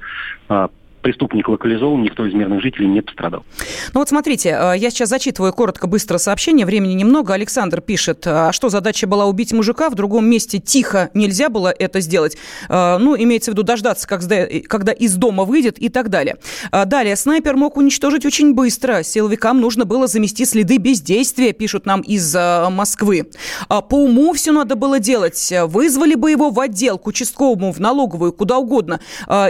Э, 1.03 1.13
преступник 1.13 1.49
локализован, 1.49 2.03
никто 2.03 2.27
из 2.27 2.35
мирных 2.35 2.63
жителей 2.63 2.87
не 2.87 3.01
пострадал. 3.01 3.45
Ну 3.93 4.01
вот 4.01 4.09
смотрите, 4.09 4.51
э, 4.51 4.79
я 4.79 4.91
сейчас 4.91 5.09
зачитываю 5.09 5.53
коротко, 5.53 5.87
быстро 5.87 6.19
сообщение, 6.19 6.65
времени 6.65 6.95
немного. 6.95 7.35
Александр 7.35 7.81
пишет, 7.81 8.27
а 8.27 8.53
что 8.53 8.69
задача 8.69 9.07
была 9.07 9.27
убить 9.27 9.53
мужика, 9.53 9.91
в 9.91 9.95
другом 9.95 10.27
месте 10.27 10.59
тихо 10.59 11.11
нельзя 11.15 11.49
было 11.49 11.69
это 11.77 12.01
сделать. 12.01 12.37
Э, 12.69 12.99
ну, 12.99 13.17
имеется 13.17 13.51
в 13.51 13.55
виду 13.55 13.63
дождаться, 13.63 14.07
когда, 14.09 14.93
из 14.93 15.15
дома 15.17 15.45
выйдет 15.45 15.79
и 15.79 15.89
так 15.89 16.09
далее. 16.09 16.37
Э, 16.71 16.85
далее, 16.85 17.17
снайпер 17.17 17.57
мог 17.57 17.77
уничтожить 17.77 18.25
очень 18.25 18.55
быстро. 18.55 19.03
Силовикам 19.03 19.61
нужно 19.61 19.85
было 19.85 20.07
замести 20.07 20.45
следы 20.45 20.79
бездействия, 20.79 21.53
пишут 21.53 21.87
нам 21.87 22.01
из 22.01 22.35
Москвы. 22.35 23.27
По 23.69 23.95
уму 23.95 24.33
все 24.33 24.53
надо 24.53 24.77
было 24.77 24.99
делать. 24.99 25.53
Вызвали 25.67 26.15
бы 26.15 26.31
его 26.31 26.51
в 26.51 26.61
отдел, 26.61 26.99
к 26.99 27.07
участковому, 27.07 27.73
в 27.73 27.81
налоговую, 27.81 28.33
куда 28.33 28.59
угодно. 28.59 29.01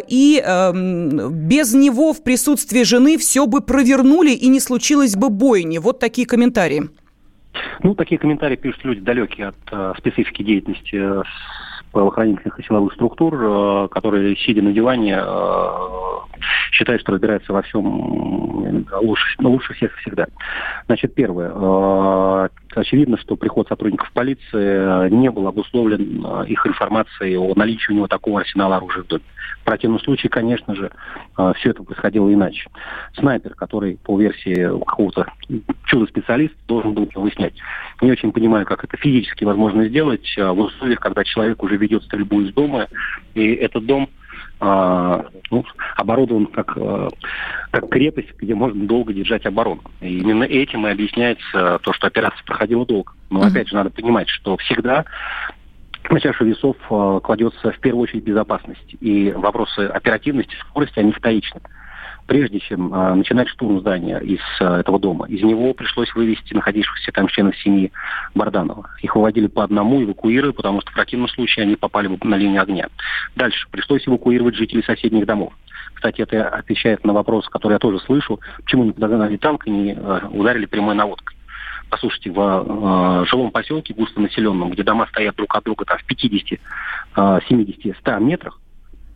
И 0.08 0.42
эм, 0.44 1.41
без 1.42 1.74
него 1.74 2.12
в 2.12 2.22
присутствии 2.22 2.84
жены 2.84 3.18
все 3.18 3.46
бы 3.46 3.60
провернули 3.60 4.30
и 4.30 4.48
не 4.48 4.60
случилось 4.60 5.16
бы 5.16 5.28
бойни. 5.28 5.78
Вот 5.78 5.98
такие 5.98 6.26
комментарии. 6.26 6.82
Ну, 7.82 7.94
такие 7.94 8.18
комментарии 8.18 8.56
пишут 8.56 8.84
люди 8.84 9.00
далекие 9.00 9.48
от 9.48 9.56
э, 9.70 9.92
специфики 9.98 10.42
деятельности 10.42 10.94
э, 10.94 11.22
правоохранительных 11.90 12.58
и 12.58 12.62
силовых 12.62 12.94
структур, 12.94 13.34
э, 13.34 13.88
которые, 13.90 14.36
сидя 14.36 14.62
на 14.62 14.72
диване, 14.72 15.18
э, 15.18 15.66
считают, 16.72 17.02
что 17.02 17.12
разбираются 17.12 17.52
во 17.52 17.62
всем 17.62 18.82
лучше, 19.00 19.36
лучше 19.40 19.74
всех 19.74 19.94
всегда. 19.98 20.26
Значит, 20.86 21.14
первое. 21.14 21.52
Э, 21.54 22.48
очевидно, 22.74 23.18
что 23.18 23.36
приход 23.36 23.68
сотрудников 23.68 24.10
полиции 24.12 25.10
не 25.10 25.30
был 25.30 25.46
обусловлен 25.46 26.44
их 26.46 26.66
информацией 26.66 27.36
о 27.36 27.54
наличии 27.54 27.92
у 27.92 27.96
него 27.96 28.08
такого 28.08 28.40
арсенала 28.40 28.76
оружия 28.76 29.04
в 29.04 29.06
доме. 29.06 29.22
В 29.60 29.64
противном 29.64 30.00
случае, 30.00 30.30
конечно 30.30 30.74
же, 30.74 30.90
все 31.56 31.70
это 31.70 31.84
происходило 31.84 32.32
иначе. 32.32 32.68
Снайпер, 33.16 33.54
который 33.54 33.96
по 34.02 34.18
версии 34.18 34.66
какого-то 34.84 35.26
чудо-специалиста 35.84 36.56
должен 36.66 36.94
был 36.94 37.08
выяснять. 37.14 37.54
Не 38.00 38.10
очень 38.10 38.32
понимаю, 38.32 38.66
как 38.66 38.82
это 38.82 38.96
физически 38.96 39.44
возможно 39.44 39.86
сделать 39.86 40.26
в 40.36 40.60
условиях, 40.60 40.98
когда 40.98 41.22
человек 41.22 41.62
уже 41.62 41.76
ведет 41.76 42.02
стрельбу 42.04 42.40
из 42.40 42.52
дома, 42.52 42.88
и 43.34 43.52
этот 43.52 43.86
дом 43.86 44.08
а, 44.08 44.21
ну, 44.62 45.64
оборудован 45.96 46.46
как, 46.46 46.76
а, 46.76 47.08
как 47.70 47.88
крепость, 47.88 48.32
где 48.38 48.54
можно 48.54 48.86
долго 48.86 49.12
держать 49.12 49.44
оборону. 49.44 49.82
И 50.00 50.18
именно 50.18 50.44
этим 50.44 50.86
и 50.86 50.90
объясняется 50.90 51.80
то, 51.82 51.92
что 51.92 52.06
операция 52.06 52.44
проходила 52.44 52.86
долго. 52.86 53.12
Но 53.30 53.42
mm-hmm. 53.42 53.48
опять 53.48 53.68
же 53.68 53.74
надо 53.74 53.90
понимать, 53.90 54.28
что 54.28 54.56
всегда 54.58 55.04
на 56.10 56.20
чашу 56.20 56.44
весов 56.44 56.76
а, 56.90 57.20
кладется 57.20 57.72
в 57.72 57.78
первую 57.80 58.04
очередь 58.04 58.24
безопасность. 58.24 58.96
И 59.00 59.32
вопросы 59.32 59.80
оперативности, 59.80 60.54
скорости, 60.68 60.98
они 60.98 61.12
вторичны 61.12 61.60
прежде 62.26 62.60
чем 62.60 62.92
э, 62.92 63.14
начинать 63.14 63.48
штурм 63.48 63.80
здания 63.80 64.18
из 64.18 64.40
э, 64.60 64.64
этого 64.64 64.98
дома. 64.98 65.26
Из 65.26 65.42
него 65.42 65.74
пришлось 65.74 66.14
вывести 66.14 66.54
находившихся 66.54 67.12
там 67.12 67.28
членов 67.28 67.56
семьи 67.58 67.92
Барданова. 68.34 68.90
Их 69.00 69.14
выводили 69.14 69.48
по 69.48 69.64
одному, 69.64 70.02
эвакуировали, 70.02 70.52
потому 70.52 70.80
что 70.80 70.90
в 70.90 70.94
противном 70.94 71.28
случае 71.28 71.64
они 71.64 71.76
попали 71.76 72.08
бы 72.08 72.18
на 72.26 72.36
линию 72.36 72.62
огня. 72.62 72.88
Дальше 73.36 73.66
пришлось 73.70 74.06
эвакуировать 74.06 74.54
жителей 74.54 74.82
соседних 74.84 75.26
домов. 75.26 75.52
Кстати, 75.94 76.22
это 76.22 76.48
отвечает 76.48 77.04
на 77.04 77.12
вопрос, 77.12 77.48
который 77.48 77.74
я 77.74 77.78
тоже 77.78 77.98
слышу, 78.00 78.40
почему 78.64 78.84
не 78.84 78.92
подогнали 78.92 79.36
танк 79.36 79.66
и 79.66 79.70
не 79.70 79.94
э, 79.94 80.20
ударили 80.30 80.66
прямой 80.66 80.94
наводкой. 80.94 81.36
Послушайте, 81.90 82.30
в 82.30 82.38
э, 82.40 83.26
жилом 83.26 83.50
поселке 83.50 83.94
густонаселенном, 83.94 84.70
где 84.70 84.82
дома 84.82 85.06
стоят 85.08 85.36
друг 85.36 85.54
от 85.54 85.64
друга 85.64 85.84
там, 85.84 85.98
в 85.98 86.04
50, 86.04 86.58
э, 87.16 87.38
70, 87.48 87.96
100 87.98 88.18
метрах, 88.18 88.60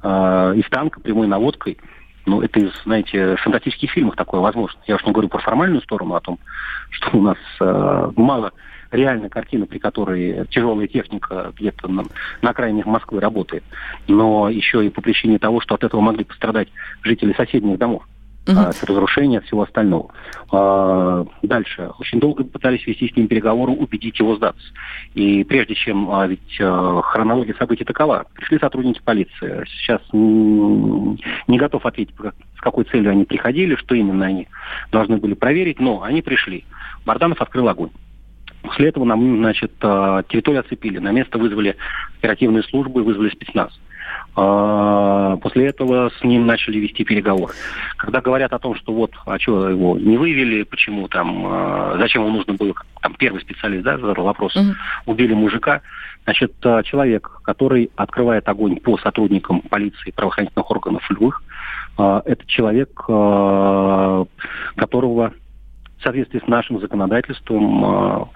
э, 0.03 0.55
из 0.57 0.69
танка 0.69 1.01
прямой 1.01 1.29
наводкой– 1.29 1.79
ну, 2.27 2.43
это 2.43 2.61
из, 2.61 2.72
знаете, 2.85 3.37
фантастических 3.37 3.91
фильмов 3.91 4.16
такое 4.16 4.41
возможно. 4.41 4.79
Я 4.87 4.97
уж 4.97 5.05
не 5.05 5.12
говорю 5.12 5.29
про 5.29 5.39
формальную 5.39 5.81
сторону, 5.83 6.14
о 6.14 6.20
том, 6.20 6.39
что 6.91 7.16
у 7.16 7.22
нас 7.22 7.39
э, 7.61 8.11
мало 8.16 8.53
реальной 8.91 9.29
картины, 9.29 9.66
при 9.66 9.79
которой 9.79 10.47
тяжелая 10.49 10.87
техника 10.87 11.53
где-то 11.57 11.89
на, 11.89 12.05
на 12.43 12.51
окраинах 12.51 12.87
Москвы 12.87 13.20
работает, 13.20 13.64
но 14.07 14.49
еще 14.49 14.85
и 14.85 14.91
по 14.91 15.01
причине 15.01 15.39
того, 15.39 15.61
что 15.61 15.74
от 15.74 15.85
этого 15.85 16.01
могли 16.01 16.24
пострадать 16.24 16.68
жители 17.03 17.33
соседних 17.33 17.79
домов 17.79 18.05
угу. 18.47 18.61
от 18.61 18.83
разрушения 18.85 19.41
всего 19.41 19.63
остального. 19.63 20.11
А, 20.53 21.25
дальше. 21.43 21.91
Очень 21.99 22.21
долго 22.21 22.45
пытались 22.45 22.87
вести 22.87 23.09
с 23.09 23.17
ним 23.17 23.29
переговоры, 23.29 23.73
убедить 23.73 24.19
его 24.19 24.37
сдаться. 24.37 24.67
И 25.15 25.45
прежде 25.45 25.75
чем, 25.75 26.11
а, 26.11 26.27
ведь 26.27 26.57
хронология 26.57 27.55
событий 27.55 27.85
такова, 27.85 28.27
пришли 28.35 28.59
сотрудники 28.59 29.01
полиции. 29.05 29.65
Сейчас 29.69 30.01
не 30.13 31.59
готов 31.59 31.85
ответить, 31.87 32.15
с 32.57 32.61
какой 32.61 32.85
целью 32.85 33.11
они 33.11 33.25
приходили, 33.25 33.75
что 33.77 33.95
именно 33.95 34.27
они 34.27 34.49
должны 34.93 35.17
были 35.17 35.35
проверить, 35.35 35.81
но 35.81 36.03
они 36.03 36.23
пришли. 36.23 36.65
Барданов 37.05 37.41
открыл 37.41 37.69
огонь. 37.69 37.91
После 38.63 38.89
этого 38.89 39.05
нам, 39.05 39.39
значит, 39.39 39.73
территорию 39.79 40.61
оцепили. 40.61 40.99
На 40.99 41.13
место 41.13 41.39
вызвали 41.39 41.77
оперативные 42.19 42.65
службы, 42.65 43.05
вызвали 43.05 43.31
спецназ. 43.31 43.71
После 44.35 45.69
этого 45.69 46.11
с 46.11 46.23
ним 46.23 46.47
начали 46.47 46.79
вести 46.79 47.05
переговоры. 47.05 47.55
Когда 47.97 48.21
говорят 48.21 48.53
о 48.53 48.59
том, 48.59 48.75
что 48.75 48.93
вот, 48.93 49.13
а 49.25 49.39
что 49.39 49.71
его 49.71 49.99
не 49.99 50.19
вывели, 50.19 50.63
почему 50.63 51.09
там, 51.09 51.47
а, 51.47 51.97
зачем 51.99 52.23
ему 52.23 52.37
нужно 52.37 52.53
было, 52.53 52.75
там 53.01 53.15
первый 53.15 53.41
специалист, 53.41 53.83
да, 53.83 53.97
задал 53.97 54.25
вопрос, 54.25 54.55
mm-hmm. 54.55 54.75
убили 55.07 55.33
мужика, 55.33 55.81
значит, 56.25 56.53
а, 56.65 56.83
человек, 56.83 57.41
который 57.45 57.91
открывает 57.97 58.47
огонь 58.49 58.77
по 58.77 58.99
сотрудникам 58.99 59.63
полиции 59.63 60.11
правоохранительных 60.11 60.71
органов 60.71 61.11
любых, 61.11 61.43
это 61.97 62.47
человек, 62.47 62.93
которого 62.95 64.29
в 65.99 66.03
соответствии 66.03 66.43
с 66.45 66.47
нашим 66.47 66.79
законодательством 66.79 68.29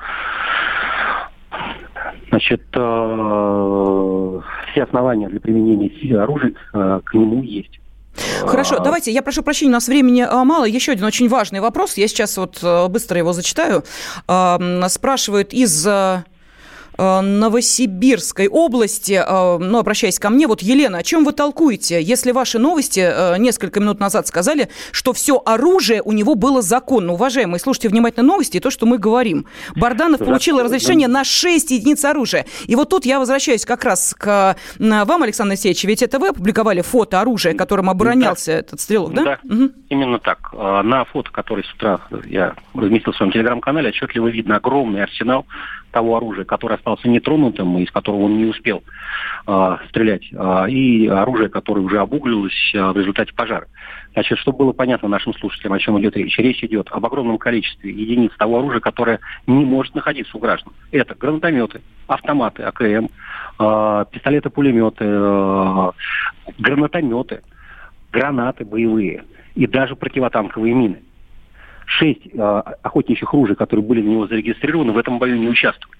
Значит, 2.30 2.62
э, 2.74 4.40
все 4.70 4.82
основания 4.82 5.28
для 5.28 5.40
применения 5.40 6.22
оружия 6.22 6.52
э, 6.72 7.00
к 7.04 7.14
нему 7.14 7.42
есть. 7.42 7.80
Хорошо, 8.46 8.76
а, 8.76 8.80
давайте, 8.80 9.12
я 9.12 9.22
прошу 9.22 9.42
прощения, 9.42 9.70
у 9.70 9.74
нас 9.74 9.88
времени 9.88 10.22
э, 10.22 10.44
мало. 10.44 10.64
Еще 10.64 10.92
один 10.92 11.04
очень 11.04 11.28
важный 11.28 11.60
вопрос, 11.60 11.96
я 11.96 12.08
сейчас 12.08 12.36
вот 12.36 12.62
быстро 12.88 13.18
его 13.18 13.32
зачитаю. 13.32 13.82
Спрашивают 14.88 15.52
из 15.52 15.86
Э, 15.86 16.22
Новосибирской 17.00 18.48
области, 18.48 19.22
э, 19.26 19.58
ну, 19.58 19.78
обращаясь 19.78 20.18
ко 20.18 20.28
мне, 20.28 20.46
вот, 20.46 20.60
Елена, 20.60 20.98
о 20.98 21.02
чем 21.02 21.24
вы 21.24 21.32
толкуете, 21.32 22.02
если 22.02 22.30
ваши 22.32 22.58
новости 22.58 23.00
э, 23.00 23.38
несколько 23.38 23.80
минут 23.80 24.00
назад 24.00 24.26
сказали, 24.26 24.68
что 24.92 25.14
все 25.14 25.40
оружие 25.44 26.02
у 26.02 26.12
него 26.12 26.34
было 26.34 26.60
законно? 26.60 27.14
Уважаемые, 27.14 27.58
слушайте 27.58 27.88
внимательно 27.88 28.26
новости 28.26 28.58
и 28.58 28.60
то, 28.60 28.70
что 28.70 28.84
мы 28.84 28.98
говорим. 28.98 29.46
Барданов 29.74 30.20
получил 30.20 30.60
разрешение 30.60 31.08
на 31.08 31.24
6 31.24 31.70
единиц 31.70 32.04
оружия. 32.04 32.44
И 32.66 32.76
вот 32.76 32.90
тут 32.90 33.06
я 33.06 33.18
возвращаюсь 33.18 33.64
как 33.64 33.84
раз 33.84 34.14
к 34.18 34.56
вам, 34.78 35.22
Александр 35.22 35.52
Алексеевич, 35.52 35.84
ведь 35.84 36.02
это 36.02 36.18
вы 36.18 36.28
опубликовали 36.28 36.82
фото 36.82 37.20
оружия, 37.20 37.54
которым 37.54 37.88
оборонялся 37.88 38.52
да. 38.52 38.58
этот 38.58 38.80
стрелок, 38.80 39.14
да? 39.14 39.24
Да, 39.24 39.38
угу. 39.44 39.70
именно 39.88 40.18
так. 40.18 40.52
На 40.52 41.04
фото, 41.06 41.30
которое 41.30 41.62
с 41.62 41.72
утра 41.72 42.00
я 42.26 42.54
разместил 42.74 43.12
в 43.12 43.16
своем 43.16 43.32
телеграм-канале, 43.32 43.88
отчетливо 43.88 44.28
видно 44.28 44.56
огромный 44.56 45.02
арсенал 45.02 45.46
того 45.90 46.16
оружия, 46.16 46.44
которое 46.44 46.76
остался 46.76 47.08
нетронутым, 47.08 47.78
из 47.78 47.90
которого 47.90 48.22
он 48.22 48.38
не 48.38 48.46
успел 48.46 48.82
э, 49.46 49.76
стрелять, 49.88 50.22
э, 50.32 50.70
и 50.70 51.06
оружие, 51.08 51.48
которое 51.48 51.80
уже 51.80 51.98
обуглилось 51.98 52.72
э, 52.74 52.90
в 52.90 52.96
результате 52.96 53.34
пожара. 53.34 53.66
Значит, 54.12 54.38
чтобы 54.38 54.58
было 54.58 54.72
понятно 54.72 55.08
нашим 55.08 55.34
слушателям, 55.34 55.74
о 55.74 55.78
чем 55.78 56.00
идет 56.00 56.16
речь. 56.16 56.36
Речь 56.38 56.64
идет 56.64 56.88
об 56.90 57.06
огромном 57.06 57.38
количестве 57.38 57.92
единиц 57.92 58.32
того 58.36 58.58
оружия, 58.58 58.80
которое 58.80 59.20
не 59.46 59.64
может 59.64 59.94
находиться 59.94 60.36
у 60.36 60.40
граждан. 60.40 60.72
Это 60.90 61.14
гранатометы, 61.14 61.80
автоматы 62.06 62.62
АКМ, 62.62 63.06
э, 63.58 64.04
пистолеты-пулеметы, 64.10 65.04
э, 65.04 65.90
гранатометы, 66.58 67.42
гранаты 68.12 68.64
боевые 68.64 69.24
и 69.54 69.66
даже 69.66 69.96
противотанковые 69.96 70.74
мины 70.74 71.02
шесть 71.98 72.26
э, 72.32 72.62
охотничьих 72.82 73.32
ружей, 73.32 73.56
которые 73.56 73.84
были 73.84 74.00
на 74.00 74.08
него 74.08 74.26
зарегистрированы, 74.26 74.92
в 74.92 74.98
этом 74.98 75.18
бою 75.18 75.36
не 75.38 75.48
участвовали. 75.48 75.98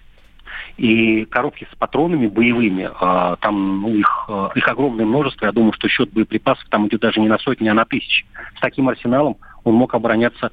И 0.77 1.25
коробки 1.25 1.67
с 1.71 1.77
патронами 1.77 2.29
боевыми, 2.29 2.89
э, 2.89 3.37
там 3.41 3.83
ну, 3.83 3.95
их, 3.95 4.27
э, 4.29 4.49
их 4.55 4.69
огромное 4.69 5.05
множество. 5.05 5.47
Я 5.47 5.53
думаю, 5.53 5.73
что 5.73 5.89
счет 5.89 6.13
боеприпасов 6.13 6.65
там 6.71 6.87
идет 6.87 7.01
даже 7.01 7.21
не 7.21 7.29
на 7.29 7.39
сотни, 7.39 7.69
а 7.69 7.75
на 7.75 7.85
тысячи. 7.85 8.25
С 8.57 8.61
таким 8.61 8.89
арсеналом 8.89 9.37
он 9.65 9.75
мог 9.75 9.95
обороняться 9.95 10.53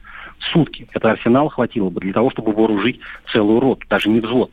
сутки. 0.51 0.87
Этот 0.91 1.05
арсенал 1.05 1.49
хватило 1.49 1.89
бы 1.89 2.01
для 2.01 2.13
того, 2.13 2.31
чтобы 2.31 2.51
вооружить 2.51 2.99
целую 3.31 3.59
роту, 3.59 3.85
даже 3.89 4.09
не 4.09 4.19
взвод. 4.19 4.51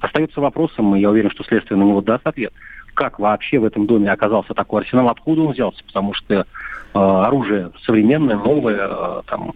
Остается 0.00 0.40
вопросом, 0.40 0.94
и 0.96 1.00
я 1.00 1.10
уверен, 1.10 1.30
что 1.30 1.44
следствие 1.44 1.78
на 1.78 1.84
него 1.84 2.00
даст 2.00 2.26
ответ, 2.26 2.52
как 2.94 3.18
вообще 3.18 3.58
в 3.58 3.64
этом 3.64 3.86
доме 3.86 4.10
оказался 4.10 4.54
такой 4.54 4.82
арсенал, 4.82 5.08
откуда 5.08 5.42
он 5.42 5.52
взялся, 5.52 5.82
потому 5.84 6.14
что 6.14 6.34
э, 6.34 6.44
оружие 6.94 7.70
современное, 7.84 8.36
новое, 8.36 8.88
э, 8.88 9.22
там, 9.26 9.54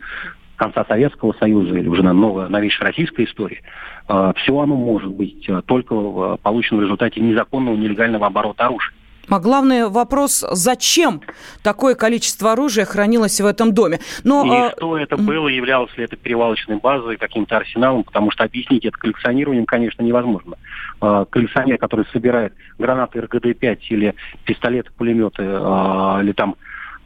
конца 0.57 0.85
Советского 0.85 1.33
Союза 1.35 1.77
или 1.77 1.89
уже 1.89 2.03
на 2.03 2.13
новой, 2.13 2.49
новейшей 2.49 2.85
российской 2.85 3.25
истории, 3.25 3.63
э, 4.09 4.33
все 4.37 4.59
оно 4.59 4.77
может 4.77 5.11
быть 5.11 5.49
э, 5.49 5.63
только 5.67 6.37
получено 6.43 6.81
в 6.81 6.83
результате 6.83 7.21
незаконного, 7.21 7.77
нелегального 7.77 8.27
оборота 8.27 8.67
оружия. 8.67 8.95
А 9.29 9.41
главный 9.41 9.89
вопрос, 9.89 10.45
зачем 10.51 11.23
такое 11.63 11.95
количество 11.95 12.53
оружия 12.53 12.85
хранилось 12.85 13.41
в 13.41 13.47
этом 13.47 13.73
доме? 13.73 14.01
Но, 14.23 14.45
и 14.45 14.73
что 14.77 14.99
это 14.99 15.17
было, 15.17 15.49
являлось 15.49 15.97
ли 15.97 16.05
это 16.05 16.17
перевалочной 16.17 16.77
базой, 16.77 17.17
каким-то 17.17 17.57
арсеналом, 17.57 18.05
потому 18.05 18.31
что 18.31 18.45
объяснить 18.45 18.85
это 18.85 18.99
коллекционированием, 18.99 19.65
конечно, 19.65 20.03
невозможно. 20.03 20.57
Коллекционер, 21.01 21.79
который 21.79 22.05
собирает 22.13 22.53
гранаты 22.79 23.21
РГД-5 23.21 23.79
или 23.89 24.15
пистолеты-пулеметы, 24.45 25.43
а, 25.43 26.21
или 26.23 26.33
там 26.33 26.57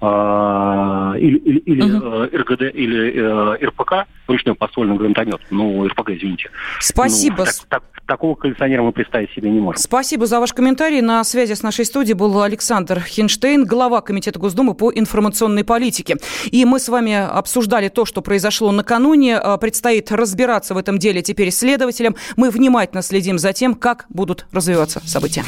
или, 0.01 1.38
или, 1.38 1.59
или 1.59 1.82
uh-huh. 1.82 2.36
РГД, 2.36 2.74
или 2.74 3.14
э, 3.16 3.66
РПК, 3.66 4.07
ручной 4.28 4.55
подствольный 4.55 4.96
гранатомет, 4.96 5.40
ну, 5.51 5.86
РПГ, 5.88 6.11
извините. 6.11 6.51
Спасибо. 6.78 7.38
Ну, 7.38 7.44
так, 7.44 7.55
так, 7.68 7.82
такого 8.07 8.36
коллекционера 8.36 8.82
мы 8.82 8.92
представить 8.92 9.32
себе 9.32 9.51
не 9.51 9.59
можем. 9.59 9.80
Спасибо 9.80 10.26
за 10.26 10.38
ваш 10.38 10.53
комментарий. 10.53 11.01
На 11.01 11.24
связи 11.24 11.55
с 11.55 11.64
нашей 11.64 11.84
студией 11.84 12.14
был 12.14 12.40
Александр 12.40 13.01
Хинштейн, 13.01 13.64
глава 13.64 14.01
Комитета 14.01 14.38
Госдумы 14.38 14.74
по 14.74 14.92
информационной 14.92 15.64
политике. 15.64 16.16
И 16.51 16.64
мы 16.64 16.78
с 16.78 16.88
вами 16.88 17.14
обсуждали 17.14 17.88
то, 17.88 18.05
что 18.05 18.22
произошло 18.22 18.70
накануне. 18.70 19.40
Предстоит 19.61 20.12
разбираться 20.12 20.74
в 20.74 20.78
этом 20.78 20.99
деле 20.99 21.22
теперь 21.22 21.51
следователям. 21.51 22.14
Мы 22.36 22.51
внимательно 22.51 23.03
следим 23.03 23.38
за 23.38 23.53
тем, 23.53 23.74
как 23.74 24.07
будут 24.09 24.46
развиваться 24.53 25.01
события. 25.07 25.42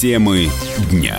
Темы 0.00 0.48
дня. 0.90 1.18